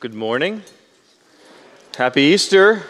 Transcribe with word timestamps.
Good 0.00 0.14
morning. 0.14 0.62
Happy 1.94 2.22
Easter. 2.22 2.84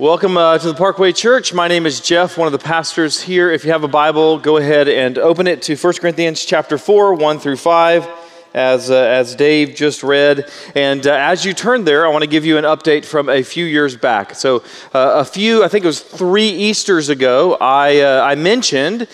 Welcome 0.00 0.36
uh, 0.36 0.58
to 0.58 0.66
the 0.66 0.74
Parkway 0.74 1.12
Church. 1.12 1.54
My 1.54 1.68
name 1.68 1.86
is 1.86 2.00
Jeff, 2.00 2.36
one 2.36 2.46
of 2.46 2.52
the 2.52 2.58
pastors 2.58 3.22
here. 3.22 3.52
If 3.52 3.64
you 3.64 3.70
have 3.70 3.84
a 3.84 3.88
Bible, 3.88 4.40
go 4.40 4.56
ahead 4.56 4.88
and 4.88 5.16
open 5.16 5.46
it 5.46 5.62
to 5.62 5.76
1 5.76 5.92
Corinthians 6.00 6.44
chapter 6.44 6.76
4, 6.76 7.14
1 7.14 7.38
through 7.38 7.58
5, 7.58 8.08
as, 8.52 8.90
uh, 8.90 8.96
as 8.96 9.36
Dave 9.36 9.76
just 9.76 10.02
read. 10.02 10.50
And 10.74 11.06
uh, 11.06 11.12
as 11.12 11.44
you 11.44 11.54
turn 11.54 11.84
there, 11.84 12.04
I 12.04 12.08
want 12.08 12.24
to 12.24 12.30
give 12.30 12.44
you 12.44 12.58
an 12.58 12.64
update 12.64 13.04
from 13.04 13.28
a 13.28 13.44
few 13.44 13.64
years 13.64 13.96
back. 13.96 14.34
So, 14.34 14.64
uh, 14.92 15.20
a 15.20 15.24
few, 15.24 15.62
I 15.62 15.68
think 15.68 15.84
it 15.84 15.86
was 15.86 16.00
three 16.00 16.48
Easters 16.48 17.10
ago, 17.10 17.56
I, 17.60 18.00
uh, 18.00 18.24
I 18.24 18.34
mentioned 18.34 19.06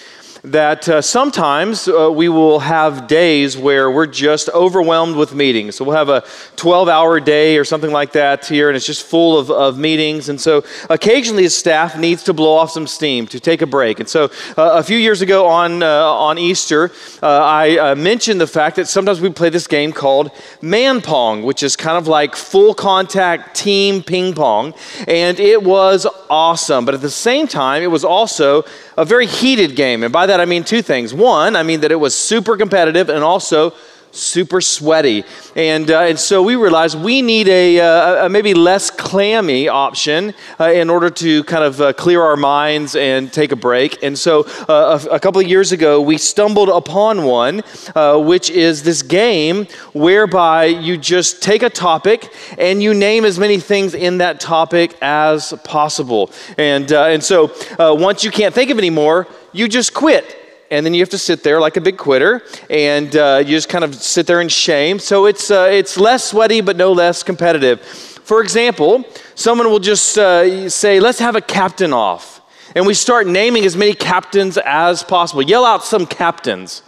that 0.47 0.89
uh, 0.89 1.03
sometimes 1.03 1.89
uh, 1.89 2.09
we 2.09 2.29
will 2.29 2.61
have 2.61 3.09
days 3.09 3.59
where 3.59 3.91
we're 3.91 4.07
just 4.07 4.49
overwhelmed 4.51 5.17
with 5.17 5.35
meetings. 5.35 5.75
So 5.75 5.85
we'll 5.85 5.96
have 5.96 6.09
a 6.09 6.25
12 6.55 6.89
hour 6.89 7.19
day 7.19 7.59
or 7.59 7.65
something 7.65 7.91
like 7.91 8.13
that 8.13 8.46
here, 8.46 8.68
and 8.68 8.77
it's 8.77 8.87
just 8.87 9.04
full 9.04 9.37
of, 9.37 9.51
of 9.51 9.77
meetings. 9.77 10.29
And 10.29 10.40
so 10.40 10.64
occasionally 10.89 11.43
the 11.43 11.51
staff 11.51 11.99
needs 11.99 12.23
to 12.25 12.32
blow 12.32 12.54
off 12.54 12.71
some 12.71 12.87
steam 12.87 13.27
to 13.27 13.40
take 13.40 13.61
a 13.61 13.67
break. 13.67 13.99
And 13.99 14.09
so 14.09 14.27
uh, 14.57 14.71
a 14.75 14.85
few 14.85 14.96
years 14.96 15.21
ago 15.21 15.49
on, 15.49 15.82
uh, 15.82 15.87
on 15.87 16.39
Easter, 16.39 16.93
uh, 17.25 17.26
I 17.26 17.79
uh, 17.79 17.95
mentioned 17.96 18.40
the 18.40 18.46
fact 18.46 18.76
that 18.76 18.87
sometimes 18.87 19.21
we 19.21 19.31
play 19.31 19.51
this 19.51 19.67
game 19.67 19.93
called 19.93 20.31
man 20.63 21.01
pong, 21.01 21.43
which 21.43 21.65
is 21.65 21.75
kind 21.75 21.99
of 21.99 22.07
like 22.07 22.37
full 22.37 22.73
contact 22.73 23.57
team 23.57 24.01
ping 24.01 24.32
pong. 24.32 24.75
And 25.09 25.40
it 25.40 25.65
was 25.65 26.07
awesome. 26.31 26.85
But 26.85 26.95
at 26.95 27.01
the 27.01 27.11
same 27.11 27.49
time, 27.49 27.82
it 27.82 27.90
was 27.90 28.04
also 28.04 28.65
a 28.96 29.05
very 29.05 29.27
heated 29.27 29.77
game. 29.77 30.03
And 30.03 30.13
by 30.13 30.27
that 30.27 30.41
I 30.41 30.45
mean 30.45 30.64
two 30.64 30.82
things. 30.82 31.13
One, 31.13 31.57
I 31.57 31.63
mean 31.63 31.81
that 31.81 31.93
it 31.93 31.96
was 31.96 32.14
super 32.14 32.56
competitive 32.56 33.09
and 33.09 33.23
also 33.23 33.75
super 34.16 34.61
sweaty. 34.61 35.25
And, 35.55 35.91
uh, 35.91 36.00
and 36.00 36.19
so 36.19 36.42
we 36.42 36.56
realized 36.56 36.98
we 36.98 37.22
need 37.22 37.48
a, 37.48 37.80
uh, 37.80 38.27
a 38.27 38.28
maybe 38.28 38.55
less 38.55 38.91
clammy 38.91 39.69
option 39.69 40.34
uh, 40.58 40.70
in 40.73 40.91
order 40.91 41.11
to 41.11 41.45
kind 41.45 41.64
of 41.64 41.81
uh, 41.81 41.92
clear 41.92 42.23
our 42.23 42.36
minds 42.36 42.97
and 42.97 43.33
take 43.33 43.53
a 43.53 43.56
break. 43.56 44.03
And 44.03 44.19
so 44.19 44.45
uh, 44.69 44.98
a, 45.11 45.14
a, 45.14 45.20
couple 45.20 45.41
of 45.41 45.47
years 45.47 45.73
ago, 45.73 46.00
we 46.00 46.19
stumbled 46.19 46.69
upon 46.69 47.25
one, 47.25 47.62
uh, 47.95 48.19
which 48.19 48.50
is 48.50 48.83
this 48.83 49.03
game 49.03 49.67
whereby 49.92 50.67
you 50.67 50.97
just 50.97 51.42
take 51.42 51.62
a 51.62 51.70
topic 51.70 52.33
and 52.58 52.83
you 52.83 52.95
name 52.95 53.25
as 53.25 53.39
many 53.39 53.58
things 53.58 53.95
in 53.95 54.19
that 54.19 54.41
topic 54.41 54.97
as 55.03 55.53
possible. 55.64 56.30
And, 56.56 56.91
and 56.92 57.23
so 57.23 57.53
once 57.78 58.25
you 58.25 58.30
can't 58.30 58.55
think 58.55 58.70
of 58.70 58.78
any 58.78 58.91
more, 58.91 59.27
you 59.53 59.69
just 59.69 59.95
quit 59.95 60.45
and 60.70 60.84
then 60.84 60.95
you 60.95 61.00
have 61.00 61.11
to 61.11 61.19
sit 61.19 61.42
there 61.42 61.61
like 61.61 61.77
a 61.77 61.81
big 61.81 61.97
quitter, 61.97 62.42
and 62.69 63.14
uh, 63.17 63.42
you 63.45 63.50
just 63.53 63.69
kind 63.69 63.84
of 63.84 63.95
sit 63.95 64.27
there 64.27 64.41
in 64.41 64.48
shame. 64.48 64.98
So 64.98 65.27
it's, 65.27 65.50
uh, 65.50 65.69
it's 65.70 65.97
less 65.97 66.25
sweaty, 66.25 66.61
but 66.61 66.77
no 66.77 66.92
less 66.92 67.23
competitive. 67.23 67.81
For 67.81 68.42
example, 68.42 69.05
someone 69.34 69.70
will 69.70 69.78
just 69.78 70.19
uh, 70.19 70.69
say, 70.69 70.98
Let's 71.00 71.20
have 71.20 71.36
a 71.36 71.41
captain 71.41 71.92
off. 71.92 72.41
And 72.75 72.86
we 72.86 72.95
start 72.95 73.27
naming 73.27 73.64
as 73.64 73.77
many 73.77 73.95
captains 73.95 74.58
as 74.58 75.03
possible. 75.03 75.42
Yell 75.42 75.64
out 75.64 75.84
some 75.84 76.06
captains. 76.06 76.83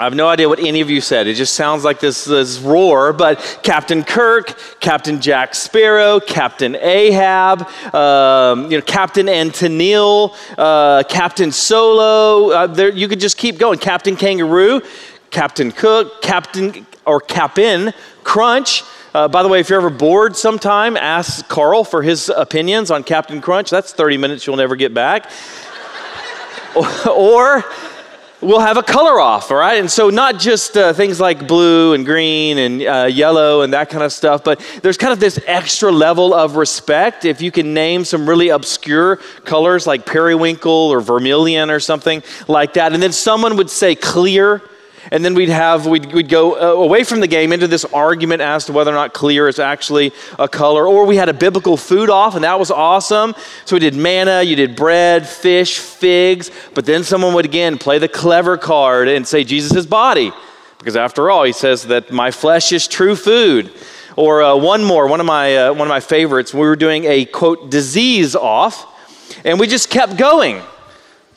I 0.00 0.04
have 0.04 0.14
no 0.14 0.28
idea 0.28 0.48
what 0.48 0.60
any 0.60 0.80
of 0.80 0.88
you 0.88 1.02
said. 1.02 1.26
It 1.26 1.34
just 1.34 1.52
sounds 1.52 1.84
like 1.84 2.00
this, 2.00 2.24
this 2.24 2.58
roar, 2.58 3.12
but 3.12 3.60
Captain 3.62 4.02
Kirk, 4.02 4.58
Captain 4.80 5.20
Jack 5.20 5.54
Sparrow, 5.54 6.20
Captain 6.20 6.74
Ahab, 6.74 7.68
um, 7.94 8.70
you 8.70 8.78
know, 8.78 8.82
Captain 8.82 9.28
Antonil, 9.28 10.34
uh, 10.56 11.02
Captain 11.06 11.52
Solo. 11.52 12.50
Uh, 12.50 12.66
there, 12.66 12.90
you 12.90 13.08
could 13.08 13.20
just 13.20 13.36
keep 13.36 13.58
going. 13.58 13.78
Captain 13.78 14.16
Kangaroo, 14.16 14.80
Captain 15.30 15.70
Cook, 15.70 16.22
Captain 16.22 16.86
or 17.04 17.20
Captain 17.20 17.92
Crunch. 18.24 18.84
Uh, 19.12 19.28
by 19.28 19.42
the 19.42 19.50
way, 19.50 19.60
if 19.60 19.68
you're 19.68 19.80
ever 19.80 19.90
bored 19.90 20.34
sometime, 20.34 20.96
ask 20.96 21.46
Carl 21.46 21.84
for 21.84 22.00
his 22.00 22.30
opinions 22.30 22.90
on 22.90 23.04
Captain 23.04 23.42
Crunch. 23.42 23.68
That's 23.68 23.92
30 23.92 24.16
minutes 24.16 24.46
you'll 24.46 24.56
never 24.56 24.76
get 24.76 24.94
back. 24.94 25.30
or 27.06 27.64
we'll 28.40 28.60
have 28.60 28.76
a 28.76 28.82
color 28.82 29.20
off, 29.20 29.50
all 29.50 29.56
right? 29.56 29.78
And 29.78 29.90
so, 29.90 30.10
not 30.10 30.38
just 30.38 30.76
uh, 30.76 30.92
things 30.92 31.20
like 31.20 31.46
blue 31.46 31.94
and 31.94 32.04
green 32.04 32.58
and 32.58 32.82
uh, 32.82 33.08
yellow 33.10 33.62
and 33.62 33.72
that 33.72 33.90
kind 33.90 34.02
of 34.02 34.12
stuff, 34.12 34.42
but 34.44 34.60
there's 34.82 34.96
kind 34.96 35.12
of 35.12 35.20
this 35.20 35.38
extra 35.46 35.90
level 35.90 36.34
of 36.34 36.56
respect 36.56 37.24
if 37.24 37.40
you 37.40 37.50
can 37.50 37.74
name 37.74 38.04
some 38.04 38.28
really 38.28 38.48
obscure 38.48 39.16
colors 39.44 39.86
like 39.86 40.06
periwinkle 40.06 40.70
or 40.70 41.00
vermilion 41.00 41.70
or 41.70 41.80
something 41.80 42.22
like 42.48 42.74
that. 42.74 42.92
And 42.92 43.02
then 43.02 43.12
someone 43.12 43.56
would 43.56 43.70
say 43.70 43.94
clear 43.94 44.62
and 45.10 45.24
then 45.24 45.34
we'd 45.34 45.48
have 45.48 45.86
we'd, 45.86 46.12
we'd 46.12 46.28
go 46.28 46.54
uh, 46.54 46.82
away 46.82 47.04
from 47.04 47.20
the 47.20 47.26
game 47.26 47.52
into 47.52 47.66
this 47.66 47.84
argument 47.86 48.42
as 48.42 48.66
to 48.66 48.72
whether 48.72 48.90
or 48.90 48.94
not 48.94 49.14
clear 49.14 49.48
is 49.48 49.58
actually 49.58 50.12
a 50.38 50.48
color. 50.48 50.86
Or 50.86 51.06
we 51.06 51.16
had 51.16 51.28
a 51.28 51.34
biblical 51.34 51.76
food 51.76 52.10
off 52.10 52.34
and 52.34 52.44
that 52.44 52.58
was 52.58 52.70
awesome. 52.70 53.34
So 53.64 53.76
we 53.76 53.80
did 53.80 53.94
manna 53.94 54.42
you 54.42 54.56
did 54.56 54.76
bread 54.76 55.26
fish 55.26 55.78
figs. 55.78 56.50
But 56.74 56.84
then 56.86 57.02
someone 57.02 57.34
would 57.34 57.44
again 57.44 57.78
play 57.78 57.98
the 57.98 58.08
clever 58.08 58.56
card 58.56 59.08
and 59.08 59.26
say 59.26 59.44
jesus' 59.44 59.86
body. 59.86 60.32
Because 60.78 60.96
after 60.96 61.30
all 61.30 61.44
he 61.44 61.52
says 61.52 61.84
that 61.84 62.10
my 62.10 62.30
flesh 62.30 62.72
is 62.72 62.86
true 62.86 63.16
food. 63.16 63.72
Or 64.16 64.42
uh, 64.42 64.56
one 64.56 64.84
more 64.84 65.06
one 65.06 65.20
of 65.20 65.26
my 65.26 65.56
uh, 65.56 65.72
one 65.72 65.82
of 65.82 65.90
my 65.90 66.00
favorites. 66.00 66.52
We 66.52 66.60
were 66.60 66.76
doing 66.76 67.04
a 67.04 67.24
quote 67.24 67.70
disease 67.70 68.36
off 68.36 68.86
and 69.44 69.58
we 69.58 69.66
just 69.66 69.88
kept 69.88 70.16
going 70.16 70.62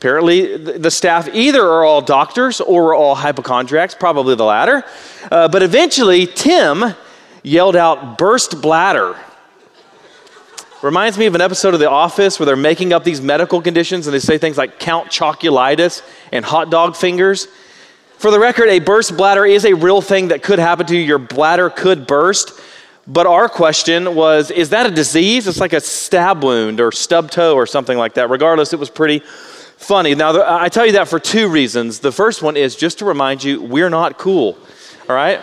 Apparently, 0.04 0.58
the 0.58 0.90
staff 0.90 1.30
either 1.32 1.62
are 1.62 1.82
all 1.82 2.02
doctors 2.02 2.60
or 2.60 2.88
are 2.88 2.94
all 2.94 3.14
hypochondriacs, 3.14 3.94
probably 3.94 4.34
the 4.34 4.44
latter. 4.44 4.84
Uh, 5.32 5.48
but 5.48 5.62
eventually, 5.62 6.26
Tim 6.26 6.94
yelled 7.42 7.74
out, 7.74 8.18
burst 8.18 8.60
bladder. 8.60 9.16
Reminds 10.82 11.16
me 11.16 11.24
of 11.24 11.34
an 11.34 11.40
episode 11.40 11.72
of 11.72 11.80
The 11.80 11.88
Office 11.88 12.38
where 12.38 12.44
they're 12.44 12.54
making 12.54 12.92
up 12.92 13.02
these 13.02 13.22
medical 13.22 13.62
conditions 13.62 14.06
and 14.06 14.12
they 14.12 14.18
say 14.18 14.36
things 14.36 14.58
like 14.58 14.78
Count 14.78 15.08
choculitis 15.08 16.02
and 16.32 16.44
hot 16.44 16.68
dog 16.68 16.96
fingers. 16.96 17.48
For 18.18 18.30
the 18.30 18.38
record, 18.38 18.68
a 18.68 18.80
burst 18.80 19.16
bladder 19.16 19.46
is 19.46 19.64
a 19.64 19.72
real 19.72 20.02
thing 20.02 20.28
that 20.28 20.42
could 20.42 20.58
happen 20.58 20.84
to 20.84 20.94
you. 20.94 21.00
Your 21.00 21.18
bladder 21.18 21.70
could 21.70 22.06
burst. 22.06 22.52
But 23.06 23.26
our 23.26 23.48
question 23.48 24.14
was 24.14 24.50
is 24.50 24.68
that 24.68 24.84
a 24.84 24.90
disease? 24.90 25.46
It's 25.46 25.60
like 25.60 25.72
a 25.72 25.80
stab 25.80 26.44
wound 26.44 26.78
or 26.78 26.92
stub 26.92 27.30
toe 27.30 27.54
or 27.54 27.66
something 27.66 27.96
like 27.96 28.12
that. 28.14 28.28
Regardless, 28.28 28.74
it 28.74 28.78
was 28.78 28.90
pretty 28.90 29.22
funny. 29.84 30.14
Now, 30.14 30.60
I 30.60 30.68
tell 30.68 30.86
you 30.86 30.92
that 30.92 31.08
for 31.08 31.20
two 31.20 31.48
reasons. 31.48 32.00
The 32.00 32.12
first 32.12 32.42
one 32.42 32.56
is 32.56 32.74
just 32.74 32.98
to 32.98 33.04
remind 33.04 33.44
you 33.44 33.62
we're 33.62 33.90
not 33.90 34.18
cool, 34.18 34.58
all 35.08 35.14
right? 35.14 35.40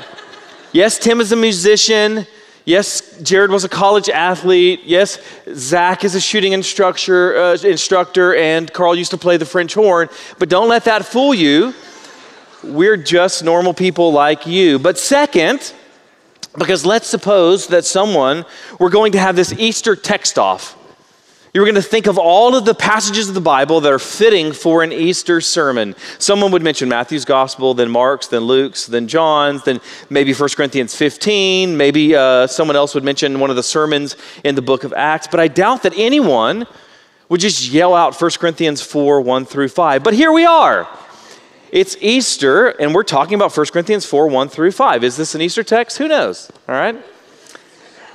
yes, 0.72 0.98
Tim 0.98 1.22
is 1.22 1.32
a 1.32 1.36
musician. 1.36 2.26
Yes, 2.66 3.20
Jared 3.22 3.50
was 3.50 3.64
a 3.64 3.70
college 3.70 4.10
athlete. 4.10 4.82
Yes, 4.84 5.20
Zach 5.54 6.04
is 6.04 6.16
a 6.16 6.22
shooting 6.22 6.54
instructor, 6.54 7.38
uh, 7.38 7.58
instructor, 7.64 8.36
and 8.36 8.72
Carl 8.72 8.96
used 8.96 9.12
to 9.12 9.18
play 9.18 9.38
the 9.38 9.46
French 9.46 9.74
horn. 9.74 10.10
But 10.38 10.50
don't 10.50 10.70
let 10.70 10.84
that 10.86 11.06
fool 11.06 11.34
you. 11.34 11.74
We're 12.64 12.98
just 12.98 13.44
normal 13.44 13.74
people 13.74 14.12
like 14.12 14.46
you. 14.46 14.78
But 14.78 15.00
second, 15.00 15.74
because 16.58 16.86
let's 16.86 17.08
suppose 17.08 17.68
that 17.68 17.86
someone, 17.86 18.46
we're 18.80 18.90
going 18.90 19.14
to 19.14 19.20
have 19.20 19.36
this 19.36 19.54
Easter 19.54 19.96
text 19.96 20.38
off. 20.38 20.78
You're 21.54 21.66
going 21.66 21.76
to 21.76 21.82
think 21.82 22.08
of 22.08 22.18
all 22.18 22.56
of 22.56 22.64
the 22.64 22.74
passages 22.74 23.28
of 23.28 23.36
the 23.36 23.42
Bible 23.42 23.82
that 23.82 23.92
are 23.92 24.00
fitting 24.00 24.54
for 24.54 24.84
an 24.84 24.94
Easter 24.94 25.42
sermon. 25.42 25.96
Someone 26.18 26.50
would 26.54 26.62
mention 26.62 26.88
Matthew's 26.88 27.26
gospel, 27.26 27.74
then 27.74 27.92
Mark's, 27.92 28.28
then 28.28 28.44
Luke's, 28.44 28.86
then 28.86 29.06
John's, 29.10 29.62
then 29.66 29.82
maybe 30.10 30.34
1 30.34 30.50
Corinthians 30.56 30.96
15. 30.96 31.76
Maybe 31.76 32.16
uh, 32.16 32.48
someone 32.48 32.78
else 32.78 32.96
would 32.96 33.04
mention 33.04 33.38
one 33.42 33.50
of 33.50 33.58
the 33.58 33.64
sermons 33.64 34.16
in 34.46 34.56
the 34.56 34.62
book 34.62 34.86
of 34.86 34.94
Acts. 34.94 35.28
But 35.28 35.42
I 35.42 35.50
doubt 35.50 35.84
that 35.84 35.92
anyone 35.98 36.68
would 37.28 37.42
just 37.42 37.70
yell 37.70 37.96
out 37.96 38.20
1 38.20 38.32
Corinthians 38.40 38.82
4 38.82 39.20
1 39.20 39.44
through 39.44 39.68
5. 39.68 40.04
But 40.04 40.14
here 40.14 40.32
we 40.32 40.46
are. 40.46 40.88
It's 41.70 41.98
Easter, 42.00 42.68
and 42.68 42.96
we're 42.96 43.04
talking 43.04 43.36
about 43.36 43.56
1 43.56 43.66
Corinthians 43.74 44.06
4 44.06 44.28
1 44.28 44.48
through 44.48 44.72
5. 44.72 45.04
Is 45.04 45.18
this 45.18 45.36
an 45.36 45.42
Easter 45.42 45.66
text? 45.66 45.98
Who 45.98 46.08
knows? 46.08 46.50
All 46.70 46.76
right? 46.76 46.96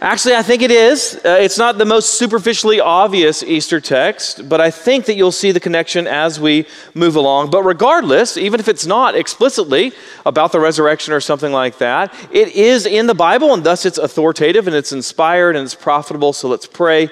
Actually, 0.00 0.34
I 0.34 0.42
think 0.42 0.60
it 0.60 0.70
is. 0.70 1.18
Uh, 1.24 1.38
it's 1.40 1.56
not 1.56 1.78
the 1.78 1.86
most 1.86 2.18
superficially 2.18 2.80
obvious 2.80 3.42
Easter 3.42 3.80
text, 3.80 4.46
but 4.46 4.60
I 4.60 4.70
think 4.70 5.06
that 5.06 5.16
you'll 5.16 5.32
see 5.32 5.52
the 5.52 5.60
connection 5.60 6.06
as 6.06 6.38
we 6.38 6.66
move 6.92 7.16
along. 7.16 7.50
But 7.50 7.62
regardless, 7.62 8.36
even 8.36 8.60
if 8.60 8.68
it's 8.68 8.84
not 8.84 9.14
explicitly 9.14 9.92
about 10.26 10.52
the 10.52 10.60
resurrection 10.60 11.14
or 11.14 11.20
something 11.20 11.50
like 11.50 11.78
that, 11.78 12.14
it 12.30 12.48
is 12.48 12.84
in 12.84 13.06
the 13.06 13.14
Bible, 13.14 13.54
and 13.54 13.64
thus 13.64 13.86
it's 13.86 13.96
authoritative 13.96 14.66
and 14.66 14.76
it's 14.76 14.92
inspired 14.92 15.56
and 15.56 15.64
it's 15.64 15.74
profitable. 15.74 16.34
So 16.34 16.48
let's 16.48 16.66
pray, 16.66 17.08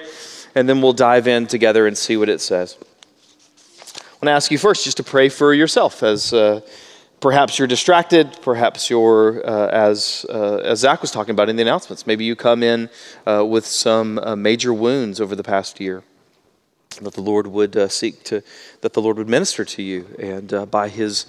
and 0.53 0.69
then 0.69 0.79
we'll 0.79 0.93
dive 0.93 1.27
in 1.27 1.47
together 1.47 1.87
and 1.87 1.97
see 1.97 2.17
what 2.17 2.29
it 2.29 2.39
says. 2.39 2.77
I 2.79 4.13
want 4.13 4.25
to 4.25 4.31
ask 4.31 4.51
you 4.51 4.59
first 4.59 4.83
just 4.83 4.97
to 4.97 5.03
pray 5.03 5.29
for 5.29 5.55
yourself 5.55 6.03
as. 6.03 6.33
Uh, 6.33 6.61
Perhaps 7.25 7.57
you're 7.57 7.67
distracted. 7.67 8.37
Perhaps 8.43 8.87
you're, 8.91 9.41
uh, 9.49 9.67
as, 9.69 10.27
uh, 10.29 10.57
as 10.57 10.81
Zach 10.81 11.01
was 11.01 11.09
talking 11.09 11.31
about 11.31 11.49
in 11.49 11.55
the 11.55 11.63
announcements, 11.63 12.05
maybe 12.05 12.23
you 12.23 12.35
come 12.35 12.61
in 12.61 12.87
uh, 13.25 13.43
with 13.43 13.65
some 13.65 14.19
uh, 14.19 14.35
major 14.35 14.71
wounds 14.71 15.19
over 15.19 15.35
the 15.35 15.41
past 15.41 15.79
year. 15.79 16.03
That 17.01 17.15
the 17.15 17.21
Lord 17.21 17.47
would 17.47 17.75
uh, 17.75 17.87
seek 17.87 18.23
to, 18.25 18.43
that 18.81 18.93
the 18.93 19.01
Lord 19.01 19.17
would 19.17 19.27
minister 19.27 19.65
to 19.65 19.81
you, 19.81 20.05
and 20.19 20.69
by 20.69 20.87
His 20.87 21.25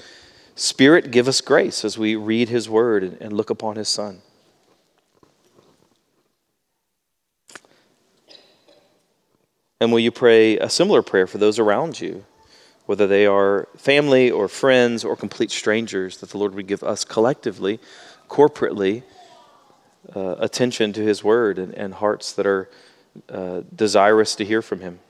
Spirit, 0.54 1.10
give 1.10 1.28
us 1.28 1.40
grace 1.40 1.82
as 1.82 1.96
we 1.96 2.14
read 2.14 2.50
his 2.50 2.68
word 2.68 3.16
and 3.18 3.32
look 3.32 3.48
upon 3.48 3.76
his 3.76 3.88
son. 3.88 4.20
And 9.80 9.90
will 9.90 10.00
you 10.00 10.10
pray 10.10 10.58
a 10.58 10.68
similar 10.68 11.00
prayer 11.00 11.26
for 11.26 11.38
those 11.38 11.58
around 11.58 12.02
you, 12.02 12.26
whether 12.86 13.06
they 13.06 13.26
are 13.26 13.68
family 13.76 14.30
or 14.30 14.48
friends 14.48 15.04
or 15.04 15.16
complete 15.16 15.50
strangers, 15.50 16.18
that 16.18 16.30
the 16.30 16.38
Lord 16.38 16.54
would 16.54 16.66
give 16.66 16.82
us 16.82 17.04
collectively, 17.04 17.80
corporately, 18.28 19.02
uh, 20.14 20.36
attention 20.38 20.92
to 20.92 21.02
his 21.02 21.22
word 21.22 21.58
and, 21.58 21.74
and 21.74 21.94
hearts 21.94 22.32
that 22.32 22.46
are 22.46 22.70
uh, 23.28 23.62
desirous 23.74 24.34
to 24.36 24.44
hear 24.44 24.62
from 24.62 24.80
him? 24.80 25.00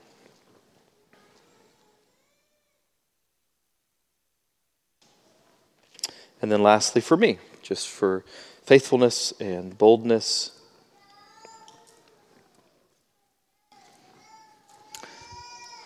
And 6.41 6.51
then 6.51 6.61
lastly, 6.61 7.01
for 7.01 7.17
me, 7.17 7.39
just 7.61 7.87
for 7.87 8.23
faithfulness 8.63 9.33
and 9.39 9.77
boldness. 9.77 10.51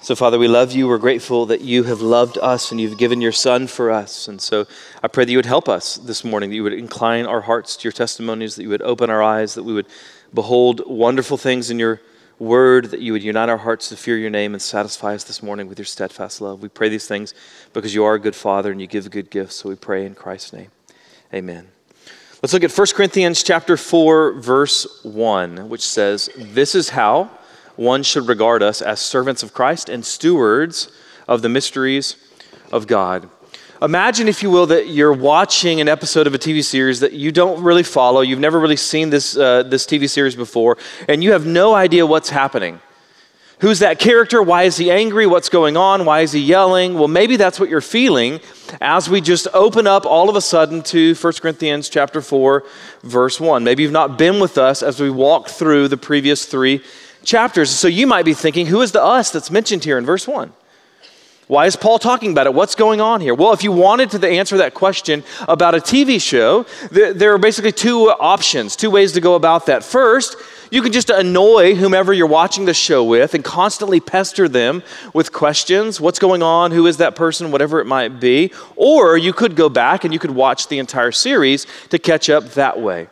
So, 0.03 0.15
Father, 0.15 0.39
we 0.39 0.47
love 0.47 0.71
you. 0.71 0.87
We're 0.87 0.97
grateful 0.97 1.45
that 1.45 1.61
you 1.61 1.83
have 1.83 2.01
loved 2.01 2.39
us 2.39 2.71
and 2.71 2.81
you've 2.81 2.97
given 2.97 3.21
your 3.21 3.31
Son 3.31 3.67
for 3.67 3.91
us. 3.91 4.27
And 4.27 4.41
so 4.41 4.65
I 5.03 5.07
pray 5.07 5.25
that 5.25 5.31
you 5.31 5.37
would 5.37 5.45
help 5.45 5.69
us 5.69 5.97
this 5.97 6.23
morning, 6.23 6.49
that 6.49 6.55
you 6.55 6.63
would 6.63 6.73
incline 6.73 7.27
our 7.27 7.41
hearts 7.41 7.77
to 7.77 7.83
your 7.83 7.91
testimonies, 7.91 8.55
that 8.55 8.63
you 8.63 8.69
would 8.69 8.81
open 8.81 9.11
our 9.11 9.21
eyes, 9.21 9.53
that 9.53 9.61
we 9.61 9.73
would 9.73 9.85
behold 10.33 10.81
wonderful 10.87 11.37
things 11.37 11.69
in 11.69 11.77
your 11.77 12.01
word, 12.39 12.85
that 12.85 13.01
you 13.01 13.11
would 13.13 13.21
unite 13.21 13.47
our 13.47 13.59
hearts 13.59 13.89
to 13.89 13.95
fear 13.95 14.17
your 14.17 14.31
name 14.31 14.55
and 14.55 14.61
satisfy 14.63 15.13
us 15.13 15.23
this 15.23 15.43
morning 15.43 15.67
with 15.67 15.77
your 15.77 15.85
steadfast 15.85 16.41
love. 16.41 16.63
We 16.63 16.69
pray 16.69 16.89
these 16.89 17.07
things 17.07 17.35
because 17.71 17.93
you 17.93 18.03
are 18.03 18.15
a 18.15 18.19
good 18.19 18.35
Father 18.35 18.71
and 18.71 18.81
you 18.81 18.87
give 18.87 19.07
good 19.11 19.29
gifts. 19.29 19.57
So 19.57 19.69
we 19.69 19.75
pray 19.75 20.07
in 20.07 20.15
Christ's 20.15 20.53
name. 20.53 20.71
Amen. 21.31 21.67
Let's 22.41 22.53
look 22.53 22.63
at 22.63 22.75
1 22.75 22.87
Corinthians 22.95 23.43
chapter 23.43 23.77
4 23.77 24.33
verse 24.41 25.03
1, 25.03 25.69
which 25.69 25.87
says, 25.87 26.27
"This 26.35 26.73
is 26.73 26.89
how 26.89 27.29
one 27.81 28.03
should 28.03 28.27
regard 28.27 28.61
us 28.63 28.81
as 28.81 28.99
servants 28.99 29.43
of 29.43 29.53
Christ 29.53 29.89
and 29.89 30.05
stewards 30.05 30.89
of 31.27 31.41
the 31.41 31.49
mysteries 31.49 32.15
of 32.71 32.87
God." 32.87 33.29
Imagine, 33.81 34.27
if 34.27 34.43
you 34.43 34.51
will, 34.51 34.67
that 34.67 34.89
you're 34.89 35.11
watching 35.11 35.81
an 35.81 35.89
episode 35.89 36.27
of 36.27 36.35
a 36.35 36.37
TV 36.37 36.63
series 36.63 36.99
that 36.99 37.13
you 37.13 37.31
don't 37.31 37.63
really 37.63 37.81
follow. 37.81 38.21
You've 38.21 38.39
never 38.39 38.59
really 38.59 38.75
seen 38.75 39.09
this, 39.09 39.35
uh, 39.35 39.63
this 39.63 39.87
TV 39.87 40.07
series 40.07 40.35
before, 40.35 40.77
and 41.09 41.23
you 41.23 41.31
have 41.31 41.47
no 41.47 41.73
idea 41.73 42.05
what's 42.05 42.29
happening. 42.29 42.79
Who's 43.61 43.79
that 43.79 43.99
character? 43.99 44.41
Why 44.41 44.63
is 44.63 44.77
he 44.77 44.89
angry? 44.89 45.27
What's 45.27 45.49
going 45.49 45.77
on? 45.77 46.03
Why 46.05 46.21
is 46.21 46.31
he 46.31 46.39
yelling? 46.39 46.95
Well, 46.95 47.07
maybe 47.07 47.37
that's 47.37 47.59
what 47.59 47.69
you're 47.69 47.79
feeling 47.79 48.39
as 48.81 49.07
we 49.07 49.21
just 49.21 49.47
open 49.53 49.85
up 49.85 50.03
all 50.03 50.29
of 50.29 50.35
a 50.35 50.41
sudden 50.41 50.81
to 50.83 51.13
1 51.13 51.33
Corinthians 51.41 51.87
chapter 51.87 52.21
4 52.21 52.63
verse 53.03 53.39
1. 53.39 53.63
Maybe 53.63 53.83
you've 53.83 53.91
not 53.91 54.17
been 54.17 54.39
with 54.39 54.57
us 54.57 54.81
as 54.81 54.99
we 54.99 55.11
walk 55.11 55.47
through 55.47 55.89
the 55.89 55.97
previous 55.97 56.45
3 56.45 56.81
chapters. 57.23 57.69
So 57.69 57.87
you 57.87 58.07
might 58.07 58.25
be 58.25 58.33
thinking, 58.33 58.67
who 58.67 58.81
is 58.81 58.91
the 58.91 59.01
us 59.01 59.31
that's 59.31 59.51
mentioned 59.51 59.83
here 59.83 59.97
in 59.97 60.05
verse 60.05 60.27
1? 60.27 60.53
Why 61.47 61.65
is 61.65 61.75
Paul 61.75 61.99
talking 61.99 62.31
about 62.31 62.47
it? 62.47 62.53
What's 62.53 62.75
going 62.75 63.01
on 63.01 63.19
here? 63.19 63.35
Well, 63.35 63.51
if 63.51 63.61
you 63.61 63.73
wanted 63.73 64.09
to 64.11 64.25
answer 64.25 64.55
that 64.59 64.73
question 64.73 65.21
about 65.49 65.75
a 65.75 65.79
TV 65.79 66.21
show, 66.21 66.65
there 66.91 67.33
are 67.33 67.37
basically 67.37 67.73
two 67.73 68.09
options, 68.09 68.77
two 68.77 68.89
ways 68.89 69.11
to 69.11 69.21
go 69.21 69.35
about 69.35 69.65
that. 69.65 69.83
First, 69.83 70.37
you 70.71 70.81
can 70.81 70.93
just 70.93 71.09
annoy 71.09 71.75
whomever 71.75 72.13
you're 72.13 72.25
watching 72.25 72.63
the 72.63 72.73
show 72.73 73.03
with 73.03 73.33
and 73.33 73.43
constantly 73.43 73.99
pester 73.99 74.47
them 74.47 74.81
with 75.13 75.33
questions. 75.33 75.99
What's 75.99 76.19
going 76.19 76.41
on? 76.41 76.71
Who 76.71 76.87
is 76.87 76.95
that 76.97 77.17
person? 77.17 77.51
Whatever 77.51 77.81
it 77.81 77.85
might 77.85 78.21
be. 78.21 78.53
Or 78.77 79.17
you 79.17 79.33
could 79.33 79.57
go 79.57 79.67
back 79.67 80.05
and 80.05 80.13
you 80.13 80.19
could 80.19 80.31
watch 80.31 80.69
the 80.69 80.79
entire 80.79 81.11
series 81.11 81.67
to 81.89 81.99
catch 81.99 82.29
up 82.29 82.51
that 82.51 82.79
way. 82.79 83.09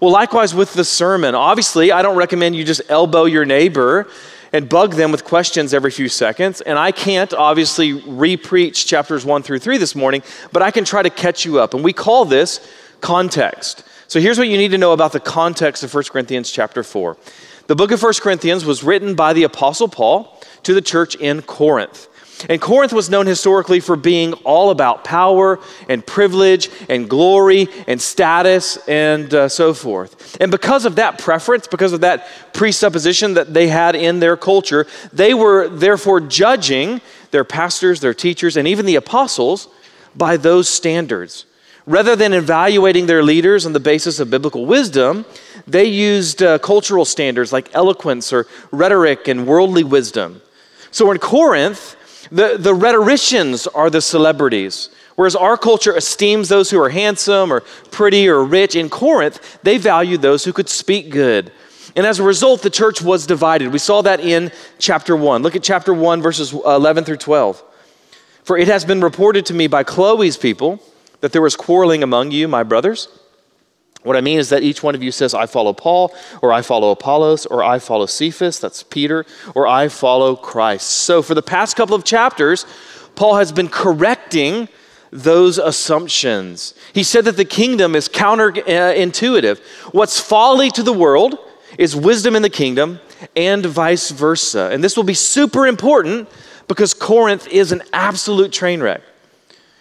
Well, 0.00 0.10
likewise 0.10 0.54
with 0.54 0.74
the 0.74 0.84
sermon. 0.84 1.34
Obviously, 1.34 1.90
I 1.90 2.02
don't 2.02 2.16
recommend 2.16 2.54
you 2.54 2.64
just 2.64 2.82
elbow 2.88 3.24
your 3.24 3.46
neighbor 3.46 4.08
and 4.52 4.68
bug 4.68 4.94
them 4.94 5.10
with 5.10 5.24
questions 5.24 5.72
every 5.72 5.90
few 5.90 6.08
seconds. 6.08 6.60
And 6.60 6.78
I 6.78 6.92
can't 6.92 7.32
obviously 7.32 7.94
re-preach 7.94 8.86
chapters 8.86 9.24
one 9.24 9.42
through 9.42 9.60
three 9.60 9.78
this 9.78 9.94
morning, 9.94 10.22
but 10.52 10.62
I 10.62 10.70
can 10.70 10.84
try 10.84 11.02
to 11.02 11.10
catch 11.10 11.44
you 11.44 11.60
up. 11.60 11.72
And 11.72 11.82
we 11.82 11.92
call 11.92 12.24
this 12.26 12.66
context. 13.00 13.84
So 14.08 14.20
here's 14.20 14.38
what 14.38 14.48
you 14.48 14.58
need 14.58 14.70
to 14.70 14.78
know 14.78 14.92
about 14.92 15.12
the 15.12 15.20
context 15.20 15.82
of 15.82 15.92
1 15.92 16.04
Corinthians 16.04 16.50
chapter 16.50 16.82
4. 16.82 17.16
The 17.66 17.74
book 17.74 17.90
of 17.90 18.02
1 18.02 18.12
Corinthians 18.20 18.64
was 18.64 18.84
written 18.84 19.14
by 19.14 19.32
the 19.32 19.42
Apostle 19.42 19.88
Paul 19.88 20.40
to 20.62 20.74
the 20.74 20.82
church 20.82 21.14
in 21.16 21.42
Corinth. 21.42 22.08
And 22.48 22.60
Corinth 22.60 22.92
was 22.92 23.08
known 23.08 23.26
historically 23.26 23.80
for 23.80 23.96
being 23.96 24.34
all 24.44 24.70
about 24.70 25.04
power 25.04 25.58
and 25.88 26.06
privilege 26.06 26.70
and 26.88 27.08
glory 27.08 27.68
and 27.86 28.00
status 28.00 28.76
and 28.86 29.32
uh, 29.32 29.48
so 29.48 29.72
forth. 29.72 30.36
And 30.40 30.50
because 30.50 30.84
of 30.84 30.96
that 30.96 31.18
preference, 31.18 31.66
because 31.66 31.94
of 31.94 32.02
that 32.02 32.28
presupposition 32.52 33.34
that 33.34 33.54
they 33.54 33.68
had 33.68 33.96
in 33.96 34.20
their 34.20 34.36
culture, 34.36 34.86
they 35.12 35.32
were 35.32 35.68
therefore 35.68 36.20
judging 36.20 37.00
their 37.30 37.44
pastors, 37.44 38.00
their 38.00 38.14
teachers, 38.14 38.56
and 38.56 38.68
even 38.68 38.84
the 38.84 38.96
apostles 38.96 39.68
by 40.14 40.36
those 40.36 40.68
standards. 40.68 41.46
Rather 41.86 42.16
than 42.16 42.32
evaluating 42.32 43.06
their 43.06 43.22
leaders 43.22 43.64
on 43.64 43.72
the 43.72 43.80
basis 43.80 44.18
of 44.18 44.28
biblical 44.28 44.66
wisdom, 44.66 45.24
they 45.66 45.84
used 45.84 46.42
uh, 46.42 46.58
cultural 46.58 47.04
standards 47.04 47.52
like 47.52 47.72
eloquence 47.74 48.32
or 48.32 48.46
rhetoric 48.72 49.28
and 49.28 49.46
worldly 49.46 49.84
wisdom. 49.84 50.42
So 50.90 51.10
in 51.12 51.18
Corinth, 51.18 51.96
the, 52.30 52.56
the 52.58 52.74
rhetoricians 52.74 53.66
are 53.66 53.90
the 53.90 54.00
celebrities. 54.00 54.90
Whereas 55.16 55.34
our 55.34 55.56
culture 55.56 55.96
esteems 55.96 56.48
those 56.48 56.70
who 56.70 56.80
are 56.80 56.90
handsome 56.90 57.52
or 57.52 57.60
pretty 57.90 58.28
or 58.28 58.44
rich, 58.44 58.76
in 58.76 58.90
Corinth, 58.90 59.58
they 59.62 59.78
valued 59.78 60.22
those 60.22 60.44
who 60.44 60.52
could 60.52 60.68
speak 60.68 61.10
good. 61.10 61.52
And 61.96 62.04
as 62.04 62.18
a 62.18 62.22
result, 62.22 62.62
the 62.62 62.70
church 62.70 63.00
was 63.00 63.26
divided. 63.26 63.72
We 63.72 63.78
saw 63.78 64.02
that 64.02 64.20
in 64.20 64.52
chapter 64.78 65.16
1. 65.16 65.42
Look 65.42 65.56
at 65.56 65.62
chapter 65.62 65.94
1, 65.94 66.20
verses 66.20 66.52
uh, 66.52 66.58
11 66.76 67.04
through 67.04 67.16
12. 67.16 67.62
For 68.44 68.58
it 68.58 68.68
has 68.68 68.84
been 68.84 69.00
reported 69.00 69.46
to 69.46 69.54
me 69.54 69.66
by 69.66 69.82
Chloe's 69.82 70.36
people 70.36 70.82
that 71.20 71.32
there 71.32 71.42
was 71.42 71.56
quarreling 71.56 72.02
among 72.02 72.30
you, 72.30 72.46
my 72.46 72.62
brothers. 72.62 73.08
What 74.06 74.16
I 74.16 74.20
mean 74.20 74.38
is 74.38 74.50
that 74.50 74.62
each 74.62 74.82
one 74.82 74.94
of 74.94 75.02
you 75.02 75.10
says, 75.10 75.34
I 75.34 75.46
follow 75.46 75.72
Paul, 75.72 76.14
or 76.40 76.52
I 76.52 76.62
follow 76.62 76.90
Apollos, 76.92 77.44
or 77.46 77.64
I 77.64 77.80
follow 77.80 78.06
Cephas, 78.06 78.60
that's 78.60 78.84
Peter, 78.84 79.26
or 79.54 79.66
I 79.66 79.88
follow 79.88 80.36
Christ. 80.36 80.88
So 80.88 81.22
for 81.22 81.34
the 81.34 81.42
past 81.42 81.76
couple 81.76 81.96
of 81.96 82.04
chapters, 82.04 82.66
Paul 83.16 83.34
has 83.36 83.50
been 83.50 83.68
correcting 83.68 84.68
those 85.10 85.58
assumptions. 85.58 86.74
He 86.92 87.02
said 87.02 87.24
that 87.24 87.36
the 87.36 87.44
kingdom 87.44 87.96
is 87.96 88.08
counterintuitive. 88.08 89.58
What's 89.92 90.20
folly 90.20 90.70
to 90.70 90.82
the 90.84 90.92
world 90.92 91.38
is 91.76 91.96
wisdom 91.96 92.36
in 92.36 92.42
the 92.42 92.50
kingdom, 92.50 93.00
and 93.34 93.66
vice 93.66 94.10
versa. 94.10 94.70
And 94.72 94.84
this 94.84 94.96
will 94.96 95.04
be 95.04 95.14
super 95.14 95.66
important 95.66 96.28
because 96.68 96.94
Corinth 96.94 97.48
is 97.48 97.72
an 97.72 97.82
absolute 97.92 98.52
train 98.52 98.80
wreck. 98.80 99.00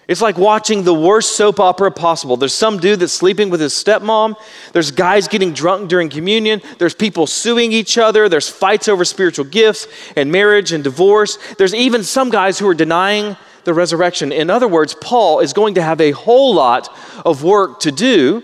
It's 0.07 0.21
like 0.21 0.37
watching 0.37 0.83
the 0.83 0.93
worst 0.93 1.35
soap 1.35 1.59
opera 1.59 1.91
possible. 1.91 2.37
There's 2.37 2.53
some 2.53 2.79
dude 2.79 2.99
that's 2.99 3.13
sleeping 3.13 3.49
with 3.49 3.59
his 3.59 3.73
stepmom. 3.73 4.35
There's 4.71 4.91
guys 4.91 5.27
getting 5.27 5.51
drunk 5.51 5.89
during 5.89 6.09
communion. 6.09 6.61
There's 6.77 6.93
people 6.93 7.25
suing 7.25 7.71
each 7.71 7.97
other. 7.97 8.29
There's 8.29 8.47
fights 8.47 8.87
over 8.87 9.03
spiritual 9.03 9.45
gifts 9.45 9.87
and 10.15 10.31
marriage 10.31 10.71
and 10.73 10.83
divorce. 10.83 11.39
There's 11.57 11.73
even 11.73 12.03
some 12.03 12.29
guys 12.29 12.59
who 12.59 12.67
are 12.67 12.75
denying 12.75 13.35
the 13.63 13.73
resurrection. 13.73 14.31
In 14.31 14.51
other 14.51 14.67
words, 14.67 14.95
Paul 15.01 15.39
is 15.39 15.53
going 15.53 15.73
to 15.75 15.81
have 15.81 15.99
a 15.99 16.11
whole 16.11 16.53
lot 16.53 16.95
of 17.25 17.43
work 17.43 17.79
to 17.81 17.91
do 17.91 18.43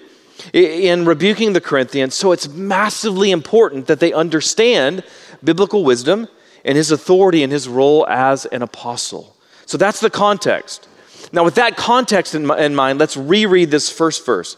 in 0.54 1.06
rebuking 1.06 1.54
the 1.54 1.62
Corinthians. 1.62 2.16
So 2.16 2.32
it's 2.32 2.50
massively 2.50 3.30
important 3.30 3.86
that 3.86 4.00
they 4.00 4.12
understand 4.14 5.04
biblical 5.44 5.84
wisdom 5.84 6.28
and 6.66 6.76
his 6.76 6.92
authority 6.92 7.44
and 7.44 7.52
his 7.52 7.68
role 7.68 8.08
as 8.08 8.46
an 8.48 8.64
apostle. 8.64 9.36
So 9.68 9.78
that's 9.78 10.00
the 10.00 10.10
context. 10.10 10.88
Now, 11.32 11.44
with 11.44 11.56
that 11.56 11.78
context 11.78 12.36
in, 12.36 12.50
in 12.52 12.76
mind, 12.76 13.00
let's 13.00 13.16
reread 13.16 13.72
this 13.72 13.90
first 13.90 14.26
verse. 14.26 14.58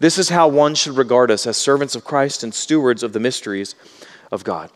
This 0.00 0.18
is 0.18 0.28
how 0.28 0.48
one 0.48 0.74
should 0.74 0.96
regard 0.96 1.30
us 1.30 1.46
as 1.46 1.56
servants 1.56 1.94
of 1.94 2.04
Christ 2.04 2.42
and 2.42 2.54
stewards 2.54 3.02
of 3.02 3.12
the 3.12 3.20
mysteries 3.20 3.74
of 4.30 4.44
God. 4.44 4.70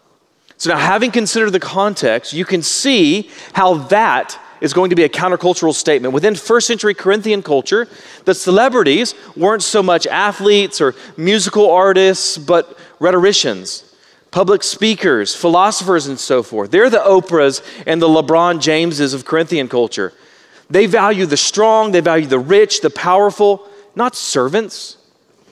So, 0.56 0.70
now 0.70 0.78
having 0.78 1.10
considered 1.10 1.50
the 1.50 1.60
context, 1.60 2.32
you 2.32 2.44
can 2.44 2.62
see 2.62 3.30
how 3.54 3.74
that 3.88 4.38
is 4.60 4.74
going 4.74 4.90
to 4.90 4.96
be 4.96 5.04
a 5.04 5.08
countercultural 5.08 5.74
statement. 5.74 6.12
Within 6.12 6.34
first 6.34 6.66
century 6.66 6.92
Corinthian 6.94 7.42
culture, 7.42 7.88
the 8.26 8.34
celebrities 8.34 9.14
weren't 9.36 9.62
so 9.62 9.82
much 9.82 10.06
athletes 10.06 10.80
or 10.80 10.94
musical 11.16 11.70
artists, 11.70 12.36
but 12.36 12.78
rhetoricians, 12.98 13.94
public 14.30 14.62
speakers, 14.62 15.34
philosophers, 15.34 16.06
and 16.06 16.18
so 16.18 16.42
forth. 16.42 16.70
They're 16.70 16.90
the 16.90 16.98
Oprahs 16.98 17.62
and 17.86 18.02
the 18.02 18.08
LeBron 18.08 18.60
Jameses 18.60 19.14
of 19.14 19.24
Corinthian 19.24 19.68
culture. 19.68 20.12
They 20.70 20.86
value 20.86 21.26
the 21.26 21.36
strong, 21.36 21.92
they 21.92 22.00
value 22.00 22.26
the 22.26 22.38
rich, 22.38 22.80
the 22.80 22.90
powerful, 22.90 23.68
not 23.94 24.14
servants, 24.14 24.96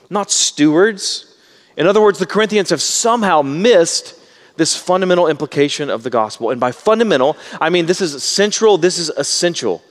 not 0.09 0.31
stewards. 0.31 1.35
In 1.75 1.85
other 1.87 2.01
words, 2.01 2.19
the 2.19 2.25
Corinthians 2.25 2.69
have 2.69 2.81
somehow 2.81 3.41
missed 3.41 4.15
this 4.55 4.75
fundamental 4.75 5.27
implication 5.27 5.89
of 5.89 6.03
the 6.03 6.09
gospel. 6.09 6.49
And 6.49 6.59
by 6.59 6.71
fundamental, 6.71 7.37
I 7.59 7.69
mean 7.69 7.85
this 7.85 8.01
is 8.01 8.23
central, 8.23 8.77
this 8.77 8.97
is 8.97 9.09
essential. 9.09 9.83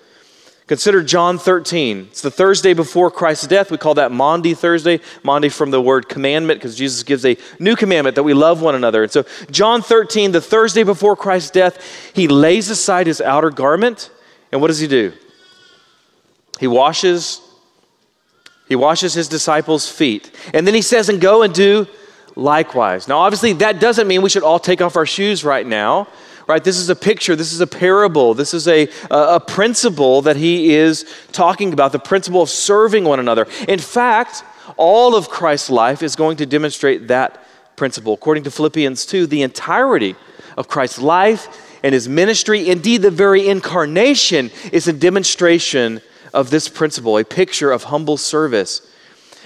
Consider 0.66 1.02
John 1.02 1.38
13. 1.38 2.08
It's 2.10 2.20
the 2.20 2.30
Thursday 2.30 2.74
before 2.74 3.10
Christ's 3.10 3.46
death. 3.46 3.70
We 3.70 3.78
call 3.78 3.94
that 3.94 4.12
Maundy 4.12 4.52
Thursday. 4.52 5.00
Maundy 5.22 5.48
from 5.48 5.70
the 5.70 5.80
word 5.80 6.10
commandment, 6.10 6.60
because 6.60 6.76
Jesus 6.76 7.02
gives 7.02 7.24
a 7.24 7.38
new 7.58 7.74
commandment 7.74 8.16
that 8.16 8.22
we 8.22 8.34
love 8.34 8.60
one 8.60 8.74
another. 8.74 9.02
And 9.02 9.10
so, 9.10 9.24
John 9.50 9.80
13, 9.80 10.32
the 10.32 10.42
Thursday 10.42 10.82
before 10.82 11.16
Christ's 11.16 11.50
death, 11.50 12.12
he 12.12 12.28
lays 12.28 12.68
aside 12.68 13.06
his 13.06 13.22
outer 13.22 13.48
garment. 13.48 14.10
And 14.52 14.60
what 14.60 14.68
does 14.68 14.78
he 14.78 14.86
do? 14.86 15.12
He 16.58 16.66
washes. 16.66 17.40
He 18.68 18.76
washes 18.76 19.14
his 19.14 19.28
disciples' 19.28 19.88
feet. 19.88 20.30
And 20.52 20.66
then 20.66 20.74
he 20.74 20.82
says, 20.82 21.08
and 21.08 21.20
go 21.20 21.42
and 21.42 21.54
do 21.54 21.86
likewise. 22.36 23.08
Now, 23.08 23.18
obviously, 23.18 23.52
that 23.54 23.80
doesn't 23.80 24.06
mean 24.06 24.22
we 24.22 24.30
should 24.30 24.42
all 24.42 24.58
take 24.58 24.80
off 24.82 24.96
our 24.96 25.06
shoes 25.06 25.44
right 25.44 25.66
now 25.66 26.08
right? 26.48 26.64
This 26.64 26.78
is 26.78 26.88
a 26.88 26.96
picture, 26.96 27.36
this 27.36 27.52
is 27.52 27.60
a 27.60 27.66
parable, 27.66 28.32
this 28.34 28.54
is 28.54 28.66
a, 28.66 28.88
a 29.10 29.38
principle 29.38 30.22
that 30.22 30.36
he 30.36 30.74
is 30.74 31.04
talking 31.30 31.72
about 31.74 31.92
the 31.92 31.98
principle 31.98 32.42
of 32.42 32.48
serving 32.48 33.04
one 33.04 33.20
another. 33.20 33.46
In 33.68 33.78
fact, 33.78 34.42
all 34.78 35.14
of 35.14 35.28
Christ's 35.28 35.70
life 35.70 36.02
is 36.02 36.16
going 36.16 36.38
to 36.38 36.46
demonstrate 36.46 37.08
that 37.08 37.46
principle. 37.76 38.14
According 38.14 38.44
to 38.44 38.50
Philippians 38.50 39.04
2, 39.04 39.26
the 39.26 39.42
entirety 39.42 40.16
of 40.56 40.68
Christ's 40.68 40.98
life 40.98 41.48
and 41.82 41.92
his 41.92 42.08
ministry, 42.08 42.68
indeed, 42.68 43.02
the 43.02 43.10
very 43.10 43.48
incarnation, 43.48 44.50
is 44.72 44.88
a 44.88 44.92
demonstration 44.92 46.00
of 46.34 46.50
this 46.50 46.68
principle, 46.68 47.18
a 47.18 47.24
picture 47.24 47.70
of 47.70 47.84
humble 47.84 48.16
service. 48.16 48.82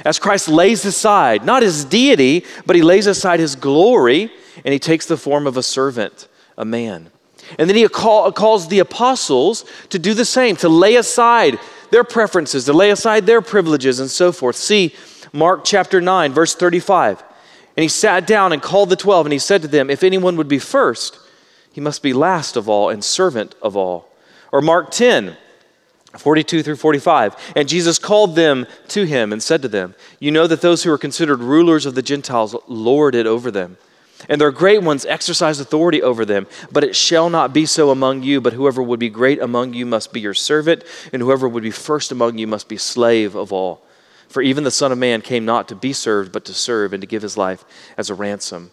As 0.04 0.18
Christ 0.18 0.48
lays 0.48 0.84
aside, 0.84 1.44
not 1.44 1.62
his 1.62 1.84
deity, 1.84 2.44
but 2.66 2.76
he 2.76 2.82
lays 2.82 3.06
aside 3.06 3.40
his 3.40 3.54
glory, 3.54 4.32
and 4.64 4.72
he 4.72 4.78
takes 4.78 5.06
the 5.06 5.16
form 5.16 5.46
of 5.46 5.56
a 5.56 5.62
servant 5.62 6.28
a 6.56 6.64
man. 6.64 7.10
And 7.58 7.68
then 7.68 7.76
he 7.76 7.86
call, 7.88 8.30
calls 8.32 8.68
the 8.68 8.78
apostles 8.78 9.64
to 9.90 9.98
do 9.98 10.14
the 10.14 10.24
same, 10.24 10.56
to 10.56 10.68
lay 10.68 10.96
aside 10.96 11.58
their 11.90 12.04
preferences, 12.04 12.64
to 12.64 12.72
lay 12.72 12.90
aside 12.90 13.26
their 13.26 13.42
privileges, 13.42 14.00
and 14.00 14.10
so 14.10 14.32
forth. 14.32 14.56
See 14.56 14.94
Mark 15.32 15.64
chapter 15.64 16.00
9, 16.00 16.32
verse 16.32 16.54
35. 16.54 17.22
And 17.76 17.82
he 17.82 17.88
sat 17.88 18.26
down 18.26 18.52
and 18.52 18.62
called 18.62 18.90
the 18.90 18.96
twelve, 18.96 19.26
and 19.26 19.32
he 19.32 19.38
said 19.38 19.62
to 19.62 19.68
them, 19.68 19.88
If 19.88 20.02
anyone 20.02 20.36
would 20.36 20.48
be 20.48 20.58
first, 20.58 21.18
he 21.72 21.80
must 21.80 22.02
be 22.02 22.12
last 22.12 22.56
of 22.56 22.68
all 22.68 22.88
and 22.88 23.02
servant 23.02 23.54
of 23.62 23.76
all. 23.76 24.08
Or 24.52 24.60
Mark 24.60 24.90
10, 24.90 25.36
42 26.16 26.62
through 26.62 26.76
45. 26.76 27.52
And 27.56 27.68
Jesus 27.68 27.98
called 27.98 28.36
them 28.36 28.66
to 28.88 29.04
him 29.04 29.32
and 29.32 29.42
said 29.42 29.62
to 29.62 29.68
them, 29.68 29.94
You 30.20 30.30
know 30.30 30.46
that 30.46 30.60
those 30.60 30.82
who 30.82 30.92
are 30.92 30.98
considered 30.98 31.40
rulers 31.40 31.86
of 31.86 31.94
the 31.94 32.02
Gentiles 32.02 32.54
lord 32.68 33.14
it 33.14 33.26
over 33.26 33.50
them 33.50 33.78
and 34.28 34.40
their 34.40 34.50
great 34.50 34.82
ones 34.82 35.04
exercise 35.04 35.60
authority 35.60 36.02
over 36.02 36.24
them. 36.24 36.46
But 36.70 36.84
it 36.84 36.96
shall 36.96 37.30
not 37.30 37.52
be 37.52 37.66
so 37.66 37.90
among 37.90 38.22
you, 38.22 38.40
but 38.40 38.52
whoever 38.52 38.82
would 38.82 39.00
be 39.00 39.08
great 39.08 39.40
among 39.40 39.74
you 39.74 39.86
must 39.86 40.12
be 40.12 40.20
your 40.20 40.34
servant, 40.34 40.84
and 41.12 41.22
whoever 41.22 41.48
would 41.48 41.62
be 41.62 41.70
first 41.70 42.12
among 42.12 42.38
you 42.38 42.46
must 42.46 42.68
be 42.68 42.76
slave 42.76 43.34
of 43.34 43.52
all. 43.52 43.82
For 44.28 44.42
even 44.42 44.64
the 44.64 44.70
Son 44.70 44.92
of 44.92 44.98
Man 44.98 45.20
came 45.20 45.44
not 45.44 45.68
to 45.68 45.74
be 45.74 45.92
served, 45.92 46.32
but 46.32 46.44
to 46.46 46.54
serve, 46.54 46.92
and 46.92 47.00
to 47.00 47.06
give 47.06 47.22
his 47.22 47.36
life 47.36 47.64
as 47.96 48.10
a 48.10 48.14
ransom 48.14 48.70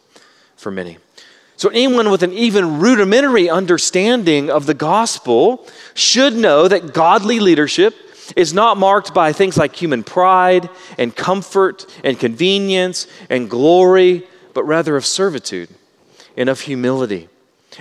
for 0.56 0.72
many. 0.72 0.98
So, 1.60 1.68
anyone 1.68 2.10
with 2.10 2.24
an 2.24 2.32
even 2.32 2.80
rudimentary 2.80 3.50
understanding 3.50 4.50
of 4.50 4.66
the 4.66 4.74
gospel 4.74 5.68
should 5.94 6.34
know 6.34 6.70
that 6.70 6.94
godly 6.94 7.42
leadership 7.42 7.94
is 8.38 8.54
not 8.54 8.78
marked 8.78 9.14
by 9.14 9.34
things 9.34 9.58
like 9.58 9.76
human 9.76 10.06
pride 10.06 10.70
and 10.98 11.14
comfort 11.14 11.86
and 12.02 12.18
convenience 12.18 13.08
and 13.30 13.50
glory 13.50 14.26
but 14.54 14.64
rather 14.64 14.96
of 14.96 15.06
servitude 15.06 15.68
and 16.38 16.48
of 16.48 16.62
humility. 16.62 17.28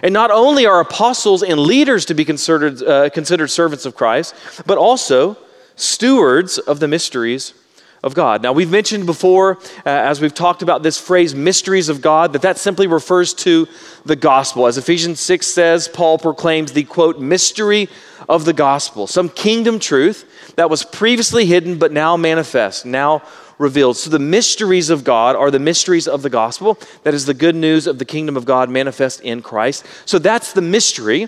And 0.03 0.13
not 0.13 0.33
only 0.33 0.67
are 0.67 0.81
apostles 0.81 1.45
and 1.45 1.61
leaders 1.61 2.05
to 2.07 2.15
be 2.15 2.25
considered, 2.25 2.83
uh, 2.83 3.11
considered 3.11 3.47
servants 3.47 3.87
of 3.87 3.95
Christ, 3.95 4.35
but 4.67 4.77
also 4.77 5.39
stewards 5.77 6.59
of 6.59 6.81
the 6.81 6.89
mysteries 6.89 7.55
of 8.03 8.15
God. 8.15 8.43
Now, 8.43 8.53
we've 8.53 8.71
mentioned 8.71 9.07
before, 9.07 9.59
uh, 9.85 9.89
as 9.89 10.21
we've 10.21 10.35
talked 10.35 10.63
about 10.63 10.83
this 10.83 10.99
phrase, 10.99 11.35
mysteries 11.35 11.89
of 11.89 12.01
God, 12.01 12.33
that 12.33 12.43
that 12.43 12.59
simply 12.59 12.87
refers 12.87 13.35
to 13.35 13.67
the 14.05 14.17
gospel. 14.17 14.67
As 14.67 14.79
Ephesians 14.79 15.21
6 15.21 15.47
says, 15.47 15.89
Paul 15.89 16.19
proclaims 16.19 16.73
the 16.73 16.85
quote, 16.85 17.19
mystery 17.19 17.89
of 18.29 18.45
the 18.45 18.53
gospel, 18.53 19.07
some 19.07 19.29
kingdom 19.29 19.79
truth 19.79 20.55
that 20.57 20.71
was 20.71 20.85
previously 20.85 21.47
hidden 21.47 21.79
but 21.79 21.93
now 21.93 22.17
manifest, 22.17 22.87
now 22.87 23.23
revealed. 23.59 23.97
So 23.97 24.11
the 24.11 24.19
mysteries 24.19 24.91
of 24.91 25.03
God 25.03 25.35
are 25.35 25.51
the 25.51 25.59
mysteries 25.59 26.07
of 26.07 26.23
the 26.23 26.31
gospel. 26.31 26.79
That 27.03 27.15
is 27.15 27.27
the 27.27 27.35
good 27.35 27.57
news 27.57 27.87
of 27.87 27.99
the 27.99 28.05
kingdom 28.05 28.37
of 28.37 28.45
God 28.45 28.71
manifest 28.71 29.21
in 29.21 29.43
Christ. 29.43 29.85
So 30.05 30.19
that's 30.19 30.53
the 30.53 30.63
mystery. 30.63 31.27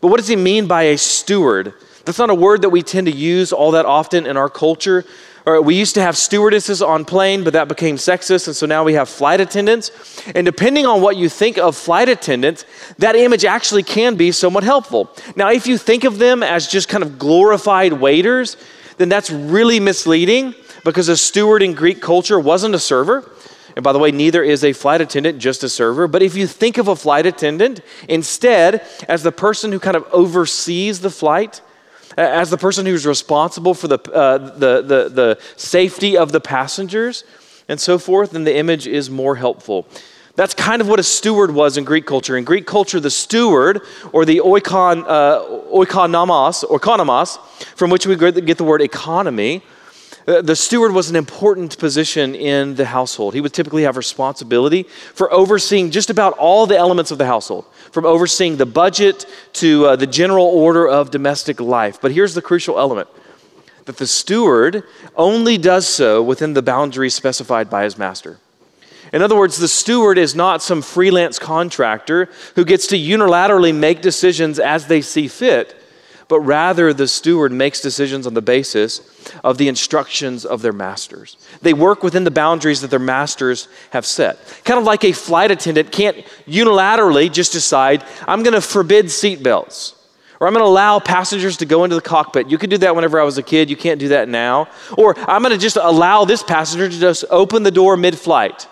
But 0.00 0.08
what 0.08 0.18
does 0.18 0.28
he 0.28 0.36
mean 0.36 0.66
by 0.66 0.84
a 0.84 0.98
steward? 0.98 1.74
That's 2.04 2.18
not 2.18 2.30
a 2.30 2.34
word 2.34 2.62
that 2.62 2.70
we 2.70 2.82
tend 2.82 3.06
to 3.06 3.12
use 3.12 3.52
all 3.52 3.72
that 3.72 3.86
often 3.86 4.26
in 4.26 4.36
our 4.36 4.48
culture. 4.48 5.04
Or 5.48 5.62
we 5.62 5.76
used 5.76 5.94
to 5.94 6.02
have 6.02 6.14
stewardesses 6.14 6.82
on 6.82 7.06
plane, 7.06 7.42
but 7.42 7.54
that 7.54 7.68
became 7.68 7.96
sexist, 7.96 8.48
and 8.48 8.54
so 8.54 8.66
now 8.66 8.84
we 8.84 8.92
have 8.92 9.08
flight 9.08 9.40
attendants. 9.40 9.90
And 10.34 10.44
depending 10.44 10.84
on 10.84 11.00
what 11.00 11.16
you 11.16 11.30
think 11.30 11.56
of 11.56 11.74
flight 11.74 12.10
attendants, 12.10 12.66
that 12.98 13.16
image 13.16 13.46
actually 13.46 13.82
can 13.82 14.16
be 14.16 14.30
somewhat 14.30 14.62
helpful. 14.62 15.10
Now, 15.36 15.50
if 15.50 15.66
you 15.66 15.78
think 15.78 16.04
of 16.04 16.18
them 16.18 16.42
as 16.42 16.68
just 16.68 16.90
kind 16.90 17.02
of 17.02 17.18
glorified 17.18 17.94
waiters, 17.94 18.58
then 18.98 19.08
that's 19.08 19.30
really 19.30 19.80
misleading 19.80 20.54
because 20.84 21.08
a 21.08 21.16
steward 21.16 21.62
in 21.62 21.72
Greek 21.72 22.02
culture 22.02 22.38
wasn't 22.38 22.74
a 22.74 22.78
server. 22.78 23.32
And 23.74 23.82
by 23.82 23.94
the 23.94 23.98
way, 23.98 24.10
neither 24.10 24.42
is 24.42 24.64
a 24.64 24.74
flight 24.74 25.00
attendant 25.00 25.38
just 25.38 25.64
a 25.64 25.70
server. 25.70 26.06
But 26.06 26.22
if 26.22 26.36
you 26.36 26.46
think 26.46 26.76
of 26.76 26.88
a 26.88 26.96
flight 26.96 27.24
attendant 27.24 27.80
instead 28.06 28.86
as 29.08 29.22
the 29.22 29.32
person 29.32 29.72
who 29.72 29.80
kind 29.80 29.96
of 29.96 30.04
oversees 30.12 31.00
the 31.00 31.10
flight, 31.10 31.62
as 32.18 32.50
the 32.50 32.58
person 32.58 32.84
who's 32.84 33.06
responsible 33.06 33.74
for 33.74 33.88
the, 33.88 33.98
uh, 34.12 34.38
the, 34.38 34.82
the, 34.82 35.08
the 35.08 35.38
safety 35.56 36.16
of 36.16 36.32
the 36.32 36.40
passengers 36.40 37.24
and 37.68 37.80
so 37.80 37.98
forth, 37.98 38.32
then 38.32 38.44
the 38.44 38.56
image 38.56 38.86
is 38.86 39.08
more 39.08 39.36
helpful. 39.36 39.86
That's 40.34 40.54
kind 40.54 40.80
of 40.80 40.88
what 40.88 41.00
a 41.00 41.02
steward 41.02 41.52
was 41.52 41.76
in 41.76 41.84
Greek 41.84 42.06
culture. 42.06 42.36
In 42.36 42.44
Greek 42.44 42.66
culture, 42.66 43.00
the 43.00 43.10
steward, 43.10 43.82
or 44.12 44.24
the 44.24 44.38
oikon, 44.38 45.04
uh, 45.06 45.42
oikonomos, 45.72 46.64
oikonomos, 46.64 47.38
from 47.76 47.90
which 47.90 48.06
we 48.06 48.16
get 48.16 48.58
the 48.58 48.64
word 48.64 48.80
economy, 48.80 49.62
uh, 50.28 50.42
the 50.42 50.54
steward 50.54 50.92
was 50.92 51.08
an 51.10 51.16
important 51.16 51.78
position 51.78 52.34
in 52.34 52.74
the 52.74 52.84
household. 52.84 53.34
He 53.34 53.40
would 53.40 53.54
typically 53.54 53.82
have 53.84 53.96
responsibility 53.96 54.82
for 55.14 55.32
overseeing 55.32 55.90
just 55.90 56.10
about 56.10 56.34
all 56.34 56.66
the 56.66 56.76
elements 56.76 57.10
of 57.10 57.18
the 57.18 57.26
household, 57.26 57.64
from 57.92 58.06
overseeing 58.06 58.56
the 58.56 58.66
budget 58.66 59.26
to 59.54 59.86
uh, 59.86 59.96
the 59.96 60.06
general 60.06 60.46
order 60.46 60.88
of 60.88 61.10
domestic 61.10 61.60
life. 61.60 62.00
But 62.00 62.12
here's 62.12 62.34
the 62.34 62.42
crucial 62.42 62.78
element 62.78 63.08
that 63.86 63.96
the 63.96 64.06
steward 64.06 64.84
only 65.16 65.56
does 65.56 65.88
so 65.88 66.22
within 66.22 66.52
the 66.52 66.60
boundaries 66.60 67.14
specified 67.14 67.70
by 67.70 67.84
his 67.84 67.96
master. 67.96 68.38
In 69.12 69.22
other 69.22 69.36
words, 69.36 69.56
the 69.56 69.68
steward 69.68 70.18
is 70.18 70.34
not 70.34 70.62
some 70.62 70.82
freelance 70.82 71.38
contractor 71.38 72.28
who 72.54 72.66
gets 72.66 72.86
to 72.88 72.98
unilaterally 72.98 73.74
make 73.74 74.02
decisions 74.02 74.58
as 74.58 74.86
they 74.86 75.00
see 75.00 75.28
fit 75.28 75.74
but 76.28 76.40
rather 76.40 76.92
the 76.92 77.08
steward 77.08 77.50
makes 77.52 77.80
decisions 77.80 78.26
on 78.26 78.34
the 78.34 78.42
basis 78.42 79.00
of 79.42 79.58
the 79.58 79.68
instructions 79.68 80.44
of 80.44 80.62
their 80.62 80.72
masters. 80.72 81.36
They 81.62 81.72
work 81.72 82.02
within 82.02 82.24
the 82.24 82.30
boundaries 82.30 82.82
that 82.82 82.90
their 82.90 82.98
masters 82.98 83.66
have 83.90 84.06
set. 84.06 84.38
Kind 84.64 84.78
of 84.78 84.84
like 84.84 85.04
a 85.04 85.12
flight 85.12 85.50
attendant 85.50 85.90
can't 85.90 86.18
unilaterally 86.46 87.32
just 87.32 87.52
decide, 87.52 88.04
I'm 88.26 88.42
going 88.42 88.54
to 88.54 88.60
forbid 88.60 89.06
seatbelts. 89.06 89.94
Or 90.40 90.46
I'm 90.46 90.52
going 90.52 90.64
to 90.64 90.68
allow 90.68 91.00
passengers 91.00 91.56
to 91.56 91.66
go 91.66 91.82
into 91.82 91.96
the 91.96 92.02
cockpit. 92.02 92.48
You 92.48 92.58
could 92.58 92.70
do 92.70 92.78
that 92.78 92.94
whenever 92.94 93.20
I 93.20 93.24
was 93.24 93.38
a 93.38 93.42
kid. 93.42 93.68
You 93.68 93.76
can't 93.76 93.98
do 93.98 94.08
that 94.08 94.28
now. 94.28 94.68
Or 94.96 95.18
I'm 95.18 95.42
going 95.42 95.52
to 95.52 95.58
just 95.58 95.76
allow 95.76 96.24
this 96.24 96.44
passenger 96.44 96.88
to 96.88 97.00
just 97.00 97.24
open 97.28 97.64
the 97.64 97.72
door 97.72 97.96
mid 97.96 98.16
flight. 98.16 98.68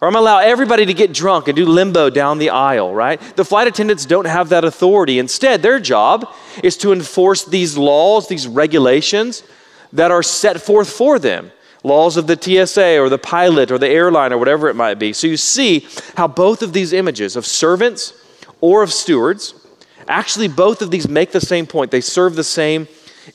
Or 0.00 0.08
I'm 0.08 0.12
going 0.12 0.24
to 0.24 0.30
allow 0.30 0.38
everybody 0.40 0.84
to 0.86 0.94
get 0.94 1.12
drunk 1.14 1.48
and 1.48 1.56
do 1.56 1.64
limbo 1.64 2.10
down 2.10 2.38
the 2.38 2.50
aisle, 2.50 2.94
right? 2.94 3.20
The 3.36 3.44
flight 3.44 3.66
attendants 3.66 4.04
don't 4.04 4.26
have 4.26 4.50
that 4.50 4.64
authority. 4.64 5.18
Instead, 5.18 5.62
their 5.62 5.80
job 5.80 6.32
is 6.62 6.76
to 6.78 6.92
enforce 6.92 7.44
these 7.44 7.78
laws, 7.78 8.28
these 8.28 8.46
regulations 8.46 9.42
that 9.92 10.10
are 10.10 10.22
set 10.22 10.60
forth 10.60 10.90
for 10.90 11.18
them 11.18 11.50
laws 11.82 12.16
of 12.16 12.26
the 12.26 12.36
TSA 12.36 12.98
or 12.98 13.08
the 13.08 13.18
pilot 13.18 13.70
or 13.70 13.78
the 13.78 13.88
airline 13.88 14.32
or 14.32 14.38
whatever 14.38 14.68
it 14.68 14.74
might 14.74 14.98
be. 14.98 15.12
So 15.12 15.28
you 15.28 15.36
see 15.36 15.86
how 16.16 16.26
both 16.26 16.60
of 16.62 16.72
these 16.72 16.92
images 16.92 17.36
of 17.36 17.46
servants 17.46 18.12
or 18.60 18.82
of 18.82 18.92
stewards 18.92 19.54
actually 20.08 20.48
both 20.48 20.82
of 20.82 20.90
these 20.90 21.08
make 21.08 21.32
the 21.32 21.40
same 21.40 21.66
point. 21.66 21.90
They 21.90 22.00
serve 22.00 22.34
the 22.34 22.44
same 22.44 22.88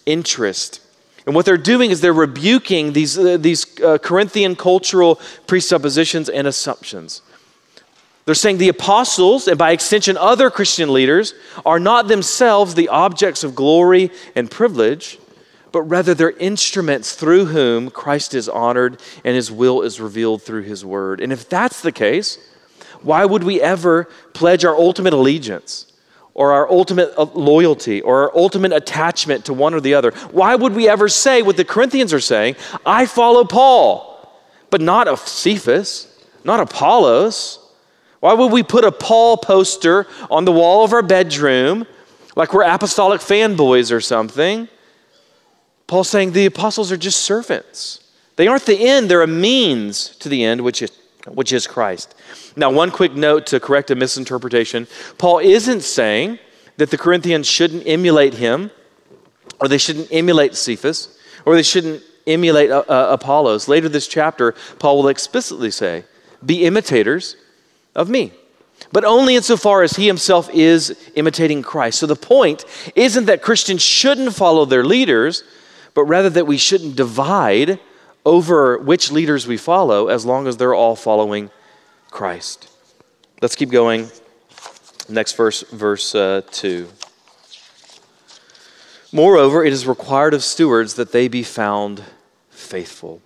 interest. 0.06 0.82
And 1.26 1.36
what 1.36 1.46
they're 1.46 1.58
doing 1.58 1.92
is 1.92 2.02
they're 2.02 2.14
rebuking 2.14 2.94
these, 2.94 3.18
uh, 3.18 3.38
these 3.38 3.80
uh, 3.82 3.98
Corinthian 4.00 4.56
cultural 4.56 5.20
presuppositions 5.48 6.30
and 6.30 6.48
assumptions. 6.48 7.22
They're 8.26 8.36
saying 8.36 8.58
the 8.58 8.70
apostles, 8.70 9.48
and 9.48 9.58
by 9.58 9.72
extension, 9.72 10.18
other 10.18 10.50
Christian 10.50 10.94
leaders, 10.94 11.34
are 11.66 11.80
not 11.80 12.08
themselves 12.08 12.76
the 12.76 12.90
objects 12.90 13.44
of 13.44 13.56
glory 13.56 14.12
and 14.36 14.50
privilege, 14.50 15.20
but 15.72 15.82
rather 15.84 16.14
they're 16.14 16.32
instruments 16.32 17.14
through 17.14 17.46
whom 17.46 17.90
Christ 17.90 18.34
is 18.34 18.50
honored 18.50 19.00
and 19.24 19.36
his 19.36 19.52
will 19.52 19.82
is 19.82 20.00
revealed 20.00 20.44
through 20.44 20.64
his 20.64 20.86
word. 20.86 21.22
And 21.22 21.32
if 21.32 21.50
that's 21.50 21.82
the 21.82 21.92
case, 21.92 22.38
why 23.02 23.26
would 23.26 23.44
we 23.44 23.62
ever 23.62 24.06
pledge 24.34 24.66
our 24.66 24.76
ultimate 24.76 25.14
allegiance 25.14 25.91
or 26.34 26.52
our 26.52 26.70
ultimate 26.70 27.14
uh, 27.18 27.24
loyalty 27.34 28.02
or 28.02 28.24
our 28.24 28.38
ultimate 28.38 28.72
attachment 28.72 29.46
to 29.46 29.54
one 29.54 29.74
or 29.74 29.82
the 29.82 29.94
other. 29.94 30.12
Why 30.32 30.56
would 30.56 30.74
we 30.74 30.88
ever 30.88 31.10
say 31.10 31.42
what 31.42 31.58
the 31.58 31.66
Corinthians 31.66 32.14
are 32.14 32.20
saying? 32.20 32.56
I 32.86 33.06
follow 33.06 33.44
Paul, 33.44 34.32
but 34.70 34.82
not 34.82 35.08
of 35.08 35.20
Cephas, 35.20 36.08
not 36.44 36.60
Apollos. 36.60 37.60
Why 38.20 38.34
would 38.34 38.52
we 38.52 38.64
put 38.64 38.86
a 38.86 38.92
Paul 38.92 39.38
poster 39.38 40.08
on 40.30 40.46
the 40.46 40.52
wall 40.52 40.86
of 40.86 40.94
our 40.94 41.02
bedroom 41.02 41.86
like 42.36 42.54
we're 42.54 42.64
apostolic 42.64 43.20
fanboys 43.20 43.92
or 43.92 44.00
something? 44.00 44.68
Paul's 45.88 46.10
saying 46.10 46.32
the 46.32 46.46
apostles 46.46 46.92
are 46.92 46.98
just 46.98 47.22
servants. 47.22 48.00
They 48.38 48.48
aren't 48.48 48.66
the 48.66 48.80
end, 48.80 49.12
they're 49.12 49.22
a 49.22 49.28
means 49.28 50.16
to 50.18 50.30
the 50.30 50.44
end, 50.44 50.62
which 50.62 50.82
is, 50.82 50.92
which 51.28 51.54
is 51.54 51.68
Christ. 51.68 52.16
Now, 52.56 52.72
one 52.72 52.92
quick 52.92 53.14
note 53.14 53.46
to 53.48 53.60
correct 53.60 53.92
a 53.92 53.96
misinterpretation 53.96 54.88
Paul 55.18 55.40
isn't 55.40 55.82
saying 55.82 56.40
that 56.78 56.90
the 56.90 56.98
Corinthians 56.98 57.48
shouldn't 57.48 57.84
emulate 57.86 58.36
him, 58.36 58.72
or 59.60 59.68
they 59.68 59.78
shouldn't 59.78 60.08
emulate 60.12 60.56
Cephas, 60.56 61.18
or 61.46 61.56
they 61.56 61.64
shouldn't 61.64 62.04
emulate 62.26 62.72
uh, 62.72 62.84
uh, 62.88 63.08
Apollos. 63.12 63.68
Later 63.68 63.90
this 63.90 64.08
chapter, 64.08 64.54
Paul 64.80 64.98
will 64.98 65.10
explicitly 65.10 65.72
say, 65.72 66.06
Be 66.46 66.66
imitators 66.66 67.36
of 67.96 68.10
me. 68.10 68.34
But 68.92 69.06
only 69.06 69.36
insofar 69.36 69.84
as 69.84 69.96
he 69.96 70.08
himself 70.08 70.50
is 70.52 70.98
imitating 71.16 71.62
Christ. 71.62 72.00
So 72.00 72.08
the 72.08 72.16
point 72.16 72.66
isn't 72.96 73.26
that 73.26 73.42
Christians 73.42 73.82
shouldn't 73.82 74.34
follow 74.34 74.66
their 74.66 74.84
leaders, 74.84 75.44
but 75.94 76.06
rather 76.06 76.30
that 76.32 76.48
we 76.48 76.58
shouldn't 76.58 76.96
divide 76.96 77.80
over 78.26 78.78
which 78.78 79.12
leaders 79.12 79.48
we 79.48 79.58
follow 79.58 80.08
as 80.08 80.26
long 80.26 80.48
as 80.48 80.58
they're 80.58 80.76
all 80.76 80.96
following 80.96 81.50
Christ. 82.10 82.70
Let's 83.42 83.56
keep 83.56 83.70
going. 83.70 84.10
Next 85.10 85.34
verse, 85.34 85.64
verse 85.72 86.14
uh, 86.14 86.42
2. 86.52 86.88
Moreover, 89.12 89.66
it 89.66 89.74
is 89.74 89.86
required 89.86 90.34
of 90.34 90.44
stewards 90.44 90.94
that 90.94 91.12
they 91.12 91.28
be 91.28 91.44
found 91.44 92.04
faithful. 92.50 93.22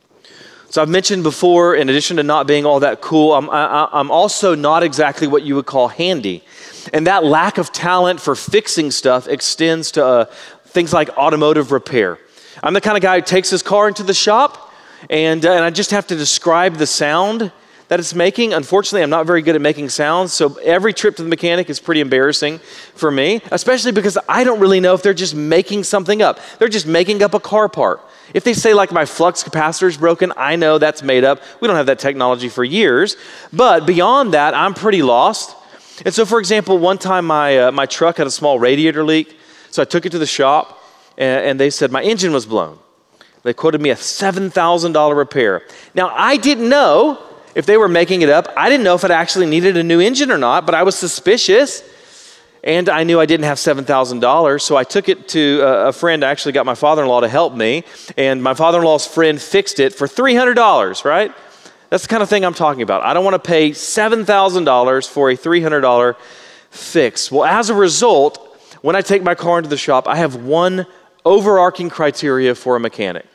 So 0.69 0.81
I've 0.81 0.89
mentioned 0.89 1.23
before, 1.23 1.75
in 1.75 1.89
addition 1.89 2.17
to 2.17 2.23
not 2.23 2.47
being 2.47 2.65
all 2.65 2.79
that 2.79 3.01
cool, 3.01 3.33
I'm, 3.33 3.49
I, 3.49 3.87
I'm 3.93 4.09
also 4.09 4.55
not 4.55 4.83
exactly 4.83 5.27
what 5.27 5.43
you 5.43 5.55
would 5.55 5.65
call 5.65 5.87
handy. 5.87 6.43
And 6.91 7.07
that 7.07 7.23
lack 7.23 7.57
of 7.57 7.71
talent 7.71 8.19
for 8.19 8.35
fixing 8.35 8.91
stuff 8.91 9.27
extends 9.27 9.91
to 9.91 10.05
uh, 10.05 10.25
things 10.65 10.91
like 10.91 11.09
automotive 11.17 11.71
repair. 11.71 12.17
I'm 12.63 12.73
the 12.73 12.81
kind 12.81 12.97
of 12.97 13.03
guy 13.03 13.17
who 13.17 13.21
takes 13.21 13.49
his 13.49 13.61
car 13.61 13.87
into 13.87 14.03
the 14.03 14.13
shop, 14.13 14.64
and, 15.09 15.45
uh, 15.45 15.51
and 15.51 15.63
I 15.63 15.69
just 15.69 15.91
have 15.91 16.07
to 16.07 16.15
describe 16.15 16.75
the 16.75 16.87
sound 16.87 17.51
that 17.87 17.99
it's 17.99 18.15
making. 18.15 18.53
Unfortunately, 18.53 19.03
I'm 19.03 19.09
not 19.09 19.25
very 19.25 19.41
good 19.41 19.55
at 19.55 19.61
making 19.61 19.89
sounds, 19.89 20.33
so 20.33 20.55
every 20.63 20.93
trip 20.93 21.15
to 21.17 21.23
the 21.23 21.29
mechanic 21.29 21.69
is 21.69 21.79
pretty 21.79 22.01
embarrassing 22.01 22.59
for 22.95 23.11
me, 23.11 23.41
especially 23.51 23.91
because 23.91 24.17
I 24.27 24.43
don't 24.43 24.59
really 24.59 24.79
know 24.79 24.93
if 24.93 25.03
they're 25.03 25.13
just 25.13 25.35
making 25.35 25.83
something 25.83 26.21
up. 26.21 26.39
They're 26.57 26.67
just 26.67 26.87
making 26.87 27.21
up 27.21 27.33
a 27.33 27.39
car 27.39 27.69
part. 27.69 28.01
If 28.33 28.43
they 28.43 28.53
say, 28.53 28.73
like, 28.73 28.91
my 28.91 29.05
flux 29.05 29.43
capacitor 29.43 29.87
is 29.87 29.97
broken, 29.97 30.33
I 30.35 30.55
know 30.55 30.77
that's 30.79 31.03
made 31.03 31.23
up. 31.23 31.41
We 31.61 31.67
don't 31.67 31.77
have 31.77 31.85
that 31.85 31.99
technology 31.99 32.49
for 32.49 32.63
years. 32.63 33.17
But 33.53 33.85
beyond 33.85 34.33
that, 34.33 34.55
I'm 34.55 34.73
pretty 34.73 35.03
lost. 35.03 35.55
And 36.03 36.13
so, 36.13 36.25
for 36.25 36.39
example, 36.39 36.79
one 36.79 36.97
time 36.97 37.25
my, 37.25 37.57
uh, 37.57 37.71
my 37.71 37.85
truck 37.85 38.17
had 38.17 38.27
a 38.27 38.31
small 38.31 38.59
radiator 38.59 39.03
leak, 39.03 39.37
so 39.69 39.81
I 39.81 39.85
took 39.85 40.05
it 40.05 40.09
to 40.09 40.17
the 40.17 40.25
shop, 40.25 40.81
and, 41.17 41.45
and 41.45 41.59
they 41.59 41.69
said 41.69 41.91
my 41.91 42.01
engine 42.01 42.33
was 42.33 42.45
blown. 42.45 42.79
They 43.45 43.53
quoted 43.53 43.79
me 43.79 43.91
a 43.91 43.95
$7,000 43.95 45.15
repair. 45.15 45.61
Now, 45.93 46.09
I 46.09 46.35
didn't 46.35 46.67
know 46.67 47.21
if 47.53 47.67
they 47.67 47.77
were 47.77 47.87
making 47.87 48.23
it 48.23 48.29
up. 48.29 48.51
I 48.57 48.69
didn't 48.69 48.83
know 48.83 48.95
if 48.95 49.03
it 49.03 49.11
actually 49.11 49.45
needed 49.45 49.77
a 49.77 49.83
new 49.83 49.99
engine 49.99 50.31
or 50.31 50.39
not, 50.39 50.65
but 50.65 50.73
I 50.73 50.81
was 50.81 50.95
suspicious. 50.97 51.83
And 52.63 52.89
I 52.89 53.03
knew 53.03 53.19
I 53.19 53.27
didn't 53.27 53.45
have 53.45 53.59
$7,000, 53.59 54.61
so 54.63 54.75
I 54.75 54.83
took 54.83 55.09
it 55.09 55.27
to 55.27 55.61
uh, 55.61 55.89
a, 55.89 55.93
friend. 55.93 56.25
I 56.25 56.31
actually 56.31 56.53
got 56.53 56.65
my 56.65 56.73
father 56.73 57.03
in 57.03 57.07
law 57.07 57.19
to 57.19 57.27
help 57.27 57.53
me, 57.53 57.83
and 58.17 58.41
my 58.41 58.55
father 58.55 58.79
in 58.79 58.83
law's 58.83 59.05
friend 59.05 59.39
fixed 59.39 59.79
it 59.79 59.93
for 59.93 60.07
$300, 60.07 61.05
right? 61.05 61.31
That's 61.91 62.01
the 62.01 62.09
kind 62.09 62.23
of 62.23 62.29
thing 62.29 62.43
I'm 62.43 62.55
talking 62.55 62.81
about. 62.81 63.03
I 63.03 63.13
don't 63.13 63.23
want 63.23 63.35
to 63.35 63.47
pay 63.47 63.69
$7,000 63.69 65.07
for 65.07 65.29
a 65.29 65.37
$300 65.37 66.15
fix. 66.71 67.31
Well, 67.31 67.45
as 67.45 67.69
a 67.69 67.75
result, 67.75 68.39
when 68.81 68.95
I 68.95 69.01
take 69.01 69.21
my 69.21 69.35
car 69.35 69.59
into 69.59 69.69
the 69.69 69.77
shop, 69.77 70.07
I 70.07 70.15
have 70.15 70.35
one 70.35 70.87
overarching 71.23 71.91
criteria 71.91 72.55
for 72.55 72.75
a 72.75 72.79
mechanic. 72.79 73.27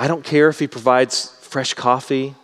I 0.00 0.08
don't 0.08 0.24
care 0.24 0.48
if 0.48 0.58
he 0.58 0.66
provides 0.66 1.28
fresh 1.42 1.74
coffee 1.74 2.34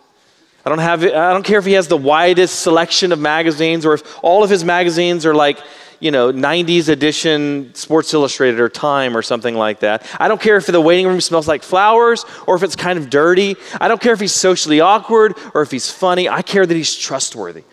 I 0.67 0.69
don't, 0.69 0.79
have, 0.79 1.01
I 1.01 1.31
don't 1.31 1.45
care 1.45 1.59
if 1.59 1.65
he 1.65 1.71
has 1.73 1.87
the 1.87 1.95
widest 1.95 2.59
selection 2.59 3.13
of 3.13 3.19
magazines 3.19 3.85
or 3.85 3.93
if 3.93 4.21
all 4.21 4.43
of 4.43 4.49
his 4.49 4.65
magazines 4.65 5.25
are 5.25 5.33
like, 5.33 5.59
you 6.01 6.11
know, 6.11 6.29
90s 6.33 6.89
edition 6.89 7.73
Sports 7.73 8.13
Illustrated 8.13 8.59
or 8.59 8.67
Time 8.67 9.15
or 9.15 9.21
something 9.21 9.55
like 9.55 9.79
that. 9.79 10.05
I 10.19 10.27
don't 10.27 10.41
care 10.41 10.57
if 10.57 10.65
the 10.65 10.81
waiting 10.81 11.07
room 11.07 11.21
smells 11.21 11.47
like 11.47 11.63
flowers 11.63 12.25
or 12.47 12.57
if 12.57 12.63
it's 12.63 12.75
kind 12.75 12.99
of 12.99 13.09
dirty. 13.09 13.55
I 13.79 13.87
don't 13.87 14.01
care 14.01 14.11
if 14.11 14.19
he's 14.19 14.33
socially 14.33 14.81
awkward 14.81 15.35
or 15.53 15.61
if 15.61 15.71
he's 15.71 15.89
funny. 15.89 16.27
I 16.27 16.41
care 16.41 16.65
that 16.65 16.75
he's 16.75 16.93
trustworthy. 16.93 17.63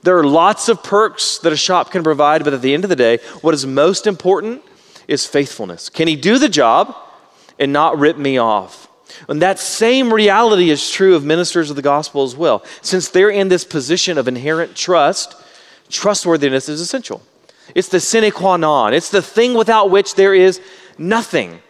There 0.00 0.16
are 0.16 0.24
lots 0.24 0.70
of 0.70 0.82
perks 0.82 1.40
that 1.40 1.52
a 1.52 1.58
shop 1.58 1.90
can 1.90 2.02
provide, 2.02 2.42
but 2.42 2.54
at 2.54 2.62
the 2.62 2.72
end 2.72 2.84
of 2.84 2.88
the 2.88 2.96
day, 2.96 3.18
what 3.42 3.52
is 3.52 3.66
most 3.66 4.06
important 4.06 4.62
is 5.08 5.26
faithfulness. 5.26 5.90
Can 5.90 6.08
he 6.08 6.16
do 6.16 6.38
the 6.38 6.48
job 6.48 6.96
and 7.58 7.70
not 7.70 7.98
rip 7.98 8.16
me 8.16 8.38
off? 8.38 8.89
And 9.28 9.40
that 9.42 9.58
same 9.58 10.12
reality 10.12 10.70
is 10.70 10.90
true 10.90 11.14
of 11.14 11.24
ministers 11.24 11.70
of 11.70 11.76
the 11.76 11.82
gospel 11.82 12.22
as 12.22 12.36
well. 12.36 12.64
Since 12.82 13.08
they're 13.08 13.30
in 13.30 13.48
this 13.48 13.64
position 13.64 14.18
of 14.18 14.28
inherent 14.28 14.74
trust, 14.74 15.36
trustworthiness 15.88 16.68
is 16.68 16.80
essential. 16.80 17.22
It's 17.74 17.88
the 17.88 18.00
sine 18.00 18.30
qua 18.30 18.56
non, 18.56 18.94
it's 18.94 19.10
the 19.10 19.22
thing 19.22 19.54
without 19.54 19.90
which 19.90 20.14
there 20.14 20.34
is 20.34 20.60
nothing. 20.98 21.60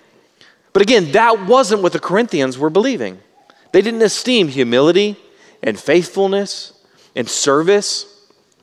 But 0.73 0.83
again, 0.83 1.13
that 1.13 1.47
wasn't 1.47 1.83
what 1.83 1.93
the 1.93 1.99
Corinthians 1.99 2.59
were 2.59 2.71
believing. 2.71 3.19
They 3.73 3.83
didn't 3.83 4.03
esteem 4.03 4.49
humility 4.49 5.17
and 5.63 5.79
faithfulness 5.79 6.73
and 7.15 7.29
service. 7.29 8.07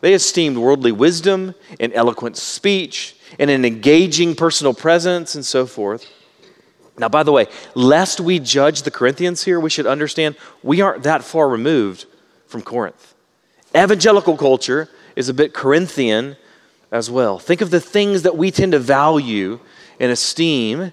They 0.02 0.14
esteemed 0.14 0.58
worldly 0.58 0.92
wisdom 0.92 1.56
and 1.80 1.94
eloquent 1.94 2.38
speech 2.38 3.16
and 3.40 3.50
an 3.50 3.66
engaging 3.66 4.36
personal 4.36 4.74
presence 4.74 5.36
and 5.36 5.46
so 5.46 5.66
forth. 5.66 6.06
Now, 6.98 7.10
by 7.10 7.24
the 7.24 7.32
way, 7.32 7.46
lest 7.76 8.20
we 8.20 8.40
judge 8.40 8.82
the 8.82 8.92
Corinthians 8.92 9.44
here, 9.44 9.60
we 9.60 9.70
should 9.70 9.86
understand 9.86 10.36
we 10.64 10.82
aren't 10.82 11.04
that 11.04 11.24
far 11.24 11.48
removed 11.48 12.06
from 12.48 12.62
Corinth. 12.62 13.14
Evangelical 13.76 14.36
culture 14.36 14.90
is 15.16 15.30
a 15.30 15.34
bit 15.34 15.54
Corinthian 15.54 16.38
as 16.92 17.12
well. 17.12 17.38
Think 17.38 17.62
of 17.62 17.70
the 17.70 17.80
things 17.80 18.24
that 18.24 18.38
we 18.38 18.50
tend 18.50 18.72
to 18.72 18.80
value 18.80 19.60
and 20.00 20.12
esteem 20.12 20.92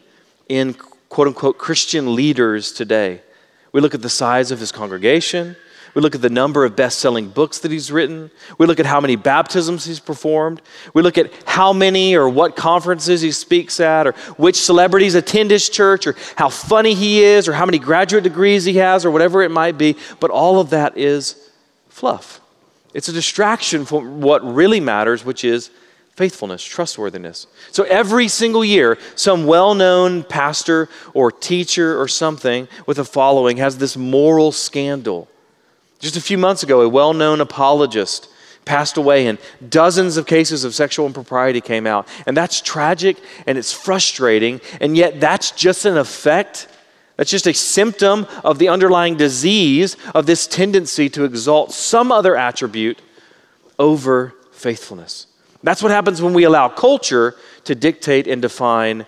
in 0.49 0.75
quote 1.09 1.29
unquote 1.29 1.57
Christian 1.59 2.15
leaders 2.15 2.73
today. 2.73 3.23
We 3.73 3.81
look 3.81 3.95
at 3.95 4.03
the 4.03 4.11
size 4.11 4.51
of 4.51 4.61
his 4.61 4.73
congregation, 4.73 5.57
we 5.95 6.03
look 6.03 6.17
at 6.17 6.23
the 6.23 6.31
number 6.31 6.65
of 6.65 6.75
best 6.75 6.99
selling 6.99 7.29
books 7.29 7.61
that 7.61 7.71
he's 7.71 7.93
written. 7.93 8.31
We 8.59 8.67
look 8.67 8.81
at 8.81 8.87
how 8.87 9.01
many 9.01 9.15
baptisms 9.15 9.85
he's 9.85 10.01
performed. 10.01 10.61
We 10.93 11.03
look 11.03 11.17
at 11.17 11.33
how 11.47 11.73
many 11.73 12.17
or 12.17 12.29
what 12.29 12.57
conferences 12.57 13.21
he 13.21 13.31
speaks 13.31 13.79
at, 13.79 14.09
or 14.09 14.13
which 14.37 14.57
celebrities 14.57 15.15
attend 15.15 15.53
his 15.53 15.69
church, 15.69 16.09
or 16.09 16.17
how 16.35 16.49
funny 16.49 16.95
he 16.95 17.23
is, 17.23 17.47
or 17.47 17.53
how 17.53 17.65
many 17.65 17.79
graduate 17.79 18.25
degrees 18.25 18.65
he 18.65 18.75
has, 18.79 19.05
or 19.05 19.13
whatever 19.13 19.43
it 19.43 19.53
might 19.53 19.79
be. 19.79 19.97
But 20.19 20.33
all 20.33 20.59
of 20.59 20.71
that 20.71 20.99
is 20.99 21.51
fluff. 21.89 22.41
It's 22.93 23.09
a 23.09 23.13
distraction 23.13 23.85
from 23.85 24.21
what 24.21 24.43
really 24.45 24.81
matters, 24.81 25.25
which 25.25 25.45
is 25.45 25.71
faithfulness, 26.17 26.65
trustworthiness. 26.65 27.47
So 27.71 27.85
every 27.85 28.27
single 28.27 28.65
year, 28.65 28.99
some 29.15 29.47
well 29.47 29.75
known 29.75 30.25
pastor 30.25 30.89
or 31.13 31.31
teacher 31.31 32.01
or 32.01 32.09
something 32.09 32.67
with 32.85 32.99
a 32.99 33.05
following 33.05 33.59
has 33.59 33.79
this 33.79 33.97
moral 33.97 34.51
scandal 34.51 35.29
just 35.99 36.17
a 36.17 36.21
few 36.21 36.39
months 36.39 36.63
ago, 36.63 36.81
a 36.81 36.89
well 36.89 37.15
known 37.15 37.41
apologist 37.41 38.29
passed 38.65 38.97
away, 38.97 39.27
and 39.27 39.39
dozens 39.69 40.17
of 40.17 40.27
cases 40.27 40.65
of 40.65 40.75
sexual 40.75 41.07
impropriety 41.07 41.61
came 41.61 41.87
out. 41.87 42.09
And 42.27 42.37
that's 42.37 42.61
tragic 42.61 43.19
and 43.47 43.59
it's 43.59 43.73
frustrating, 43.73 44.61
and 44.81 44.97
yet 44.97 45.21
that's 45.21 45.51
just 45.51 45.85
an 45.85 45.97
effect. 45.97 46.69
That's 47.17 47.31
just 47.31 47.47
a 47.47 47.55
symptom 47.55 48.27
of 48.43 48.59
the 48.59 48.69
underlying 48.69 49.17
disease 49.17 49.97
of 50.15 50.27
this 50.27 50.47
tendency 50.47 51.09
to 51.11 51.25
exalt 51.25 51.73
some 51.73 52.11
other 52.11 52.37
attribute 52.37 53.01
over 53.79 54.35
faithfulness. 54.53 55.27
That's 55.63 55.83
what 55.83 55.93
happens 55.93 56.21
when 56.21 56.35
we 56.35 56.45
allow 56.45 56.69
culture 56.69 57.37
to 57.65 57.75
dictate 57.75 58.27
and 58.27 58.43
define 58.43 59.07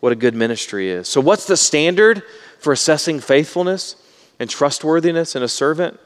what 0.00 0.12
a 0.12 0.16
good 0.16 0.34
ministry 0.34 0.88
is. 0.88 1.08
So, 1.08 1.20
what's 1.20 1.46
the 1.46 1.56
standard 1.56 2.22
for 2.58 2.72
assessing 2.72 3.20
faithfulness 3.20 3.96
and 4.38 4.48
trustworthiness 4.48 5.36
in 5.36 5.42
a 5.42 5.48
servant? 5.48 6.00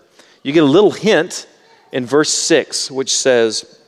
You 0.44 0.52
get 0.52 0.62
a 0.62 0.66
little 0.66 0.92
hint 0.92 1.48
in 1.90 2.06
verse 2.06 2.30
6, 2.30 2.90
which 2.90 3.16
says, 3.16 3.80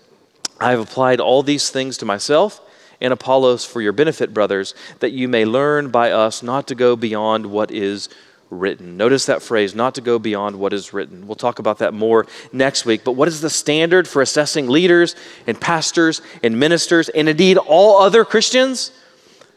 I 0.58 0.70
have 0.70 0.80
applied 0.80 1.20
all 1.20 1.44
these 1.44 1.70
things 1.70 1.98
to 1.98 2.04
myself 2.04 2.60
and 3.00 3.12
Apollos 3.12 3.64
for 3.64 3.80
your 3.80 3.92
benefit, 3.92 4.32
brothers, 4.32 4.74
that 5.00 5.12
you 5.12 5.28
may 5.28 5.44
learn 5.44 5.90
by 5.90 6.10
us 6.10 6.42
not 6.42 6.66
to 6.68 6.74
go 6.74 6.96
beyond 6.96 7.46
what 7.46 7.70
is 7.70 8.08
written. 8.48 8.96
Notice 8.96 9.26
that 9.26 9.42
phrase, 9.42 9.74
not 9.74 9.94
to 9.96 10.00
go 10.00 10.18
beyond 10.18 10.58
what 10.58 10.72
is 10.72 10.92
written. 10.92 11.26
We'll 11.26 11.34
talk 11.34 11.58
about 11.58 11.78
that 11.78 11.92
more 11.92 12.26
next 12.52 12.86
week. 12.86 13.04
But 13.04 13.12
what 13.12 13.28
is 13.28 13.40
the 13.40 13.50
standard 13.50 14.08
for 14.08 14.22
assessing 14.22 14.68
leaders 14.68 15.14
and 15.46 15.60
pastors 15.60 16.22
and 16.42 16.58
ministers 16.58 17.08
and 17.10 17.28
indeed 17.28 17.58
all 17.58 18.00
other 18.00 18.24
Christians? 18.24 18.92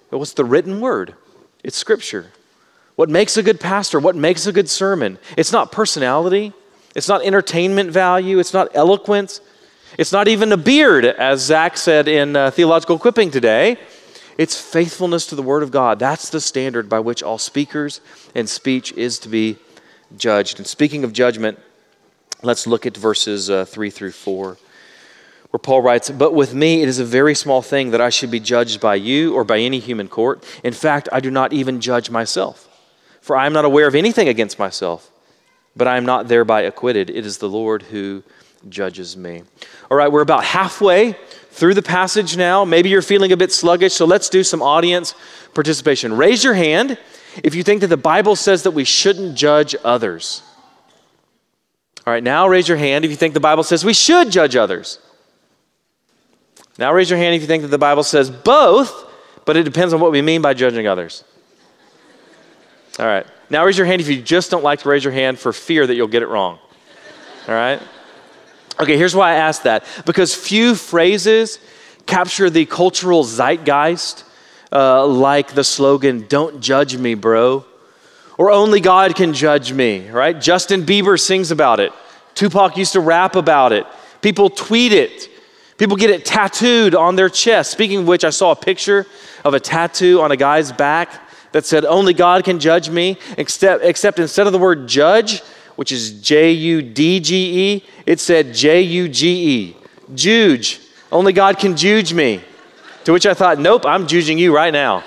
What's 0.10 0.34
the 0.34 0.46
written 0.46 0.82
word? 0.82 1.16
It's 1.64 1.78
Scripture. 1.78 2.32
What 2.96 3.10
makes 3.10 3.38
a 3.38 3.44
good 3.44 3.62
pastor? 3.62 4.00
What 4.00 4.16
makes 4.16 4.48
a 4.48 4.52
good 4.52 4.70
sermon? 4.70 5.20
It's 5.38 5.54
not 5.54 5.72
personality, 5.72 6.52
it's 6.96 7.08
not 7.08 7.24
entertainment 7.24 7.92
value, 7.92 8.40
it's 8.40 8.54
not 8.54 8.70
eloquence, 8.74 9.42
it's 9.98 10.12
not 10.12 10.28
even 10.28 10.52
a 10.52 10.58
beard, 10.58 11.06
as 11.06 11.42
Zach 11.42 11.78
said 11.78 12.08
in 12.08 12.36
uh, 12.36 12.52
Theological 12.52 12.96
Equipping 12.96 13.32
today. 13.32 13.78
It's 14.38 14.60
faithfulness 14.60 15.26
to 15.28 15.36
the 15.36 15.42
Word 15.42 15.64
of 15.64 15.72
God. 15.72 16.00
That's 16.00 16.30
the 16.30 16.40
standard 16.40 16.88
by 16.88 17.02
which 17.02 17.22
all 17.22 17.38
speakers 17.38 18.00
and 18.34 18.48
speech 18.48 18.94
is 18.94 19.20
to 19.20 19.30
be 19.30 19.58
judged. 20.16 20.60
And 20.60 20.66
speaking 20.66 21.04
of 21.04 21.12
judgment, 21.12 21.60
let's 22.42 22.66
look 22.66 22.86
at 22.86 22.96
verses 22.96 23.50
uh, 23.50 23.66
3 23.66 23.90
through 23.90 24.14
4, 24.14 24.58
where 25.50 25.60
Paul 25.60 25.82
writes, 25.82 26.10
But 26.10 26.34
with 26.34 26.54
me 26.54 26.82
it 26.82 26.88
is 26.88 27.00
a 27.00 27.06
very 27.06 27.36
small 27.36 27.62
thing 27.62 27.92
that 27.92 28.00
I 28.00 28.10
should 28.10 28.32
be 28.32 28.40
judged 28.40 28.80
by 28.80 28.96
you 28.96 29.34
or 29.36 29.44
by 29.44 29.60
any 29.60 29.80
human 29.80 30.08
court. 30.08 30.44
In 30.64 30.74
fact, 30.74 31.10
I 31.12 31.20
do 31.20 31.30
not 31.30 31.52
even 31.52 31.82
judge 31.82 32.10
myself, 32.10 32.70
for 33.20 33.36
I 33.36 33.46
am 33.46 33.52
not 33.54 33.66
aware 33.66 33.88
of 33.88 33.96
anything 33.96 34.30
against 34.30 34.58
myself, 34.58 35.12
but 35.76 35.88
I 35.88 35.98
am 35.98 36.06
not 36.06 36.28
thereby 36.28 36.62
acquitted. 36.62 37.10
It 37.10 37.26
is 37.26 37.38
the 37.38 37.50
Lord 37.50 37.84
who 37.84 38.24
judges 38.68 39.16
me. 39.16 39.44
All 39.90 39.98
right, 39.98 40.12
we're 40.12 40.22
about 40.22 40.44
halfway 40.44 41.16
through 41.52 41.74
the 41.74 41.82
passage 41.82 42.38
now. 42.38 42.66
Maybe 42.66 42.90
you're 42.90 43.02
feeling 43.02 43.32
a 43.32 43.38
bit 43.38 43.52
sluggish, 43.52 43.94
so 43.94 44.06
let's 44.06 44.30
do 44.30 44.44
some 44.44 44.62
audience 44.62 45.16
participation. 45.54 46.16
Raise 46.16 46.44
your 46.44 46.54
hand 46.54 46.98
if 47.44 47.56
you 47.56 47.64
think 47.64 47.82
that 47.82 47.88
the 47.88 47.98
Bible 47.98 48.36
says 48.36 48.64
that 48.64 48.72
we 48.72 48.84
shouldn't 48.84 49.36
judge 49.36 49.76
others. 49.84 50.42
All 52.06 52.14
right, 52.14 52.24
now 52.24 52.48
raise 52.48 52.68
your 52.68 52.78
hand 52.78 53.06
if 53.06 53.12
you 53.12 53.18
think 53.18 53.34
the 53.34 53.40
Bible 53.40 53.64
says 53.64 53.86
we 53.86 53.94
should 53.94 54.32
judge 54.32 54.56
others. 54.56 55.00
Now 56.78 56.94
raise 56.94 57.10
your 57.10 57.20
hand 57.20 57.36
if 57.36 57.42
you 57.42 57.48
think 57.48 57.64
that 57.64 57.70
the 57.70 57.78
Bible 57.78 58.04
says 58.04 58.30
both, 58.32 59.06
but 59.46 59.58
it 59.58 59.64
depends 59.64 59.94
on 59.94 60.00
what 60.00 60.12
we 60.12 60.22
mean 60.22 60.42
by 60.42 60.54
judging 60.54 60.88
others. 60.88 61.24
All 62.98 63.06
right. 63.06 63.26
Now 63.50 63.66
raise 63.66 63.78
your 63.78 63.88
hand 63.88 64.02
if 64.02 64.08
you 64.08 64.22
just 64.22 64.52
don't 64.52 64.64
like 64.64 64.80
to 64.80 64.90
raise 64.90 65.04
your 65.04 65.14
hand 65.14 65.40
for 65.40 65.52
fear 65.52 65.86
that 65.86 65.96
you'll 65.96 66.08
get 66.08 66.22
it 66.22 66.28
wrong. 66.28 66.60
All 67.48 67.56
right? 67.56 67.82
Okay, 68.80 68.96
here's 68.96 69.16
why 69.16 69.32
I 69.32 69.36
ask 69.36 69.64
that. 69.64 69.84
Because 70.06 70.36
few 70.36 70.76
phrases 70.76 71.60
capture 72.06 72.50
the 72.50 72.66
cultural 72.66 73.24
zeitgeist, 73.24 74.24
uh, 74.72 75.06
like 75.06 75.54
the 75.54 75.64
slogan, 75.64 76.26
Don't 76.30 76.62
judge 76.62 76.96
me, 76.96 77.16
bro, 77.16 77.66
or 78.38 78.52
Only 78.52 78.80
God 78.80 79.16
can 79.16 79.34
judge 79.34 79.74
me, 79.74 80.10
right? 80.10 80.40
Justin 80.40 80.84
Bieber 80.84 81.20
sings 81.20 81.52
about 81.52 81.80
it. 81.80 81.92
Tupac 82.36 82.78
used 82.78 82.94
to 82.94 83.00
rap 83.00 83.36
about 83.36 83.74
it. 83.74 83.86
People 84.22 84.50
tweet 84.50 84.94
it. 84.94 85.30
People 85.78 85.98
get 85.98 86.10
it 86.10 86.24
tattooed 86.24 86.94
on 86.94 87.16
their 87.16 87.30
chest. 87.30 87.72
Speaking 87.72 88.00
of 88.00 88.08
which, 88.08 88.24
I 88.24 88.30
saw 88.30 88.52
a 88.52 88.56
picture 88.56 89.08
of 89.44 89.54
a 89.54 89.60
tattoo 89.60 90.22
on 90.22 90.32
a 90.32 90.38
guy's 90.38 90.72
back 90.72 91.29
that 91.52 91.66
said, 91.66 91.86
Only 91.86 92.14
God 92.14 92.44
can 92.44 92.60
judge 92.60 92.90
me, 92.90 93.18
except, 93.38 93.84
except 93.84 94.20
instead 94.20 94.48
of 94.48 94.54
the 94.54 94.60
word 94.60 94.88
judge, 94.88 95.42
which 95.76 95.92
is 95.92 96.22
J 96.22 96.52
U 96.52 96.82
D 96.82 97.20
G 97.20 97.74
E, 97.76 97.86
it 98.06 98.20
said 98.20 98.54
J 98.54 98.82
U 98.82 99.08
G 99.08 99.28
E. 99.50 99.78
Juge. 100.14 100.80
Only 101.12 101.34
God 101.34 101.58
can 101.58 101.76
juge 101.76 102.14
me. 102.14 102.42
To 103.06 103.14
which 103.14 103.26
I 103.26 103.34
thought, 103.34 103.60
nope, 103.60 103.86
I'm 103.86 104.06
judging 104.06 104.38
you 104.38 104.54
right 104.54 104.74
now. 104.74 105.04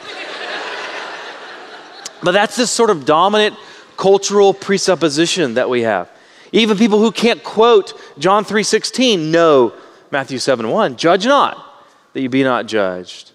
but 2.22 2.32
that's 2.32 2.56
this 2.56 2.70
sort 2.70 2.90
of 2.90 3.04
dominant 3.04 3.56
cultural 3.96 4.54
presupposition 4.54 5.54
that 5.54 5.68
we 5.68 5.82
have. 5.82 6.10
Even 6.52 6.76
people 6.76 6.98
who 6.98 7.12
can't 7.12 7.42
quote 7.42 7.92
John 8.18 8.44
3:16 8.44 9.30
know 9.30 9.72
Matthew 10.10 10.38
7:1, 10.38 10.96
judge 10.96 11.26
not 11.26 11.56
that 12.12 12.20
you 12.20 12.28
be 12.28 12.42
not 12.42 12.66
judged. 12.66 13.31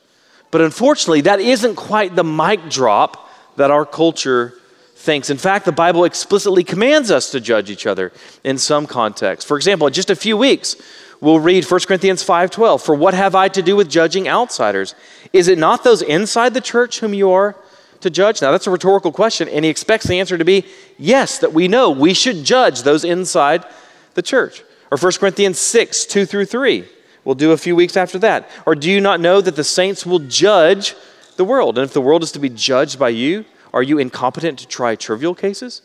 But 0.51 0.61
unfortunately, 0.61 1.21
that 1.21 1.39
isn't 1.39 1.75
quite 1.75 2.15
the 2.15 2.23
mic 2.23 2.69
drop 2.69 3.29
that 3.57 3.71
our 3.71 3.85
culture 3.85 4.53
thinks. 4.95 5.29
In 5.29 5.37
fact, 5.37 5.65
the 5.65 5.71
Bible 5.71 6.05
explicitly 6.05 6.63
commands 6.63 7.11
us 7.11 7.29
to 7.31 7.39
judge 7.39 7.69
each 7.69 7.85
other 7.85 8.11
in 8.43 8.57
some 8.57 8.87
context. 8.87 9.47
For 9.47 9.57
example, 9.57 9.87
in 9.87 9.93
just 9.93 10.09
a 10.09 10.15
few 10.15 10.37
weeks, 10.37 10.75
we'll 11.21 11.39
read 11.39 11.65
1 11.65 11.87
Corinthians 11.87 12.23
5:12, 12.23 12.81
"For 12.81 12.95
what 12.95 13.13
have 13.13 13.35
I 13.35 13.47
to 13.49 13.61
do 13.61 13.75
with 13.75 13.89
judging 13.89 14.27
outsiders? 14.27 14.95
Is 15.33 15.47
it 15.47 15.57
not 15.57 15.83
those 15.83 16.01
inside 16.01 16.53
the 16.53 16.61
church 16.61 16.99
whom 16.99 17.13
you 17.13 17.31
are 17.31 17.55
to 18.01 18.09
judge?" 18.09 18.41
Now, 18.41 18.51
that's 18.51 18.67
a 18.67 18.71
rhetorical 18.71 19.11
question, 19.11 19.49
and 19.49 19.65
he 19.65 19.71
expects 19.71 20.05
the 20.05 20.19
answer 20.19 20.37
to 20.37 20.45
be 20.45 20.65
yes, 20.97 21.37
that 21.39 21.53
we 21.53 21.67
know 21.67 21.89
we 21.89 22.13
should 22.13 22.43
judge 22.43 22.83
those 22.83 23.03
inside 23.03 23.65
the 24.13 24.21
church. 24.21 24.63
Or 24.91 24.97
1 24.97 25.19
Corinthians 25.19 25.59
6, 25.59 26.05
2 26.05 26.25
through 26.25 26.45
3. 26.45 26.85
We'll 27.27 27.35
do 27.35 27.51
a 27.51 27.57
few 27.57 27.75
weeks 27.75 27.97
after 27.97 28.17
that. 28.19 28.49
Or 28.65 28.73
do 28.73 28.89
you 28.89 29.01
not 29.01 29.19
know 29.19 29.41
that 29.41 29.57
the 29.57 29.63
saints 29.65 30.05
will 30.05 30.19
judge 30.19 30.95
the 31.35 31.43
world? 31.43 31.77
And 31.77 31.83
if 31.83 31.91
the 31.91 31.99
world 31.99 32.23
is 32.23 32.31
to 32.31 32.39
be 32.39 32.47
judged 32.47 32.97
by 32.97 33.09
you, 33.09 33.43
are 33.73 33.83
you 33.83 33.97
incompetent 33.97 34.59
to 34.59 34.65
try 34.65 34.95
trivial 34.95 35.35
cases? 35.35 35.81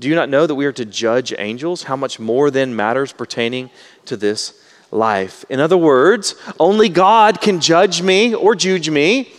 Do 0.00 0.08
you 0.08 0.16
not 0.16 0.28
know 0.28 0.48
that 0.48 0.56
we 0.56 0.66
are 0.66 0.72
to 0.72 0.84
judge 0.84 1.32
angels? 1.38 1.84
How 1.84 1.94
much 1.94 2.18
more 2.18 2.50
then 2.50 2.74
matters 2.74 3.12
pertaining 3.12 3.70
to 4.06 4.16
this 4.16 4.60
life? 4.90 5.44
In 5.48 5.60
other 5.60 5.76
words, 5.76 6.34
only 6.58 6.88
God 6.88 7.40
can 7.40 7.60
judge 7.60 8.02
me 8.02 8.34
or 8.34 8.56
judge 8.56 8.90
me, 8.90 9.32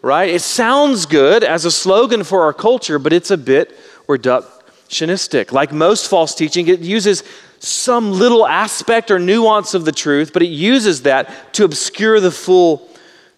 right? 0.00 0.30
It 0.30 0.40
sounds 0.40 1.04
good 1.04 1.44
as 1.44 1.66
a 1.66 1.70
slogan 1.70 2.24
for 2.24 2.44
our 2.44 2.54
culture, 2.54 2.98
but 2.98 3.12
it's 3.12 3.30
a 3.30 3.36
bit 3.36 3.78
reductionistic. 4.08 5.52
Like 5.52 5.70
most 5.70 6.08
false 6.08 6.34
teaching, 6.34 6.66
it 6.68 6.80
uses 6.80 7.24
some 7.58 8.12
little 8.12 8.46
aspect 8.46 9.10
or 9.10 9.18
nuance 9.18 9.74
of 9.74 9.84
the 9.84 9.92
truth, 9.92 10.32
but 10.32 10.42
it 10.42 10.48
uses 10.48 11.02
that 11.02 11.54
to 11.54 11.64
obscure 11.64 12.20
the 12.20 12.30
full 12.30 12.88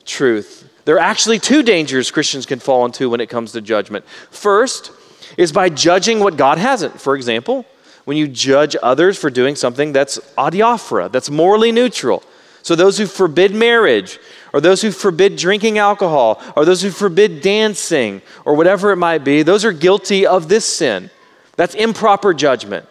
truth. 0.05 0.69
There 0.85 0.97
are 0.97 1.01
actually 1.01 1.39
two 1.39 1.63
dangers 1.63 2.11
Christians 2.11 2.47
can 2.47 2.61
fall 2.61 2.85
into 2.85 3.11
when 3.11 3.21
it 3.21 3.29
comes 3.29 3.53
to 3.53 3.61
judgment. 3.61 4.05
First 4.31 4.93
is 5.37 5.53
by 5.53 5.69
judging 5.69 6.21
what 6.21 6.37
God 6.37 6.59
hasn't. 6.59 7.01
For 7.01 7.17
example, 7.17 7.67
when 8.05 8.17
you 8.17 8.29
judge 8.29 8.77
others 8.83 9.19
for 9.19 9.31
doing 9.31 9.57
something 9.57 9.93
that's 9.93 10.19
adiaphora, 10.39 11.11
that's 11.11 11.29
morally 11.29 11.73
neutral. 11.73 12.23
So 12.63 12.75
those 12.75 12.99
who 12.99 13.07
forbid 13.07 13.55
marriage, 13.55 14.19
or 14.53 14.61
those 14.61 14.83
who 14.83 14.91
forbid 14.91 15.37
drinking 15.37 15.79
alcohol, 15.79 16.43
or 16.57 16.65
those 16.65 16.83
who 16.83 16.91
forbid 16.91 17.41
dancing, 17.41 18.23
or 18.45 18.55
whatever 18.55 18.91
it 18.93 18.97
might 18.97 19.25
be, 19.25 19.43
those 19.43 19.65
are 19.65 19.73
guilty 19.73 20.27
of 20.27 20.49
this 20.49 20.65
sin. 20.65 21.11
That's 21.57 21.75
improper 21.75 22.33
judgment. 22.33 22.87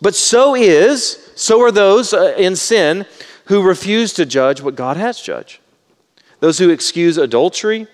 But 0.00 0.14
so 0.14 0.54
is, 0.54 1.30
so 1.34 1.60
are 1.62 1.72
those 1.72 2.12
uh, 2.12 2.34
in 2.38 2.56
sin 2.56 3.06
who 3.46 3.62
refuse 3.62 4.12
to 4.14 4.26
judge 4.26 4.60
what 4.60 4.76
God 4.76 4.96
has 4.96 5.20
judged 5.20 5.60
those 6.40 6.58
who 6.58 6.70
excuse 6.70 7.18
adultery 7.18 7.88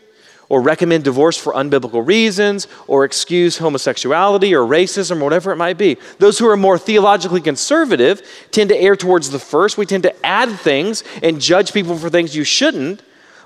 or 0.48 0.60
recommend 0.60 1.04
divorce 1.04 1.38
for 1.38 1.54
unbiblical 1.54 2.06
reasons 2.06 2.68
or 2.86 3.04
excuse 3.04 3.58
homosexuality 3.58 4.52
or 4.52 4.60
racism 4.60 5.20
or 5.20 5.24
whatever 5.24 5.50
it 5.52 5.56
might 5.56 5.78
be. 5.78 5.96
Those 6.18 6.38
who 6.38 6.46
are 6.48 6.56
more 6.56 6.78
theologically 6.78 7.40
conservative 7.40 8.20
tend 8.50 8.68
to 8.68 8.76
err 8.76 8.96
towards 8.96 9.30
the 9.30 9.38
first. 9.38 9.78
We 9.78 9.86
tend 9.86 10.02
to 10.02 10.26
add 10.26 10.50
things 10.50 11.02
and 11.22 11.40
judge 11.40 11.72
people 11.72 11.96
for 11.96 12.10
things 12.10 12.36
you 12.36 12.44
shouldn't 12.44 13.02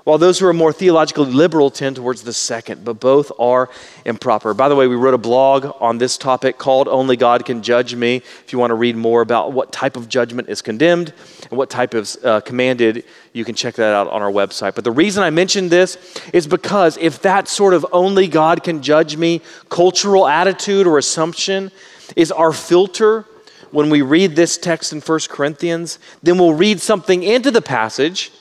while 0.09 0.17
those 0.17 0.39
who 0.39 0.47
are 0.47 0.53
more 0.53 0.73
theologically 0.73 1.25
liberal 1.25 1.69
tend 1.69 1.95
towards 1.95 2.23
the 2.23 2.33
second, 2.33 2.83
but 2.83 2.99
both 2.99 3.31
are 3.37 3.69
improper. 4.05 4.55
By 4.55 4.67
the 4.67 4.75
way, 4.75 4.87
we 4.87 4.95
wrote 4.95 5.13
a 5.13 5.19
blog 5.19 5.71
on 5.79 5.99
this 5.99 6.17
topic 6.17 6.57
called 6.57 6.87
Only 6.87 7.15
God 7.15 7.45
Can 7.45 7.61
Judge 7.61 7.93
Me. 7.93 8.15
If 8.15 8.51
you 8.51 8.57
want 8.57 8.71
to 8.71 8.75
read 8.75 8.95
more 8.95 9.21
about 9.21 9.51
what 9.51 9.71
type 9.71 9.95
of 9.95 10.09
judgment 10.09 10.49
is 10.49 10.63
condemned 10.63 11.13
and 11.51 11.59
what 11.59 11.69
type 11.69 11.93
is 11.93 12.17
uh, 12.23 12.41
commanded, 12.41 13.05
you 13.33 13.45
can 13.45 13.53
check 13.53 13.75
that 13.75 13.93
out 13.93 14.07
on 14.07 14.23
our 14.23 14.31
website. 14.31 14.73
But 14.73 14.83
the 14.83 14.91
reason 14.91 15.21
I 15.21 15.29
mentioned 15.29 15.69
this 15.69 15.99
is 16.33 16.47
because 16.47 16.97
if 16.97 17.21
that 17.21 17.47
sort 17.47 17.75
of 17.75 17.85
only 17.91 18.27
God 18.27 18.63
can 18.63 18.81
judge 18.81 19.15
me 19.15 19.41
cultural 19.69 20.27
attitude 20.27 20.87
or 20.87 20.97
assumption 20.97 21.71
is 22.15 22.31
our 22.31 22.51
filter 22.51 23.25
when 23.69 23.91
we 23.91 24.01
read 24.01 24.35
this 24.35 24.57
text 24.57 24.91
in 24.91 25.01
1 25.01 25.19
Corinthians, 25.29 25.99
then 26.23 26.39
we'll 26.39 26.55
read 26.55 26.81
something 26.81 27.21
into 27.21 27.51
the 27.51 27.61
passage 27.61 28.31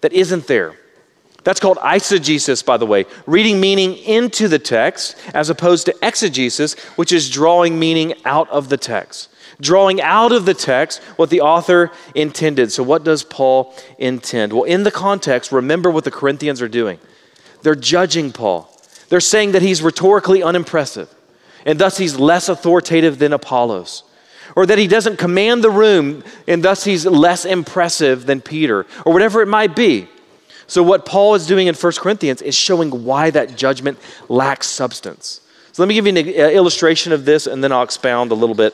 that 0.00 0.12
isn't 0.12 0.48
there. 0.48 0.74
That's 1.44 1.60
called 1.60 1.78
eisegesis, 1.78 2.64
by 2.64 2.76
the 2.76 2.86
way, 2.86 3.04
reading 3.26 3.60
meaning 3.60 3.96
into 3.96 4.46
the 4.46 4.58
text 4.58 5.16
as 5.34 5.50
opposed 5.50 5.86
to 5.86 5.94
exegesis, 6.02 6.74
which 6.96 7.10
is 7.10 7.30
drawing 7.30 7.78
meaning 7.78 8.14
out 8.24 8.48
of 8.50 8.68
the 8.68 8.76
text. 8.76 9.28
Drawing 9.60 10.00
out 10.00 10.32
of 10.32 10.44
the 10.44 10.54
text 10.54 11.02
what 11.16 11.30
the 11.30 11.40
author 11.40 11.90
intended. 12.14 12.72
So, 12.72 12.82
what 12.82 13.04
does 13.04 13.22
Paul 13.22 13.74
intend? 13.98 14.52
Well, 14.52 14.64
in 14.64 14.82
the 14.84 14.90
context, 14.90 15.52
remember 15.52 15.90
what 15.90 16.04
the 16.04 16.10
Corinthians 16.10 16.62
are 16.62 16.68
doing. 16.68 16.98
They're 17.62 17.74
judging 17.74 18.32
Paul, 18.32 18.72
they're 19.08 19.20
saying 19.20 19.52
that 19.52 19.62
he's 19.62 19.82
rhetorically 19.82 20.42
unimpressive, 20.42 21.12
and 21.66 21.78
thus 21.78 21.98
he's 21.98 22.16
less 22.16 22.48
authoritative 22.48 23.18
than 23.18 23.32
Apollos 23.32 24.04
or 24.54 24.66
that 24.66 24.76
he 24.76 24.86
doesn't 24.86 25.16
command 25.16 25.64
the 25.64 25.70
room 25.70 26.22
and 26.46 26.62
thus 26.62 26.84
he's 26.84 27.06
less 27.06 27.46
impressive 27.46 28.26
than 28.26 28.40
Peter, 28.40 28.86
or 29.06 29.12
whatever 29.12 29.40
it 29.40 29.46
might 29.46 29.74
be. 29.74 30.08
So, 30.72 30.82
what 30.82 31.04
Paul 31.04 31.34
is 31.34 31.46
doing 31.46 31.66
in 31.66 31.74
1 31.74 31.92
Corinthians 31.98 32.40
is 32.40 32.54
showing 32.54 33.04
why 33.04 33.28
that 33.28 33.58
judgment 33.58 33.98
lacks 34.30 34.68
substance. 34.68 35.42
So 35.72 35.82
let 35.82 35.86
me 35.86 35.92
give 35.92 36.06
you 36.06 36.16
an 36.16 36.28
uh, 36.28 36.48
illustration 36.48 37.12
of 37.12 37.26
this, 37.26 37.46
and 37.46 37.62
then 37.62 37.72
I'll 37.72 37.82
expound 37.82 38.30
a 38.30 38.34
little 38.34 38.54
bit 38.54 38.72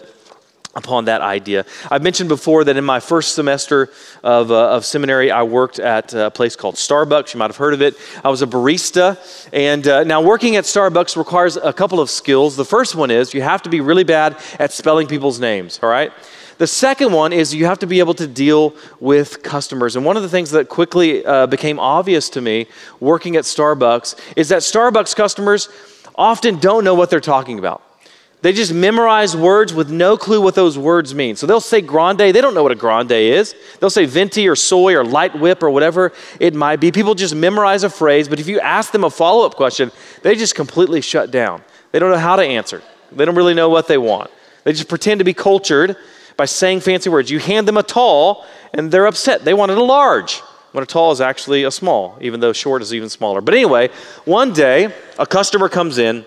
upon 0.76 1.06
that 1.06 1.22
idea. 1.22 1.66
I've 1.90 2.04
mentioned 2.04 2.28
before 2.28 2.62
that 2.62 2.76
in 2.76 2.84
my 2.84 3.00
first 3.00 3.34
semester 3.34 3.90
of, 4.22 4.52
uh, 4.52 4.76
of 4.76 4.84
seminary, 4.84 5.32
I 5.32 5.42
worked 5.42 5.80
at 5.80 6.14
a 6.14 6.30
place 6.30 6.54
called 6.54 6.76
Starbucks. 6.76 7.34
You 7.34 7.38
might 7.38 7.50
have 7.50 7.56
heard 7.56 7.74
of 7.74 7.82
it. 7.82 7.96
I 8.22 8.28
was 8.28 8.42
a 8.42 8.46
barista. 8.46 9.18
And 9.52 9.88
uh, 9.88 10.04
now, 10.04 10.20
working 10.20 10.54
at 10.54 10.66
Starbucks 10.66 11.16
requires 11.16 11.56
a 11.56 11.72
couple 11.72 11.98
of 11.98 12.10
skills. 12.10 12.54
The 12.54 12.64
first 12.64 12.94
one 12.94 13.10
is 13.10 13.34
you 13.34 13.42
have 13.42 13.62
to 13.62 13.70
be 13.70 13.80
really 13.80 14.04
bad 14.04 14.40
at 14.60 14.72
spelling 14.72 15.08
people's 15.08 15.40
names, 15.40 15.80
all 15.82 15.88
right? 15.88 16.12
The 16.58 16.66
second 16.66 17.12
one 17.12 17.32
is 17.32 17.54
you 17.54 17.66
have 17.66 17.78
to 17.78 17.86
be 17.86 18.00
able 18.00 18.14
to 18.14 18.26
deal 18.26 18.74
with 18.98 19.44
customers. 19.44 19.94
And 19.94 20.04
one 20.04 20.16
of 20.16 20.24
the 20.24 20.28
things 20.28 20.50
that 20.50 20.68
quickly 20.68 21.24
uh, 21.24 21.46
became 21.46 21.78
obvious 21.78 22.28
to 22.30 22.40
me 22.40 22.66
working 22.98 23.36
at 23.36 23.44
Starbucks 23.44 24.18
is 24.36 24.48
that 24.48 24.62
Starbucks 24.62 25.14
customers 25.14 25.68
often 26.16 26.58
don't 26.58 26.82
know 26.82 26.94
what 26.94 27.10
they're 27.10 27.20
talking 27.20 27.60
about. 27.60 27.82
They 28.40 28.52
just 28.52 28.72
memorize 28.72 29.36
words 29.36 29.72
with 29.72 29.90
no 29.90 30.16
clue 30.16 30.40
what 30.40 30.56
those 30.56 30.76
words 30.76 31.14
mean. 31.14 31.36
So 31.36 31.46
they'll 31.46 31.60
say 31.60 31.80
grande, 31.80 32.18
they 32.18 32.32
don't 32.32 32.54
know 32.54 32.62
what 32.64 32.72
a 32.72 32.76
grande 32.76 33.12
is. 33.12 33.54
They'll 33.78 33.90
say 33.90 34.06
venti 34.06 34.48
or 34.48 34.56
soy 34.56 34.94
or 34.94 35.04
light 35.04 35.38
whip 35.38 35.62
or 35.62 35.70
whatever 35.70 36.12
it 36.38 36.54
might 36.54 36.76
be. 36.76 36.90
People 36.90 37.14
just 37.14 37.34
memorize 37.34 37.84
a 37.84 37.90
phrase, 37.90 38.28
but 38.28 38.38
if 38.38 38.46
you 38.48 38.60
ask 38.60 38.92
them 38.92 39.04
a 39.04 39.10
follow 39.10 39.46
up 39.46 39.54
question, 39.54 39.90
they 40.22 40.36
just 40.36 40.54
completely 40.54 41.00
shut 41.00 41.30
down. 41.30 41.62
They 41.90 41.98
don't 41.98 42.10
know 42.10 42.18
how 42.18 42.36
to 42.36 42.42
answer, 42.42 42.82
they 43.12 43.24
don't 43.24 43.36
really 43.36 43.54
know 43.54 43.68
what 43.68 43.86
they 43.86 43.98
want. 43.98 44.30
They 44.64 44.72
just 44.72 44.88
pretend 44.88 45.20
to 45.20 45.24
be 45.24 45.34
cultured 45.34 45.96
by 46.38 46.46
saying 46.46 46.80
fancy 46.80 47.10
words. 47.10 47.30
You 47.30 47.40
hand 47.40 47.68
them 47.68 47.76
a 47.76 47.82
tall, 47.82 48.46
and 48.72 48.90
they're 48.90 49.06
upset. 49.06 49.44
They 49.44 49.52
wanted 49.52 49.76
a 49.76 49.82
large 49.82 50.40
when 50.72 50.82
a 50.82 50.86
tall 50.86 51.10
is 51.10 51.20
actually 51.20 51.64
a 51.64 51.70
small, 51.70 52.16
even 52.20 52.40
though 52.40 52.52
short 52.52 52.80
is 52.80 52.94
even 52.94 53.08
smaller. 53.08 53.40
But 53.40 53.54
anyway, 53.54 53.90
one 54.24 54.52
day, 54.52 54.94
a 55.18 55.26
customer 55.26 55.68
comes 55.68 55.98
in 55.98 56.24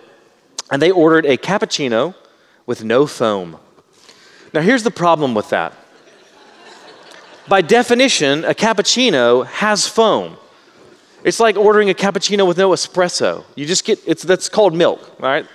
and 0.70 0.82
they 0.82 0.92
ordered 0.92 1.26
a 1.26 1.38
cappuccino 1.38 2.14
with 2.66 2.84
no 2.84 3.08
foam. 3.08 3.58
Now, 4.54 4.62
here's 4.62 4.84
the 4.84 4.92
problem 4.92 5.34
with 5.34 5.50
that. 5.50 5.74
By 7.48 7.62
definition, 7.62 8.44
a 8.44 8.54
cappuccino 8.54 9.46
has 9.46 9.88
foam. 9.88 10.38
It's 11.24 11.40
like 11.40 11.56
ordering 11.56 11.90
a 11.90 11.94
cappuccino 11.94 12.48
with 12.48 12.58
no 12.58 12.72
espresso. 12.72 13.46
You 13.56 13.66
just 13.66 13.86
get 13.86 14.00
it's 14.06 14.24
that's 14.24 14.50
called 14.50 14.74
milk, 14.74 15.20
right? 15.20 15.46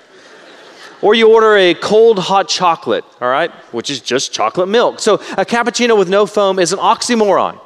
Or 1.03 1.15
you 1.15 1.33
order 1.33 1.57
a 1.57 1.75
cold 1.75 2.19
hot 2.19 2.49
chocolate, 2.49 3.05
all 3.21 3.29
right, 3.29 3.51
which 3.73 3.91
is 3.91 4.01
just 4.01 4.33
chocolate 4.33 4.69
milk. 4.69 5.01
So 5.01 5.15
a 5.15 5.45
cappuccino 5.45 5.97
with 5.99 6.09
no 6.09 6.27
foam 6.27 6.59
is 6.59 6.73
an 6.73 6.79
oxymoron, 6.79 7.61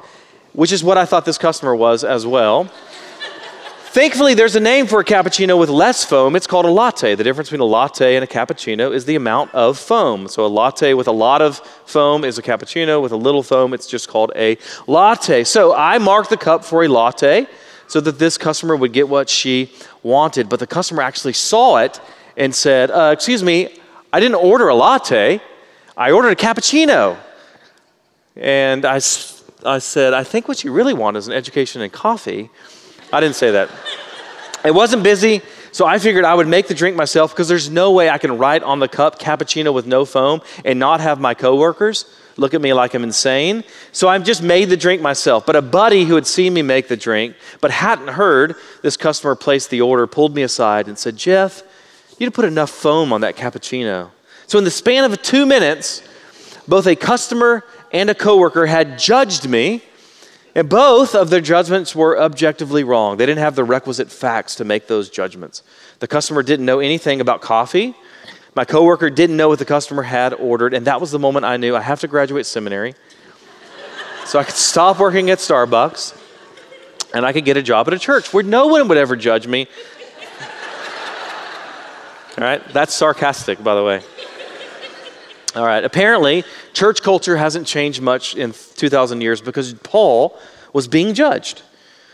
which 0.53 0.73
is 0.73 0.83
what 0.83 0.99
I 0.99 1.05
thought 1.05 1.25
this 1.25 1.39
customer 1.39 1.75
was 1.75 2.03
as 2.03 2.27
well. 2.27 2.71
Thankfully, 3.93 4.35
there's 4.35 4.55
a 4.55 4.61
name 4.61 4.87
for 4.87 5.01
a 5.01 5.05
cappuccino 5.05 5.59
with 5.59 5.69
less 5.69 6.05
foam. 6.05 6.37
It's 6.37 6.47
called 6.47 6.65
a 6.65 6.71
latte. 6.71 7.17
The 7.17 7.25
difference 7.25 7.49
between 7.49 7.63
a 7.63 7.65
latte 7.65 8.15
and 8.15 8.23
a 8.23 8.27
cappuccino 8.27 8.95
is 8.95 9.05
the 9.05 9.17
amount 9.17 9.53
of 9.53 9.77
foam. 9.79 10.29
So, 10.29 10.47
a 10.47 10.47
latte 10.47 10.95
with 10.95 11.09
a 11.09 11.13
lot 11.13 11.43
of 11.43 11.59
foam 11.87 12.23
is 12.23 12.39
a 12.39 12.43
cappuccino. 12.43 13.03
With 13.03 13.11
a 13.11 13.17
little 13.17 13.43
foam, 13.43 13.75
it's 13.75 13.89
just 13.89 14.09
called 14.09 14.31
a 14.37 14.59
latte. 14.87 15.43
So, 15.43 15.75
I 15.75 15.99
marked 15.99 16.31
the 16.31 16.37
cup 16.37 16.65
for 16.65 16.85
a 16.85 16.89
latte 16.89 17.49
so 17.89 18.01
that 18.01 18.21
this 18.21 18.39
customer 18.39 18.77
would 18.77 18.93
get 18.93 19.09
what 19.09 19.29
she 19.29 19.73
wanted. 20.05 20.49
But 20.49 20.61
the 20.61 20.69
customer 20.69 21.03
actually 21.03 21.33
saw 21.33 21.79
it 21.79 22.01
and 22.37 22.55
said, 22.55 22.91
uh, 22.91 23.11
Excuse 23.13 23.43
me, 23.43 23.79
I 24.13 24.21
didn't 24.21 24.37
order 24.37 24.69
a 24.69 24.75
latte, 24.75 25.41
I 25.97 26.13
ordered 26.13 26.31
a 26.31 26.37
cappuccino. 26.37 27.19
And 28.37 28.85
I, 28.85 28.97
I 29.65 29.79
said, 29.79 30.15
I 30.15 30.25
think 30.25 30.49
what 30.49 30.65
you 30.65 30.73
really 30.73 30.95
want 30.95 31.17
is 31.17 31.29
an 31.29 31.35
education 31.35 31.83
in 31.83 31.91
coffee. 31.91 32.49
I 33.13 33.21
didn't 33.21 33.37
say 33.37 33.51
that. 33.51 33.69
It 34.65 34.75
wasn't 34.75 35.03
busy, 35.03 35.43
so 35.73 35.87
I 35.87 35.99
figured 35.99 36.25
I 36.25 36.35
would 36.35 36.49
make 36.49 36.69
the 36.69 36.75
drink 36.75 36.97
myself 36.97 37.33
because 37.33 37.49
there's 37.49 37.71
no 37.71 37.93
way 37.93 38.09
I 38.09 38.19
can 38.19 38.39
write 38.39 38.63
on 38.63 38.79
the 38.79 38.89
cup 38.89 39.19
cappuccino 39.19 39.73
with 39.73 39.87
no 39.87 40.05
foam 40.05 40.43
and 40.65 40.79
not 40.79 41.01
have 41.01 41.21
my 41.21 41.35
coworkers 41.35 42.05
look 42.41 42.55
at 42.55 42.61
me 42.61 42.73
like 42.73 42.95
I'm 42.95 43.05
insane. 43.05 43.65
So 43.93 44.09
I've 44.09 44.25
just 44.25 44.43
made 44.43 44.71
the 44.71 44.77
drink 44.77 45.03
myself. 45.03 45.45
But 45.45 45.57
a 45.57 45.63
buddy 45.63 46.05
who 46.05 46.15
had 46.15 46.27
seen 46.27 46.55
me 46.55 46.63
make 46.63 46.89
the 46.89 46.97
drink 46.97 47.37
but 47.61 47.71
hadn't 47.71 48.09
heard 48.09 48.57
this 48.83 48.97
customer 48.97 49.35
place 49.35 49.67
the 49.67 49.83
order 49.83 50.07
pulled 50.07 50.35
me 50.35 50.43
aside 50.43 50.89
and 50.89 50.99
said, 50.99 51.17
Jeff, 51.17 51.63
you 52.21 52.27
need 52.27 52.33
to 52.33 52.37
put 52.37 52.45
enough 52.45 52.69
foam 52.69 53.15
on 53.15 53.23
that 53.23 53.35
cappuccino. 53.35 54.11
So 54.47 54.59
in 54.59 54.65
the 54.65 54.71
span 54.71 55.11
of 55.11 55.23
two 55.23 55.47
minutes, 55.47 56.03
both 56.69 56.87
a 56.87 56.95
customer 56.95 57.65
and 57.93 58.11
a 58.11 58.15
coworker 58.15 58.67
had 58.67 58.99
judged 58.99 59.49
me 59.49 59.83
and 60.55 60.69
both 60.69 61.15
of 61.15 61.31
their 61.31 61.41
judgments 61.41 61.95
were 61.95 62.21
objectively 62.21 62.85
wrong. 62.85 63.17
They 63.17 63.25
didn't 63.25 63.39
have 63.39 63.55
the 63.55 63.65
requisite 63.65 64.13
facts 64.13 64.57
to 64.57 64.65
make 64.65 64.87
those 64.87 65.09
judgments. 65.09 65.63
The 66.01 66.09
customer 66.09 66.43
didn't 66.43 66.67
know 66.67 66.81
anything 66.81 67.23
about 67.23 67.41
coffee. 67.41 67.95
My 68.55 68.67
coworker 68.67 69.09
didn't 69.09 69.39
know 69.39 69.49
what 69.49 69.59
the 69.59 69.65
customer 69.65 70.03
had 70.03 70.35
ordered, 70.35 70.75
and 70.75 70.87
that 70.87 71.01
was 71.01 71.13
the 71.13 71.19
moment 71.19 71.47
I 71.47 71.57
knew 71.57 71.75
I 71.75 71.81
have 71.81 72.01
to 72.01 72.09
graduate 72.09 72.45
seminary 72.45 72.95
so 74.27 74.39
I 74.39 74.45
could 74.45 74.57
stop 74.57 74.99
working 74.99 75.31
at 75.31 75.39
Starbucks 75.39 76.21
and 77.15 77.25
I 77.25 77.33
could 77.33 77.47
get 77.47 77.57
a 77.57 77.63
job 77.63 77.89
at 77.89 77.95
a 77.95 77.99
church 77.99 78.35
where 78.35 78.43
no 78.43 78.67
one 78.67 78.89
would 78.89 78.99
ever 78.99 79.17
judge 79.17 79.47
me. 79.47 79.69
All 82.39 82.45
right, 82.45 82.67
that's 82.73 82.95
sarcastic, 82.95 83.63
by 83.63 83.75
the 83.75 83.83
way. 83.83 84.03
All 85.57 85.65
right, 85.65 85.83
apparently, 85.83 86.45
church 86.73 87.03
culture 87.03 87.37
hasn't 87.37 87.67
changed 87.67 88.01
much 88.01 88.37
in 88.37 88.55
2,000 88.77 89.21
years 89.21 89.41
because 89.41 89.75
Paul 89.75 90.39
was 90.73 90.87
being 90.87 91.13
judged. 91.13 91.63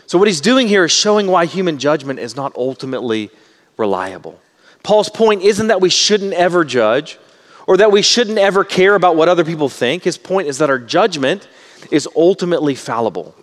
So, 0.07 0.17
what 0.17 0.27
he's 0.27 0.41
doing 0.41 0.67
here 0.67 0.85
is 0.85 0.91
showing 0.91 1.27
why 1.27 1.45
human 1.45 1.77
judgment 1.77 2.19
is 2.19 2.35
not 2.35 2.55
ultimately 2.55 3.29
reliable. 3.77 4.39
Paul's 4.81 5.09
point 5.09 5.43
isn't 5.43 5.67
that 5.67 5.81
we 5.81 5.89
shouldn't 5.89 6.33
ever 6.33 6.63
judge 6.63 7.19
or 7.67 7.77
that 7.77 7.91
we 7.91 8.01
shouldn't 8.01 8.39
ever 8.39 8.63
care 8.63 8.95
about 8.95 9.15
what 9.15 9.29
other 9.29 9.45
people 9.45 9.69
think. 9.69 10.03
His 10.03 10.17
point 10.17 10.47
is 10.47 10.57
that 10.57 10.69
our 10.69 10.79
judgment 10.79 11.47
is 11.91 12.07
ultimately 12.15 12.73
fallible. 12.73 13.35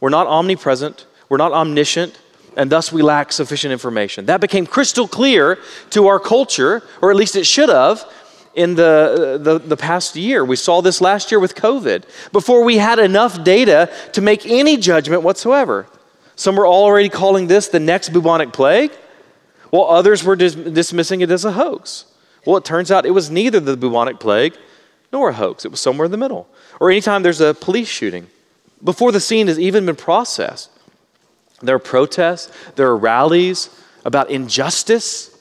We're 0.00 0.08
not 0.10 0.26
omnipresent, 0.26 1.06
we're 1.28 1.36
not 1.36 1.52
omniscient, 1.52 2.18
and 2.56 2.70
thus 2.72 2.90
we 2.90 3.02
lack 3.02 3.32
sufficient 3.32 3.72
information. 3.72 4.26
That 4.26 4.40
became 4.40 4.66
crystal 4.66 5.06
clear 5.06 5.58
to 5.90 6.06
our 6.06 6.18
culture, 6.18 6.82
or 7.00 7.10
at 7.10 7.16
least 7.16 7.36
it 7.36 7.46
should 7.46 7.68
have, 7.68 8.04
in 8.54 8.74
the, 8.74 9.38
the, 9.40 9.58
the, 9.58 9.76
past 9.76 10.16
year. 10.16 10.42
We 10.42 10.56
saw 10.56 10.80
this 10.80 11.02
last 11.02 11.30
year 11.30 11.38
with 11.38 11.54
COVID, 11.54 12.04
before 12.32 12.64
we 12.64 12.78
had 12.78 12.98
enough 12.98 13.44
data 13.44 13.92
to 14.14 14.22
make 14.22 14.46
any 14.46 14.78
judgment 14.78 15.22
whatsoever. 15.22 15.86
Some 16.36 16.56
were 16.56 16.66
already 16.66 17.10
calling 17.10 17.48
this 17.48 17.68
the 17.68 17.80
next 17.80 18.08
bubonic 18.14 18.54
plague, 18.54 18.92
while 19.68 19.84
others 19.84 20.24
were 20.24 20.36
dis- 20.36 20.54
dismissing 20.54 21.20
it 21.20 21.30
as 21.30 21.44
a 21.44 21.52
hoax. 21.52 22.06
Well, 22.46 22.56
it 22.56 22.64
turns 22.64 22.90
out 22.90 23.04
it 23.04 23.10
was 23.10 23.30
neither 23.30 23.60
the 23.60 23.76
bubonic 23.76 24.20
plague 24.20 24.56
nor 25.12 25.28
a 25.30 25.34
hoax, 25.34 25.64
it 25.64 25.70
was 25.70 25.80
somewhere 25.80 26.06
in 26.06 26.10
the 26.10 26.16
middle. 26.16 26.48
Or 26.80 26.90
anytime 26.90 27.22
there's 27.22 27.40
a 27.40 27.54
police 27.54 27.88
shooting, 27.88 28.26
before 28.82 29.12
the 29.12 29.20
scene 29.20 29.46
has 29.48 29.58
even 29.58 29.86
been 29.86 29.96
processed, 29.96 30.70
there 31.62 31.76
are 31.76 31.80
protests, 31.80 32.52
there 32.74 32.88
are 32.88 32.96
rallies 32.96 33.70
about 34.04 34.30
injustice, 34.30 35.36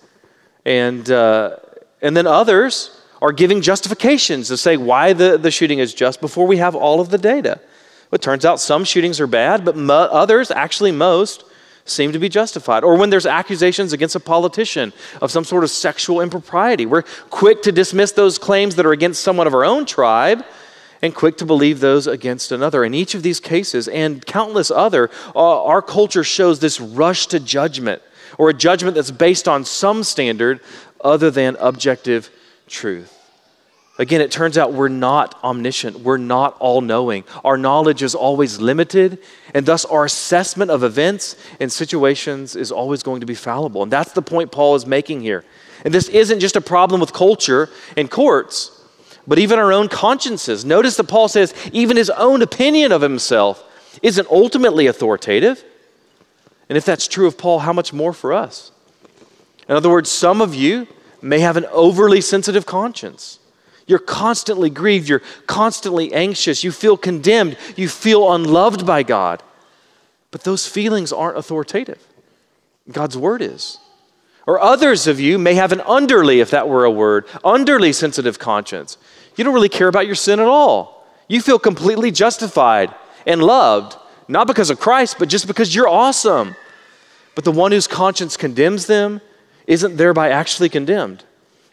and, 0.65 1.09
uh, 1.11 1.57
and 2.01 2.15
then 2.15 2.25
others 2.25 3.01
are 3.21 3.31
giving 3.31 3.61
justifications 3.61 4.47
to 4.47 4.57
say 4.57 4.77
why 4.77 5.13
the, 5.13 5.37
the 5.37 5.51
shooting 5.51 5.79
is 5.79 5.93
just 5.93 6.21
before 6.21 6.47
we 6.47 6.57
have 6.57 6.75
all 6.75 6.99
of 6.99 7.09
the 7.09 7.17
data. 7.17 7.59
It 8.11 8.21
turns 8.21 8.45
out 8.45 8.59
some 8.59 8.83
shootings 8.83 9.19
are 9.19 9.27
bad, 9.27 9.65
but 9.65 9.75
mo- 9.75 10.09
others, 10.11 10.51
actually 10.51 10.91
most, 10.91 11.43
seem 11.85 12.11
to 12.13 12.19
be 12.19 12.29
justified. 12.29 12.83
Or 12.83 12.97
when 12.97 13.09
there's 13.09 13.25
accusations 13.25 13.93
against 13.93 14.15
a 14.15 14.19
politician 14.19 14.93
of 15.21 15.31
some 15.31 15.43
sort 15.43 15.63
of 15.63 15.69
sexual 15.69 16.21
impropriety, 16.21 16.85
we're 16.85 17.03
quick 17.29 17.61
to 17.63 17.71
dismiss 17.71 18.11
those 18.11 18.37
claims 18.37 18.75
that 18.75 18.85
are 18.85 18.91
against 18.91 19.21
someone 19.21 19.47
of 19.47 19.53
our 19.53 19.65
own 19.65 19.85
tribe 19.85 20.43
and 21.05 21.15
quick 21.15 21.37
to 21.37 21.45
believe 21.45 21.79
those 21.79 22.07
against 22.07 22.51
another. 22.51 22.83
In 22.83 22.93
each 22.93 23.15
of 23.15 23.23
these 23.23 23.39
cases 23.39 23.87
and 23.87 24.25
countless 24.25 24.69
other, 24.69 25.09
uh, 25.35 25.63
our 25.63 25.81
culture 25.81 26.23
shows 26.23 26.59
this 26.59 26.81
rush 26.81 27.27
to 27.27 27.39
judgment 27.39 28.01
or 28.37 28.49
a 28.49 28.53
judgment 28.53 28.95
that's 28.95 29.11
based 29.11 29.47
on 29.47 29.63
some 29.63 30.03
standard 30.03 30.59
other 31.01 31.31
than 31.31 31.55
objective 31.59 32.29
truth. 32.67 33.11
Again, 33.97 34.19
it 34.19 34.29
turns 34.29 34.57
out 34.57 34.73
we're 34.73 34.89
not 34.89 35.41
omniscient. 35.41 36.01
We're 36.01 36.17
not 36.17 36.57
all 36.59 36.81
knowing. 36.81 37.23
Our 37.45 37.57
knowledge 37.57 38.03
is 38.03 38.13
always 38.13 38.59
limited, 38.59 39.19
and 39.53 39.65
thus 39.65 39.85
our 39.85 40.03
assessment 40.03 40.69
of 40.69 40.83
events 40.83 41.37
and 41.61 41.71
situations 41.71 42.57
is 42.57 42.73
always 42.73 43.03
going 43.03 43.21
to 43.21 43.25
be 43.25 43.35
fallible. 43.35 43.83
And 43.83 43.91
that's 43.91 44.11
the 44.11 44.21
point 44.21 44.51
Paul 44.51 44.75
is 44.75 44.85
making 44.85 45.21
here. 45.21 45.45
And 45.85 45.93
this 45.93 46.09
isn't 46.09 46.41
just 46.41 46.57
a 46.57 46.61
problem 46.61 46.99
with 46.99 47.13
culture 47.13 47.69
and 47.95 48.11
courts, 48.11 48.74
but 49.27 49.39
even 49.39 49.59
our 49.59 49.73
own 49.73 49.87
consciences. 49.87 50.65
Notice 50.65 50.97
that 50.97 51.05
Paul 51.05 51.27
says 51.27 51.53
even 51.71 51.97
his 51.97 52.09
own 52.11 52.41
opinion 52.41 52.91
of 52.91 53.01
himself 53.01 53.63
isn't 54.01 54.29
ultimately 54.29 54.87
authoritative. 54.87 55.63
And 56.69 56.77
if 56.77 56.85
that's 56.85 57.07
true 57.07 57.27
of 57.27 57.37
Paul, 57.37 57.59
how 57.59 57.73
much 57.73 57.93
more 57.93 58.13
for 58.13 58.33
us? 58.33 58.71
In 59.67 59.75
other 59.75 59.89
words, 59.89 60.09
some 60.09 60.41
of 60.41 60.53
you 60.53 60.87
may 61.21 61.39
have 61.39 61.57
an 61.57 61.65
overly 61.71 62.21
sensitive 62.21 62.65
conscience. 62.65 63.39
You're 63.87 63.99
constantly 63.99 64.69
grieved. 64.69 65.09
You're 65.09 65.21
constantly 65.47 66.13
anxious. 66.13 66.63
You 66.63 66.71
feel 66.71 66.97
condemned. 66.97 67.57
You 67.75 67.87
feel 67.87 68.33
unloved 68.33 68.85
by 68.85 69.03
God. 69.03 69.43
But 70.31 70.43
those 70.43 70.67
feelings 70.67 71.13
aren't 71.13 71.37
authoritative. 71.37 72.05
God's 72.91 73.17
word 73.17 73.41
is. 73.41 73.79
Or 74.47 74.59
others 74.59 75.07
of 75.07 75.19
you 75.19 75.39
may 75.39 75.55
have 75.55 75.71
an 75.71 75.79
underly, 75.79 76.37
if 76.37 76.51
that 76.51 76.69
were 76.69 76.85
a 76.85 76.91
word, 76.91 77.27
underly 77.43 77.93
sensitive 77.93 78.37
conscience. 78.37 78.97
You 79.35 79.43
don't 79.43 79.53
really 79.53 79.69
care 79.69 79.87
about 79.87 80.05
your 80.05 80.15
sin 80.15 80.39
at 80.39 80.47
all. 80.47 81.05
You 81.27 81.41
feel 81.41 81.59
completely 81.59 82.11
justified 82.11 82.93
and 83.25 83.41
loved, 83.41 83.97
not 84.27 84.47
because 84.47 84.69
of 84.69 84.79
Christ, 84.79 85.17
but 85.19 85.29
just 85.29 85.47
because 85.47 85.73
you're 85.73 85.87
awesome. 85.87 86.55
But 87.33 87.43
the 87.43 87.51
one 87.51 87.71
whose 87.71 87.87
conscience 87.87 88.37
condemns 88.37 88.85
them 88.85 89.21
isn't 89.67 89.97
thereby 89.97 90.29
actually 90.29 90.69
condemned. 90.69 91.23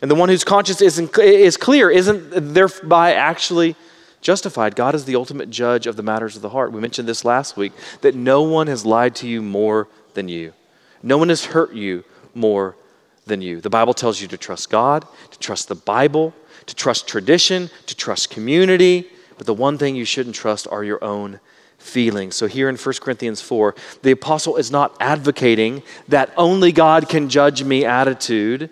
And 0.00 0.10
the 0.10 0.14
one 0.16 0.28
whose 0.28 0.44
conscience 0.44 0.82
isn't, 0.82 1.16
is 1.18 1.56
clear 1.56 1.88
isn't 1.90 2.54
thereby 2.54 3.14
actually 3.14 3.76
justified. 4.20 4.74
God 4.74 4.94
is 4.94 5.04
the 5.04 5.16
ultimate 5.16 5.50
judge 5.50 5.86
of 5.86 5.96
the 5.96 6.02
matters 6.02 6.34
of 6.34 6.42
the 6.42 6.48
heart. 6.48 6.72
We 6.72 6.80
mentioned 6.80 7.06
this 7.06 7.24
last 7.24 7.56
week 7.56 7.72
that 8.00 8.14
no 8.14 8.42
one 8.42 8.66
has 8.66 8.84
lied 8.84 9.14
to 9.16 9.28
you 9.28 9.42
more 9.42 9.88
than 10.14 10.28
you, 10.28 10.52
no 11.02 11.18
one 11.18 11.28
has 11.28 11.44
hurt 11.44 11.72
you 11.72 12.04
more 12.34 12.76
than 13.26 13.40
you. 13.40 13.60
The 13.60 13.70
Bible 13.70 13.94
tells 13.94 14.20
you 14.20 14.26
to 14.28 14.36
trust 14.36 14.70
God, 14.70 15.06
to 15.30 15.38
trust 15.38 15.68
the 15.68 15.74
Bible, 15.74 16.34
to 16.66 16.74
trust 16.74 17.06
tradition, 17.06 17.70
to 17.86 17.96
trust 17.96 18.30
community. 18.30 19.08
But 19.38 19.46
the 19.46 19.54
one 19.54 19.78
thing 19.78 19.96
you 19.96 20.04
shouldn't 20.04 20.34
trust 20.34 20.68
are 20.70 20.84
your 20.84 21.02
own 21.02 21.40
feelings. 21.78 22.36
So 22.36 22.46
here 22.46 22.68
in 22.68 22.76
1 22.76 22.94
Corinthians 23.00 23.40
4, 23.40 23.74
the 24.02 24.12
apostle 24.12 24.56
is 24.56 24.70
not 24.70 24.96
advocating 25.00 25.82
that 26.08 26.32
only 26.36 26.72
God 26.72 27.08
can 27.08 27.28
judge 27.28 27.64
me 27.64 27.84
attitude 27.84 28.70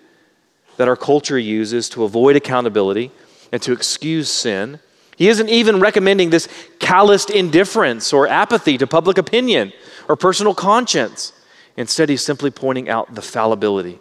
that 0.76 0.88
our 0.88 0.96
culture 0.96 1.38
uses 1.38 1.88
to 1.90 2.04
avoid 2.04 2.36
accountability 2.36 3.10
and 3.52 3.60
to 3.62 3.72
excuse 3.72 4.32
sin. 4.32 4.80
He 5.16 5.28
isn't 5.28 5.50
even 5.50 5.80
recommending 5.80 6.30
this 6.30 6.48
calloused 6.78 7.28
indifference 7.28 8.12
or 8.12 8.26
apathy 8.26 8.78
to 8.78 8.86
public 8.86 9.18
opinion 9.18 9.72
or 10.08 10.16
personal 10.16 10.54
conscience. 10.54 11.32
Instead, 11.76 12.08
he's 12.08 12.24
simply 12.24 12.50
pointing 12.50 12.88
out 12.88 13.14
the 13.14 13.20
fallibility, 13.20 13.98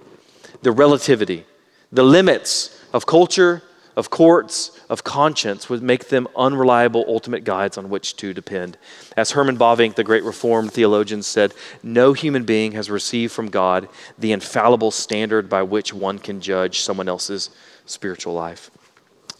the 0.61 0.71
relativity, 0.71 1.45
the 1.91 2.03
limits 2.03 2.81
of 2.93 3.05
culture 3.05 3.61
of 3.99 4.09
courts, 4.09 4.79
of 4.89 5.03
conscience 5.03 5.69
would 5.69 5.83
make 5.83 6.07
them 6.07 6.25
unreliable 6.33 7.03
ultimate 7.05 7.43
guides 7.43 7.77
on 7.77 7.89
which 7.89 8.15
to 8.15 8.33
depend. 8.33 8.77
As 9.17 9.31
Herman 9.31 9.57
Bavinck, 9.57 9.95
the 9.95 10.05
great 10.05 10.23
Reformed 10.23 10.71
theologian, 10.71 11.21
said, 11.21 11.53
no 11.83 12.13
human 12.13 12.45
being 12.45 12.71
has 12.71 12.89
received 12.89 13.33
from 13.33 13.49
God 13.49 13.89
the 14.17 14.31
infallible 14.31 14.91
standard 14.91 15.49
by 15.49 15.63
which 15.63 15.93
one 15.93 16.17
can 16.17 16.39
judge 16.39 16.79
someone 16.79 17.09
else's 17.09 17.49
spiritual 17.85 18.33
life. 18.33 18.71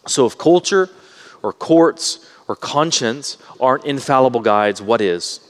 So 0.06 0.26
if 0.26 0.36
culture 0.36 0.90
or 1.42 1.54
courts 1.54 2.30
or 2.46 2.54
conscience 2.54 3.38
aren't 3.58 3.86
infallible 3.86 4.40
guides, 4.40 4.82
what 4.82 5.00
is? 5.00 5.40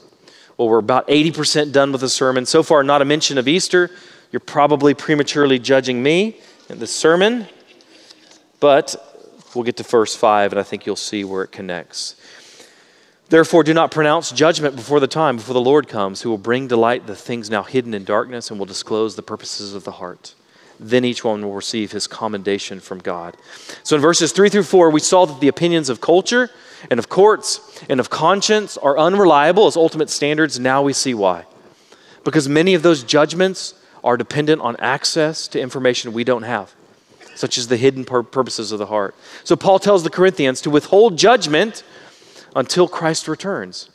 Well, 0.55 0.69
we're 0.69 0.77
about 0.77 1.05
80% 1.09 1.73
done 1.73 1.91
with 1.91 1.99
the 1.99 2.07
sermon. 2.07 2.45
So 2.45 2.63
far, 2.63 2.81
not 2.81 3.01
a 3.01 3.05
mention 3.05 3.37
of 3.37 3.49
Easter. 3.49 3.91
You're 4.31 4.39
probably 4.39 4.93
prematurely 4.93 5.59
judging 5.59 6.01
me 6.01 6.39
in 6.69 6.79
the 6.79 6.87
sermon. 6.87 7.47
But 8.61 8.95
we'll 9.53 9.65
get 9.65 9.75
to 9.77 9.83
verse 9.83 10.15
5, 10.15 10.53
and 10.53 10.59
I 10.59 10.63
think 10.63 10.85
you'll 10.85 10.95
see 10.95 11.25
where 11.25 11.43
it 11.43 11.51
connects. 11.51 12.15
Therefore, 13.27 13.63
do 13.63 13.73
not 13.73 13.91
pronounce 13.91 14.31
judgment 14.31 14.75
before 14.75 14.99
the 14.99 15.07
time, 15.07 15.37
before 15.37 15.53
the 15.53 15.61
Lord 15.61 15.87
comes, 15.87 16.21
who 16.21 16.29
will 16.29 16.37
bring 16.37 16.67
to 16.67 16.77
light 16.77 17.07
the 17.07 17.15
things 17.15 17.49
now 17.49 17.63
hidden 17.63 17.93
in 17.93 18.03
darkness 18.03 18.49
and 18.49 18.59
will 18.59 18.65
disclose 18.65 19.15
the 19.15 19.23
purposes 19.23 19.73
of 19.73 19.83
the 19.83 19.93
heart. 19.93 20.35
Then 20.79 21.03
each 21.05 21.23
one 21.23 21.41
will 21.41 21.53
receive 21.53 21.91
his 21.91 22.07
commendation 22.07 22.79
from 22.79 22.99
God. 22.99 23.35
So 23.83 23.95
in 23.95 24.01
verses 24.01 24.31
3 24.31 24.49
through 24.49 24.63
4, 24.63 24.89
we 24.89 24.99
saw 24.99 25.25
that 25.25 25.39
the 25.39 25.47
opinions 25.47 25.89
of 25.89 26.01
culture 26.01 26.49
and 26.89 26.99
of 26.99 27.09
courts 27.09 27.83
and 27.89 27.99
of 27.99 28.09
conscience 28.09 28.77
are 28.77 28.97
unreliable 28.97 29.65
as 29.65 29.75
ultimate 29.75 30.09
standards. 30.09 30.59
Now 30.59 30.83
we 30.83 30.93
see 30.93 31.13
why. 31.13 31.45
Because 32.23 32.47
many 32.47 32.73
of 32.73 32.83
those 32.83 33.03
judgments 33.03 33.73
are 34.03 34.17
dependent 34.17 34.61
on 34.61 34.75
access 34.77 35.47
to 35.47 35.59
information 35.59 36.13
we 36.13 36.23
don't 36.23 36.43
have 36.43 36.75
such 37.35 37.57
as 37.57 37.67
the 37.67 37.77
hidden 37.77 38.05
pur- 38.05 38.23
purposes 38.23 38.71
of 38.71 38.79
the 38.79 38.85
heart. 38.87 39.15
So 39.43 39.55
Paul 39.55 39.79
tells 39.79 40.03
the 40.03 40.09
Corinthians 40.09 40.61
to 40.61 40.69
withhold 40.69 41.17
judgment 41.17 41.83
until 42.55 42.87
Christ 42.87 43.27
returns. 43.27 43.89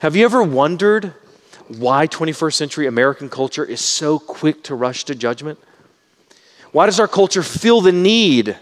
Have 0.00 0.16
you 0.16 0.24
ever 0.24 0.42
wondered 0.42 1.14
why 1.68 2.06
21st 2.06 2.54
century 2.54 2.86
American 2.86 3.28
culture 3.28 3.64
is 3.64 3.80
so 3.80 4.18
quick 4.18 4.62
to 4.64 4.74
rush 4.74 5.04
to 5.04 5.14
judgment? 5.14 5.58
Why 6.72 6.86
does 6.86 6.98
our 6.98 7.08
culture 7.08 7.42
feel 7.42 7.80
the 7.80 7.92
need 7.92 8.56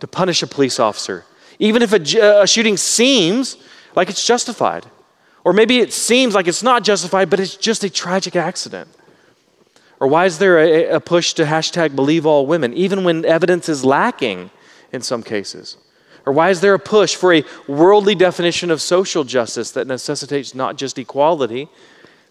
to 0.00 0.06
punish 0.06 0.42
a 0.42 0.46
police 0.46 0.80
officer, 0.80 1.24
even 1.58 1.82
if 1.82 1.92
a, 1.92 2.42
a 2.42 2.46
shooting 2.46 2.76
seems 2.76 3.56
like 3.94 4.08
it's 4.08 4.26
justified? 4.26 4.86
Or 5.44 5.52
maybe 5.52 5.78
it 5.78 5.92
seems 5.92 6.34
like 6.34 6.48
it's 6.48 6.62
not 6.62 6.82
justified, 6.82 7.28
but 7.28 7.38
it's 7.38 7.56
just 7.56 7.84
a 7.84 7.90
tragic 7.90 8.34
accident. 8.34 8.88
Or 10.04 10.06
why 10.06 10.26
is 10.26 10.36
there 10.36 10.58
a, 10.58 10.96
a 10.96 11.00
push 11.00 11.32
to 11.32 11.46
hashtag 11.46 11.96
believe 11.96 12.26
all 12.26 12.44
women, 12.44 12.74
even 12.74 13.04
when 13.04 13.24
evidence 13.24 13.70
is 13.70 13.86
lacking 13.86 14.50
in 14.92 15.00
some 15.00 15.22
cases? 15.22 15.78
Or 16.26 16.32
why 16.34 16.50
is 16.50 16.60
there 16.60 16.74
a 16.74 16.78
push 16.78 17.14
for 17.14 17.32
a 17.32 17.42
worldly 17.66 18.14
definition 18.14 18.70
of 18.70 18.82
social 18.82 19.24
justice 19.24 19.70
that 19.70 19.86
necessitates 19.86 20.54
not 20.54 20.76
just 20.76 20.98
equality, 20.98 21.70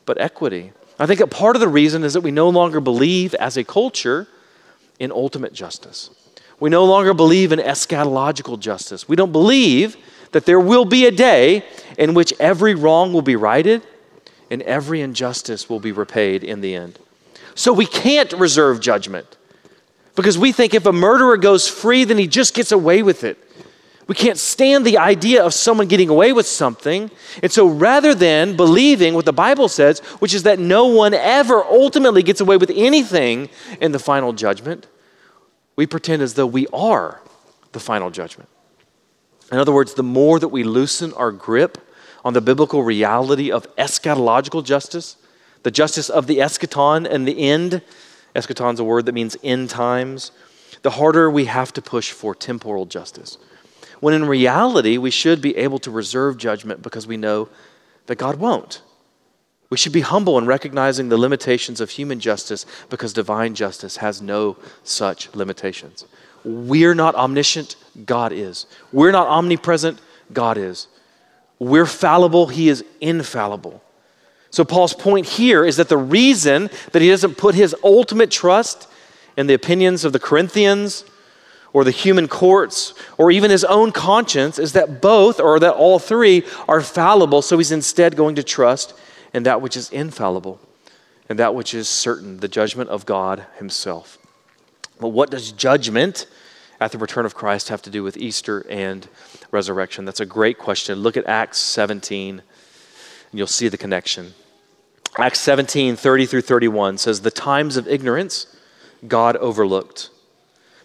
but 0.06 0.22
equity? 0.22 0.72
I 1.00 1.08
think 1.08 1.20
a 1.20 1.26
part 1.26 1.56
of 1.56 1.62
the 1.62 1.68
reason 1.68 2.04
is 2.04 2.14
that 2.14 2.22
we 2.22 2.30
no 2.30 2.48
longer 2.48 2.80
believe 2.80 3.34
as 3.34 3.58
a 3.58 3.64
culture 3.64 4.28
in 5.00 5.12
ultimate 5.12 5.54
justice. 5.54 6.12
We 6.60 6.70
no 6.70 6.86
longer 6.86 7.16
believe 7.16 7.52
in 7.52 7.58
eschatological 7.58 8.60
justice. 8.60 9.10
We 9.10 9.16
don't 9.16 9.32
believe 9.32 9.98
that 10.32 10.46
there 10.46 10.60
will 10.60 10.86
be 10.86 11.08
a 11.08 11.12
day 11.12 11.66
in 11.98 12.14
which 12.14 12.34
every 12.40 12.76
wrong 12.76 13.14
will 13.14 13.24
be 13.24 13.36
righted 13.36 13.82
and 14.52 14.62
every 14.62 15.02
injustice 15.02 15.68
will 15.68 15.80
be 15.80 15.92
repaid 15.92 16.44
in 16.44 16.62
the 16.62 16.76
end. 16.76 17.00
So 17.56 17.74
we 17.74 17.86
can't 17.86 18.32
reserve 18.34 18.80
judgment 18.80 19.38
because 20.16 20.38
we 20.38 20.52
think 20.52 20.74
if 20.74 20.86
a 20.86 20.94
murderer 20.94 21.38
goes 21.38 21.68
free, 21.68 22.04
then 22.04 22.18
he 22.18 22.28
just 22.28 22.54
gets 22.54 22.72
away 22.72 23.04
with 23.04 23.24
it. 23.24 23.38
We 24.08 24.16
can't 24.16 24.38
stand 24.38 24.86
the 24.86 24.98
idea 24.98 25.44
of 25.44 25.54
someone 25.54 25.88
getting 25.88 26.10
away 26.10 26.34
with 26.34 26.46
something. 26.46 27.10
And 27.42 27.52
so 27.52 27.68
rather 27.68 28.13
than 28.13 28.56
believing 28.58 29.13
what 29.13 29.26
the 29.26 29.34
Bible 29.34 29.70
says, 29.70 30.00
which 30.20 30.34
is 30.34 30.44
that 30.44 30.60
no 30.60 30.88
one 30.88 31.13
ever 31.13 31.63
ultimately 31.63 32.22
gets 32.22 32.42
away 32.42 32.58
with 32.58 32.72
anything 32.76 33.50
in 33.80 33.94
the 33.94 34.00
final 34.00 34.34
judgment, 34.34 34.88
we 35.76 35.88
pretend 35.88 36.22
as 36.22 36.34
though 36.34 36.46
we 36.46 36.68
are 36.74 37.22
the 37.72 37.80
final 37.80 38.10
judgment. 38.10 38.50
In 39.52 39.58
other 39.58 39.72
words, 39.72 39.94
the 39.94 40.04
more 40.04 40.39
that 40.39 40.50
we 40.50 40.63
loosen 40.63 41.13
our 41.13 41.32
grip 41.32 41.78
on 42.26 42.34
the 42.34 42.42
biblical 42.42 42.84
reality 42.84 43.52
of 43.52 43.74
eschatological 43.78 44.63
justice, 44.63 45.16
the 45.63 45.71
justice 45.71 46.10
of 46.10 46.28
the 46.28 46.38
eschaton 46.38 47.10
and 47.10 47.28
the 47.28 47.39
end. 47.39 47.82
Eschaton's 48.36 48.80
a 48.80 48.84
word 48.84 49.06
that 49.06 49.13
means 49.13 49.36
end 49.43 49.69
times. 49.69 50.32
The 50.82 50.91
harder 50.91 51.30
we 51.30 51.45
have 51.45 51.73
to 51.73 51.82
push 51.82 52.12
for 52.12 52.36
temporal 52.36 52.86
justice. 52.86 53.38
When 53.99 54.13
in 54.13 54.26
reality, 54.26 54.97
we 54.97 55.12
should 55.12 55.41
be 55.41 55.56
able 55.56 55.80
to 55.80 55.91
reserve 55.91 56.38
judgment 56.38 56.82
because 56.82 57.08
we 57.08 57.15
know 57.15 57.47
that 58.08 58.17
God 58.17 58.36
won't. 58.36 58.82
We 59.69 59.78
should 59.78 59.93
be 59.93 60.02
humble 60.02 60.38
in 60.38 60.45
recognizing 60.45 61.10
the 61.10 61.17
limitations 61.17 61.82
of 61.82 61.89
human 61.89 62.19
justice 62.19 62.65
because 62.89 63.13
divine 63.13 63.56
justice 63.56 63.97
has 63.97 64.21
no 64.21 64.58
such 64.84 65.34
limitations. 65.34 66.06
We're 66.43 66.93
not 66.93 67.15
omniscient, 67.15 67.76
God 68.06 68.34
is. 68.34 68.65
We're 68.91 69.12
not 69.12 69.28
omnipresent, 69.28 69.99
God 70.32 70.58
is. 70.58 70.88
We're 71.60 71.86
fallible, 71.86 72.47
He 72.47 72.69
is 72.69 72.84
infallible. 72.99 73.82
So, 74.54 74.63
Paul's 74.63 74.94
point 74.94 75.26
here 75.26 75.66
is 75.66 75.78
that 75.78 75.89
the 75.89 75.98
reason 75.98 76.70
that 76.92 77.02
he 77.02 77.10
doesn't 77.10 77.39
put 77.39 77.56
his 77.56 77.76
ultimate 77.84 78.30
trust 78.30 78.88
in 79.36 79.48
the 79.48 79.56
opinions 79.56 80.06
of 80.06 80.13
the 80.13 80.20
Corinthians 80.20 81.06
or 81.74 81.84
the 81.84 81.89
human 81.89 82.28
courts 82.28 82.94
or 83.18 83.32
even 83.32 83.50
his 83.50 83.63
own 83.63 83.92
conscience 83.92 84.60
is 84.60 84.74
that 84.74 85.02
both 85.02 85.39
or 85.39 85.60
that 85.60 85.74
all 85.74 85.98
three 85.98 86.44
are 86.68 86.82
fallible. 86.82 87.42
So, 87.42 87.58
he's 87.58 87.72
instead 87.72 88.16
going 88.16 88.36
to 88.36 88.44
trust 88.44 88.94
in 89.34 89.42
that 89.42 89.60
which 89.60 89.76
is 89.76 89.89
infallible 89.89 90.60
and 91.28 91.39
that 91.39 91.56
which 91.56 91.74
is 91.74 91.89
certain, 91.89 92.38
the 92.38 92.48
judgment 92.48 92.92
of 92.92 93.08
God 93.08 93.48
himself. 93.58 94.20
But 95.00 95.08
what 95.08 95.32
does 95.32 95.52
judgment 95.52 96.28
at 96.80 96.92
the 96.92 97.00
return 97.00 97.26
of 97.26 97.34
Christ 97.34 97.70
have 97.70 97.82
to 97.82 97.89
do 97.89 98.04
with 98.04 98.18
Easter 98.18 98.63
and 98.70 99.08
resurrection? 99.50 100.06
That's 100.06 100.20
a 100.20 100.28
great 100.28 100.60
question. 100.60 101.00
Look 101.00 101.18
at 101.18 101.26
Acts 101.26 101.58
17 101.58 102.44
and 103.32 103.39
you'll 103.39 103.48
see 103.48 103.68
the 103.68 103.80
connection. 103.80 104.36
Acts 105.19 105.41
17, 105.41 105.95
30 105.95 106.26
through 106.26 106.41
31 106.41 106.97
says, 106.97 107.22
The 107.22 107.30
times 107.32 107.78
of 107.78 107.88
ignorance 107.88 108.47
God 109.07 109.36
overlooked. 109.38 110.09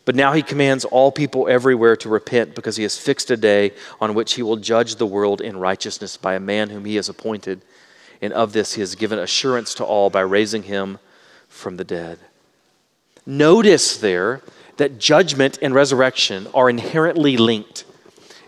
But 0.04 0.14
now 0.14 0.32
he 0.32 0.42
commands 0.42 0.84
all 0.84 1.12
people 1.12 1.48
everywhere 1.48 1.96
to 1.96 2.08
repent 2.08 2.54
because 2.54 2.76
he 2.76 2.82
has 2.82 2.98
fixed 2.98 3.30
a 3.30 3.36
day 3.36 3.72
on 4.00 4.14
which 4.14 4.34
he 4.34 4.42
will 4.42 4.56
judge 4.56 4.96
the 4.96 5.06
world 5.06 5.40
in 5.40 5.58
righteousness 5.58 6.16
by 6.16 6.34
a 6.34 6.40
man 6.40 6.70
whom 6.70 6.84
he 6.84 6.96
has 6.96 7.08
appointed. 7.08 7.62
And 8.20 8.32
of 8.32 8.52
this 8.52 8.74
he 8.74 8.80
has 8.80 8.94
given 8.94 9.18
assurance 9.18 9.74
to 9.74 9.84
all 9.84 10.10
by 10.10 10.20
raising 10.20 10.64
him 10.64 10.98
from 11.48 11.76
the 11.76 11.84
dead. 11.84 12.18
Notice 13.26 13.96
there 13.98 14.42
that 14.78 14.98
judgment 14.98 15.58
and 15.60 15.74
resurrection 15.74 16.46
are 16.54 16.70
inherently 16.70 17.36
linked 17.36 17.84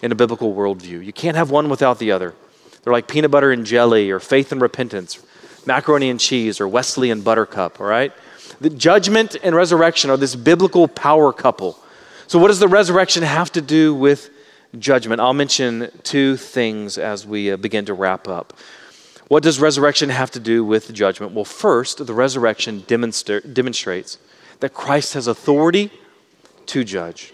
in 0.03 0.12
a 0.12 0.14
biblical 0.14 0.55
worldview. 0.55 1.05
You 1.05 1.12
can't 1.12 1.37
have 1.37 1.51
one 1.51 1.68
without 1.68 1.99
the 1.99 2.12
other. 2.12 2.35
They're 2.83 2.93
like 2.93 3.09
peanut 3.09 3.31
butter 3.31 3.51
and 3.53 3.66
jelly 3.66 4.11
or 4.11 4.18
faith 4.18 4.53
and 4.53 4.62
repentance 4.62 5.22
macaroni 5.67 6.11
and 6.11 6.21
cheese 6.21 6.61
or 6.61 6.69
Wesleyan 6.69 7.23
buttercup, 7.23 7.81
all 7.81 7.87
right? 7.87 8.13
The 8.61 8.71
judgment 8.71 9.37
and 9.43 9.55
resurrection 9.55 10.11
are 10.11 10.17
this 10.17 10.37
biblical 10.37 10.89
power 10.89 11.33
couple. 11.33 11.79
So, 12.27 12.39
what 12.39 12.49
does 12.49 12.61
the 12.61 12.69
resurrection 12.69 13.23
have 13.23 13.51
to 13.53 13.61
do 13.61 13.95
with 13.95 14.31
judgment? 14.79 15.21
I'll 15.21 15.33
mention 15.33 15.91
two 16.03 16.37
things 16.37 16.99
as 16.99 17.27
we 17.27 17.51
uh, 17.51 17.57
begin 17.57 17.87
to 17.87 17.95
wrap 17.95 18.29
up. 18.29 18.53
What 19.29 19.43
does 19.45 19.61
resurrection 19.61 20.11
have 20.11 20.33
to 20.33 20.41
do 20.41 20.65
with 20.65 20.93
judgment? 20.93 21.33
Well, 21.33 21.45
first, 21.45 22.05
the 22.05 22.13
resurrection 22.13 22.83
demonstra- 22.83 23.55
demonstrates 23.55 24.19
that 24.59 24.75
Christ 24.75 25.15
has 25.15 25.27
authority 25.27 25.91
to 26.67 26.85
judge. 26.85 27.33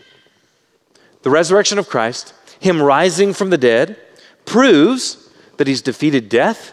The 1.22 1.30
resurrection 1.30 1.78
of 1.78 1.88
Christ, 1.88 2.34
Him 2.60 2.80
rising 2.80 3.32
from 3.32 3.50
the 3.50 3.58
dead, 3.58 3.96
proves 4.44 5.28
that 5.56 5.66
He's 5.66 5.82
defeated 5.82 6.28
death. 6.28 6.72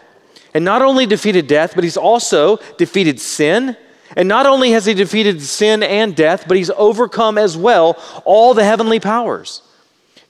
And 0.54 0.64
not 0.64 0.82
only 0.82 1.04
defeated 1.04 1.48
death, 1.48 1.74
but 1.74 1.84
He's 1.84 1.96
also 1.96 2.58
defeated 2.78 3.20
sin. 3.20 3.76
And 4.16 4.28
not 4.28 4.46
only 4.46 4.70
has 4.70 4.86
He 4.86 4.94
defeated 4.94 5.42
sin 5.42 5.82
and 5.82 6.14
death, 6.14 6.44
but 6.46 6.56
He's 6.56 6.70
overcome 6.70 7.36
as 7.36 7.56
well 7.56 7.98
all 8.24 8.54
the 8.54 8.64
heavenly 8.64 9.00
powers. 9.00 9.62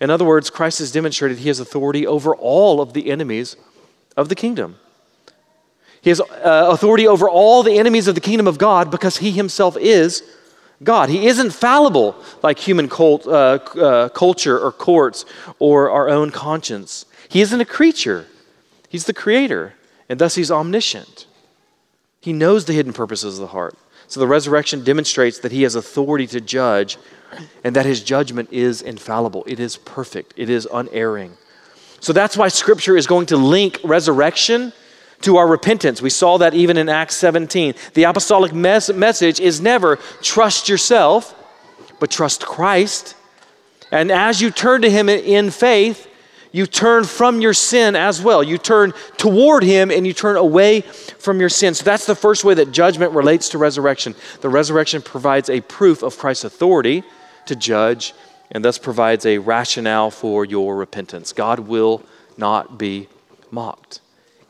In 0.01 0.11
other 0.11 0.25
words, 0.25 0.51
Christ 0.51 0.81
has 0.81 0.91
demonstrated 0.91 1.39
He 1.39 1.49
has 1.49 1.61
authority 1.61 2.07
over 2.07 2.35
all 2.35 2.81
of 2.81 2.95
the 2.95 3.11
enemies 3.11 3.57
of 4.17 4.29
the 4.29 4.35
kingdom. 4.35 4.77
He 6.01 6.11
has 6.11 6.21
uh, 6.21 6.69
authority 6.71 7.07
over 7.07 7.29
all 7.29 7.63
the 7.63 7.79
enemies 7.79 8.09
of 8.09 8.15
the 8.15 8.21
kingdom 8.21 8.47
of 8.47 8.59
God 8.59 8.91
because 8.91 9.19
He 9.19 9.31
Himself 9.31 9.77
is 9.77 10.23
God. 10.83 11.09
He 11.09 11.27
isn't 11.27 11.51
fallible 11.51 12.17
like 12.43 12.59
human 12.59 12.89
cult, 12.89 13.27
uh, 13.27 13.59
uh, 13.81 14.09
culture 14.11 14.59
or 14.59 14.73
courts 14.73 15.25
or 15.59 15.91
our 15.91 16.09
own 16.09 16.31
conscience. 16.31 17.07
He 17.29 17.41
isn't 17.41 17.61
a 17.61 17.65
creature, 17.65 18.27
He's 18.89 19.05
the 19.05 19.15
creator, 19.15 19.75
and 20.09 20.19
thus 20.19 20.35
He's 20.35 20.51
omniscient. 20.51 21.27
He 22.21 22.33
knows 22.33 22.65
the 22.65 22.73
hidden 22.73 22.93
purposes 22.93 23.39
of 23.39 23.41
the 23.41 23.49
heart. 23.49 23.77
So 24.07 24.21
the 24.21 24.27
resurrection 24.27 24.85
demonstrates 24.85 25.39
that 25.41 25.53
He 25.53 25.63
has 25.63 25.75
authority 25.75 26.27
to 26.29 26.41
judge 26.41 26.99
and 27.63 27.75
that 27.77 27.87
His 27.87 28.03
judgment 28.03 28.51
is 28.53 28.83
infallible, 28.83 29.45
it 29.47 29.61
is 29.61 29.77
perfect, 29.77 30.35
it 30.37 30.51
is 30.51 30.69
unerring. 30.73 31.37
So 32.01 32.13
that's 32.13 32.37
why 32.37 32.49
Scripture 32.49 32.97
is 32.97 33.07
going 33.07 33.27
to 33.27 33.37
link 33.37 33.81
resurrection 33.83 34.73
to 35.23 35.39
our 35.39 35.47
repentance. 35.47 36.03
We 36.03 36.11
saw 36.11 36.39
that 36.39 36.55
even 36.55 36.77
in 36.77 36.89
Acts 36.89 37.17
17. 37.17 37.75
The 37.95 38.05
apostolic 38.05 38.53
mes- 38.53 38.93
message 38.93 39.41
is 39.41 39.61
never 39.61 39.97
trust 40.21 40.69
yourself, 40.69 41.35
but 41.99 42.11
trust 42.11 42.45
Christ. 42.45 43.17
And 43.91 44.11
as 44.11 44.43
you 44.43 44.51
turn 44.51 44.83
to 44.83 44.91
Him 44.91 45.09
in 45.09 45.51
faith, 45.51 46.09
you 46.55 46.69
turn 46.69 47.03
from 47.03 47.41
your 47.41 47.53
sin 47.53 47.97
as 47.97 48.23
well. 48.23 48.41
You 48.41 48.59
turn 48.59 48.93
toward 49.17 49.65
Him 49.65 49.91
and 49.91 50.07
you 50.07 50.13
turn 50.13 50.37
away 50.37 50.83
from 50.83 51.41
your 51.41 51.49
sin. 51.49 51.75
So 51.75 51.83
that's 51.83 52.07
the 52.07 52.15
first 52.15 52.45
way 52.45 52.55
that 52.55 52.71
judgment 52.71 53.11
relates 53.11 53.49
to 53.49 53.59
resurrection. 53.59 54.15
The 54.41 54.49
resurrection 54.49 55.03
provides 55.03 55.51
a 55.51 55.63
proof 55.63 56.05
of 56.05 56.17
Christ's 56.17 56.45
authority 56.45 57.03
to 57.47 57.57
judge 57.57 58.15
and 58.53 58.65
thus 58.65 58.79
provides 58.79 59.27
a 59.27 59.39
rationale 59.39 60.13
for 60.13 60.45
your 60.45 60.77
repentance. 60.77 61.33
God 61.33 61.59
will 61.59 62.05
not 62.37 62.79
be 62.79 63.09
mocked. 63.51 64.01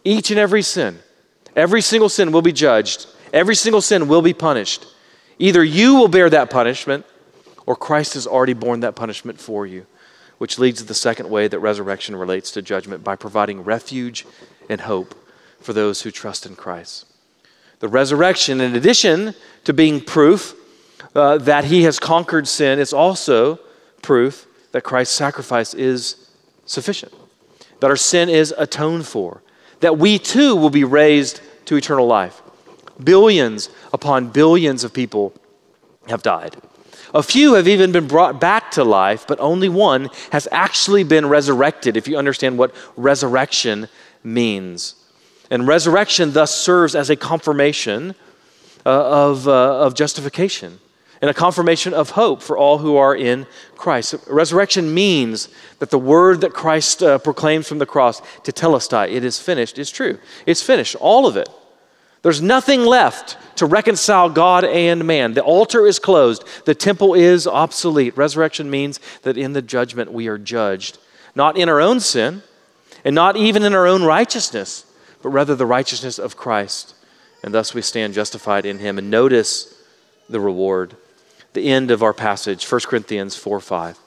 Each 0.04 0.30
and 0.30 0.38
every 0.38 0.60
sin, 0.60 0.98
every 1.56 1.80
single 1.80 2.10
sin 2.10 2.32
will 2.32 2.42
be 2.42 2.52
judged. 2.52 3.06
Every 3.32 3.54
single 3.54 3.80
sin 3.80 4.08
will 4.08 4.20
be 4.20 4.34
punished. 4.34 4.86
Either 5.38 5.64
you 5.64 5.94
will 5.94 6.08
bear 6.08 6.28
that 6.28 6.50
punishment 6.50 7.06
or 7.64 7.76
Christ 7.76 8.12
has 8.12 8.26
already 8.26 8.52
borne 8.52 8.80
that 8.80 8.94
punishment 8.94 9.40
for 9.40 9.66
you, 9.66 9.86
which 10.44 10.58
leads 10.58 10.82
to 10.82 10.86
the 10.86 10.92
second 10.92 11.30
way 11.30 11.48
that 11.48 11.58
resurrection 11.58 12.14
relates 12.14 12.50
to 12.50 12.60
judgment 12.60 13.02
by 13.02 13.16
providing 13.16 13.64
refuge 13.64 14.26
and 14.68 14.82
hope 14.82 15.14
for 15.58 15.72
those 15.72 16.02
who 16.02 16.10
trust 16.10 16.44
in 16.44 16.54
Christ. 16.54 17.06
The 17.78 17.88
resurrection, 17.88 18.60
in 18.60 18.76
addition 18.76 19.34
to 19.64 19.72
being 19.72 20.02
proof 20.02 20.54
uh, 21.14 21.38
that 21.38 21.64
he 21.64 21.84
has 21.84 21.98
conquered 21.98 22.46
sin, 22.46 22.78
is 22.78 22.92
also 22.92 23.58
proof 24.02 24.46
that 24.72 24.82
Christ's 24.82 25.16
sacrifice 25.16 25.72
is 25.72 26.28
sufficient, 26.66 27.14
that 27.80 27.88
our 27.88 27.96
sin 27.96 28.28
is 28.28 28.52
atoned 28.58 29.06
for, 29.06 29.40
that 29.80 29.96
we 29.96 30.18
too 30.18 30.54
will 30.54 30.68
be 30.68 30.84
raised 30.84 31.40
to 31.64 31.76
eternal 31.76 32.06
life. 32.06 32.42
Billions 33.02 33.70
upon 33.94 34.28
billions 34.28 34.84
of 34.84 34.92
people 34.92 35.32
have 36.06 36.22
died. 36.22 36.54
A 37.14 37.22
few 37.22 37.54
have 37.54 37.68
even 37.68 37.92
been 37.92 38.08
brought 38.08 38.40
back 38.40 38.72
to 38.72 38.82
life, 38.82 39.24
but 39.26 39.38
only 39.38 39.68
one 39.68 40.10
has 40.32 40.48
actually 40.50 41.04
been 41.04 41.26
resurrected, 41.26 41.96
if 41.96 42.08
you 42.08 42.18
understand 42.18 42.58
what 42.58 42.74
resurrection 42.96 43.88
means. 44.24 44.96
And 45.48 45.68
resurrection 45.68 46.32
thus 46.32 46.52
serves 46.52 46.96
as 46.96 47.10
a 47.10 47.16
confirmation 47.16 48.16
uh, 48.84 49.30
of, 49.30 49.46
uh, 49.46 49.78
of 49.78 49.94
justification 49.94 50.80
and 51.22 51.30
a 51.30 51.34
confirmation 51.34 51.94
of 51.94 52.10
hope 52.10 52.42
for 52.42 52.58
all 52.58 52.78
who 52.78 52.96
are 52.96 53.14
in 53.14 53.46
Christ. 53.76 54.14
Resurrection 54.26 54.92
means 54.92 55.48
that 55.78 55.90
the 55.90 55.98
word 55.98 56.40
that 56.40 56.52
Christ 56.52 57.02
uh, 57.02 57.18
proclaims 57.18 57.68
from 57.68 57.78
the 57.78 57.86
cross, 57.86 58.20
to 58.42 58.52
tetelestai, 58.52 59.10
it 59.10 59.24
is 59.24 59.38
finished, 59.38 59.78
is 59.78 59.90
true. 59.90 60.18
It's 60.44 60.62
finished, 60.62 60.96
all 60.96 61.26
of 61.26 61.36
it. 61.36 61.48
There's 62.24 62.40
nothing 62.40 62.86
left 62.86 63.36
to 63.56 63.66
reconcile 63.66 64.30
God 64.30 64.64
and 64.64 65.06
man. 65.06 65.34
The 65.34 65.42
altar 65.42 65.86
is 65.86 65.98
closed, 65.98 66.42
the 66.64 66.74
temple 66.74 67.12
is 67.12 67.46
obsolete. 67.46 68.16
Resurrection 68.16 68.70
means 68.70 68.98
that 69.22 69.36
in 69.36 69.52
the 69.52 69.60
judgment 69.60 70.10
we 70.10 70.26
are 70.26 70.38
judged, 70.38 70.96
not 71.34 71.58
in 71.58 71.68
our 71.68 71.82
own 71.82 72.00
sin, 72.00 72.42
and 73.04 73.14
not 73.14 73.36
even 73.36 73.62
in 73.62 73.74
our 73.74 73.86
own 73.86 74.04
righteousness, 74.04 74.86
but 75.20 75.28
rather 75.28 75.54
the 75.54 75.66
righteousness 75.66 76.18
of 76.18 76.34
Christ. 76.34 76.94
And 77.42 77.52
thus 77.52 77.74
we 77.74 77.82
stand 77.82 78.14
justified 78.14 78.64
in 78.64 78.78
him. 78.78 78.96
And 78.96 79.10
notice 79.10 79.78
the 80.30 80.40
reward 80.40 80.96
the 81.52 81.68
end 81.70 81.90
of 81.90 82.02
our 82.02 82.14
passage, 82.14 82.64
1 82.64 82.80
Corinthians 82.86 83.36
4 83.36 83.60
5. 83.60 83.98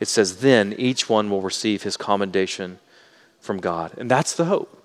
It 0.00 0.08
says, 0.08 0.38
Then 0.38 0.74
each 0.76 1.08
one 1.08 1.30
will 1.30 1.40
receive 1.40 1.84
his 1.84 1.96
commendation 1.96 2.80
from 3.40 3.58
God. 3.58 3.92
And 3.96 4.10
that's 4.10 4.34
the 4.34 4.46
hope. 4.46 4.76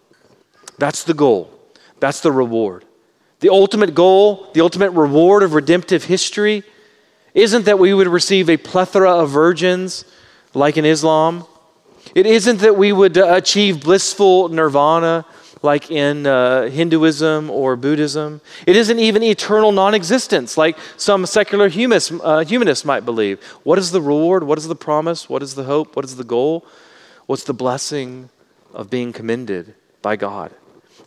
That's 0.78 1.04
the 1.04 1.16
goal. 1.16 1.52
That's 2.00 2.20
the 2.22 2.32
reward. 2.32 2.86
The 3.40 3.50
ultimate 3.50 3.94
goal, 3.94 4.50
the 4.54 4.62
ultimate 4.62 4.92
reward 4.92 5.44
of 5.44 5.54
redemptive 5.54 6.06
history 6.06 6.64
isn't 7.34 7.66
that 7.66 7.78
we 7.78 7.94
would 7.94 8.08
receive 8.08 8.50
a 8.50 8.58
plethora 8.58 9.12
of 9.12 9.30
virgins 9.30 10.06
like 10.54 10.78
in 10.78 10.86
Islam. 10.86 11.46
It 12.14 12.26
isn't 12.26 12.60
that 12.60 12.78
we 12.78 12.94
would 12.94 13.18
uh, 13.18 13.36
achieve 13.36 13.84
blissful 13.84 14.50
nirvana 14.50 15.26
like 15.62 15.92
in 15.92 16.26
uh, 16.28 16.70
Hinduism 16.70 17.50
or 17.50 17.76
Buddhism. 17.76 18.40
It 18.66 18.76
isn't 18.76 19.00
even 19.00 19.24
eternal 19.24 19.72
non 19.72 19.94
existence 19.94 20.58
like 20.58 20.78
some 20.96 21.26
secular 21.26 21.68
humanist, 21.68 22.14
uh, 22.24 22.46
humanists 22.46 22.86
might 22.86 23.04
believe. 23.04 23.44
What 23.64 23.80
is 23.80 23.92
the 23.92 24.02
reward? 24.02 24.44
What 24.44 24.58
is 24.58 24.68
the 24.68 24.76
promise? 24.76 25.28
What 25.28 25.44
is 25.44 25.56
the 25.56 25.64
hope? 25.64 25.96
What 25.96 26.06
is 26.06 26.16
the 26.16 26.24
goal? 26.24 26.66
What's 27.26 27.44
the 27.44 27.54
blessing 27.54 28.30
of 28.74 28.90
being 28.90 29.12
commended 29.12 29.74
by 30.02 30.16
God? 30.16 30.54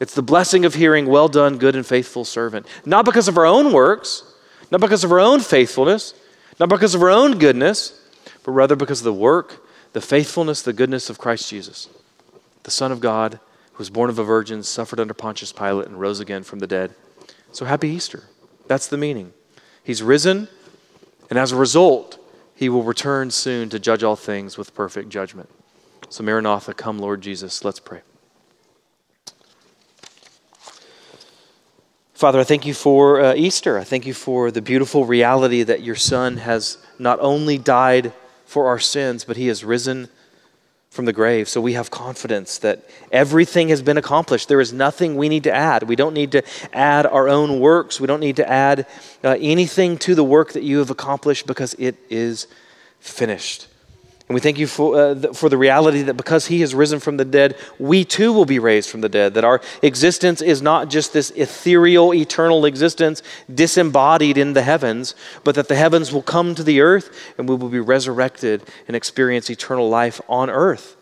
It's 0.00 0.14
the 0.14 0.22
blessing 0.22 0.64
of 0.64 0.74
hearing, 0.74 1.06
Well 1.06 1.28
done, 1.28 1.58
good 1.58 1.74
and 1.74 1.86
faithful 1.86 2.24
servant. 2.24 2.66
Not 2.84 3.04
because 3.04 3.28
of 3.28 3.36
our 3.36 3.46
own 3.46 3.72
works, 3.72 4.22
not 4.70 4.80
because 4.80 5.04
of 5.04 5.12
our 5.12 5.20
own 5.20 5.40
faithfulness, 5.40 6.14
not 6.60 6.68
because 6.68 6.94
of 6.94 7.02
our 7.02 7.10
own 7.10 7.38
goodness, 7.38 8.00
but 8.44 8.52
rather 8.52 8.76
because 8.76 9.00
of 9.00 9.04
the 9.04 9.12
work, 9.12 9.64
the 9.92 10.00
faithfulness, 10.00 10.62
the 10.62 10.72
goodness 10.72 11.10
of 11.10 11.18
Christ 11.18 11.48
Jesus, 11.50 11.88
the 12.62 12.70
Son 12.70 12.92
of 12.92 13.00
God 13.00 13.40
who 13.72 13.78
was 13.78 13.90
born 13.90 14.10
of 14.10 14.18
a 14.18 14.24
virgin, 14.24 14.62
suffered 14.64 14.98
under 14.98 15.14
Pontius 15.14 15.52
Pilate, 15.52 15.86
and 15.86 16.00
rose 16.00 16.18
again 16.18 16.42
from 16.42 16.58
the 16.58 16.66
dead. 16.66 16.94
So 17.52 17.64
happy 17.64 17.88
Easter. 17.88 18.24
That's 18.66 18.88
the 18.88 18.96
meaning. 18.96 19.32
He's 19.84 20.02
risen, 20.02 20.48
and 21.30 21.38
as 21.38 21.52
a 21.52 21.56
result, 21.56 22.18
he 22.56 22.68
will 22.68 22.82
return 22.82 23.30
soon 23.30 23.68
to 23.68 23.78
judge 23.78 24.02
all 24.02 24.16
things 24.16 24.58
with 24.58 24.74
perfect 24.74 25.10
judgment. 25.10 25.48
So, 26.08 26.24
Maranatha, 26.24 26.74
come, 26.74 26.98
Lord 26.98 27.20
Jesus. 27.20 27.64
Let's 27.64 27.78
pray. 27.78 28.00
Father, 32.18 32.40
I 32.40 32.42
thank 32.42 32.66
you 32.66 32.74
for 32.74 33.20
uh, 33.20 33.34
Easter. 33.36 33.78
I 33.78 33.84
thank 33.84 34.04
you 34.04 34.12
for 34.12 34.50
the 34.50 34.60
beautiful 34.60 35.04
reality 35.04 35.62
that 35.62 35.84
your 35.84 35.94
Son 35.94 36.38
has 36.38 36.78
not 36.98 37.20
only 37.20 37.58
died 37.58 38.12
for 38.44 38.66
our 38.66 38.80
sins, 38.80 39.22
but 39.22 39.36
he 39.36 39.46
has 39.46 39.62
risen 39.62 40.08
from 40.90 41.04
the 41.04 41.12
grave. 41.12 41.48
So 41.48 41.60
we 41.60 41.74
have 41.74 41.92
confidence 41.92 42.58
that 42.58 42.84
everything 43.12 43.68
has 43.68 43.82
been 43.82 43.96
accomplished. 43.96 44.48
There 44.48 44.60
is 44.60 44.72
nothing 44.72 45.14
we 45.14 45.28
need 45.28 45.44
to 45.44 45.54
add. 45.54 45.84
We 45.84 45.94
don't 45.94 46.12
need 46.12 46.32
to 46.32 46.42
add 46.72 47.06
our 47.06 47.28
own 47.28 47.60
works. 47.60 48.00
We 48.00 48.08
don't 48.08 48.18
need 48.18 48.34
to 48.34 48.50
add 48.50 48.88
uh, 49.22 49.36
anything 49.38 49.96
to 49.98 50.16
the 50.16 50.24
work 50.24 50.54
that 50.54 50.64
you 50.64 50.78
have 50.78 50.90
accomplished 50.90 51.46
because 51.46 51.74
it 51.74 51.94
is 52.10 52.48
finished. 52.98 53.68
And 54.28 54.34
we 54.34 54.40
thank 54.42 54.58
you 54.58 54.66
for, 54.66 55.00
uh, 55.00 55.32
for 55.32 55.48
the 55.48 55.56
reality 55.56 56.02
that 56.02 56.14
because 56.14 56.46
he 56.46 56.60
has 56.60 56.74
risen 56.74 57.00
from 57.00 57.16
the 57.16 57.24
dead, 57.24 57.56
we 57.78 58.04
too 58.04 58.30
will 58.30 58.44
be 58.44 58.58
raised 58.58 58.90
from 58.90 59.00
the 59.00 59.08
dead. 59.08 59.32
That 59.32 59.44
our 59.44 59.62
existence 59.80 60.42
is 60.42 60.60
not 60.60 60.90
just 60.90 61.14
this 61.14 61.30
ethereal, 61.30 62.12
eternal 62.12 62.66
existence 62.66 63.22
disembodied 63.52 64.36
in 64.36 64.52
the 64.52 64.62
heavens, 64.62 65.14
but 65.44 65.54
that 65.54 65.68
the 65.68 65.76
heavens 65.76 66.12
will 66.12 66.22
come 66.22 66.54
to 66.56 66.62
the 66.62 66.82
earth 66.82 67.34
and 67.38 67.48
we 67.48 67.54
will 67.54 67.70
be 67.70 67.80
resurrected 67.80 68.62
and 68.86 68.94
experience 68.94 69.48
eternal 69.48 69.88
life 69.88 70.20
on 70.28 70.50
earth, 70.50 70.96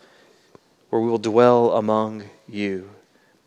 where 0.89 1.01
we 1.01 1.09
will 1.09 1.17
dwell 1.17 1.73
among 1.73 2.23
you. 2.47 2.89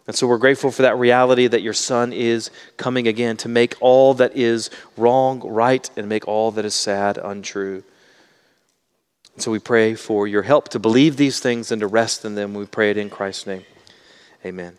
And 0.06 0.14
so 0.14 0.26
we're 0.26 0.36
grateful 0.36 0.70
for 0.70 0.82
that 0.82 0.98
reality 0.98 1.46
that 1.46 1.62
your 1.62 1.72
Son 1.72 2.12
is 2.12 2.50
coming 2.76 3.08
again 3.08 3.38
to 3.38 3.48
make 3.48 3.76
all 3.80 4.12
that 4.14 4.36
is 4.36 4.68
wrong 4.98 5.40
right 5.40 5.88
and 5.96 6.06
make 6.06 6.28
all 6.28 6.50
that 6.50 6.66
is 6.66 6.74
sad 6.74 7.16
untrue. 7.16 7.82
So 9.36 9.50
we 9.50 9.58
pray 9.58 9.94
for 9.94 10.26
your 10.26 10.42
help 10.42 10.68
to 10.70 10.78
believe 10.78 11.16
these 11.16 11.40
things 11.40 11.72
and 11.72 11.80
to 11.80 11.86
rest 11.86 12.24
in 12.24 12.34
them. 12.34 12.54
We 12.54 12.66
pray 12.66 12.90
it 12.90 12.96
in 12.96 13.08
Christ's 13.08 13.46
name. 13.46 13.64
Amen. 14.44 14.76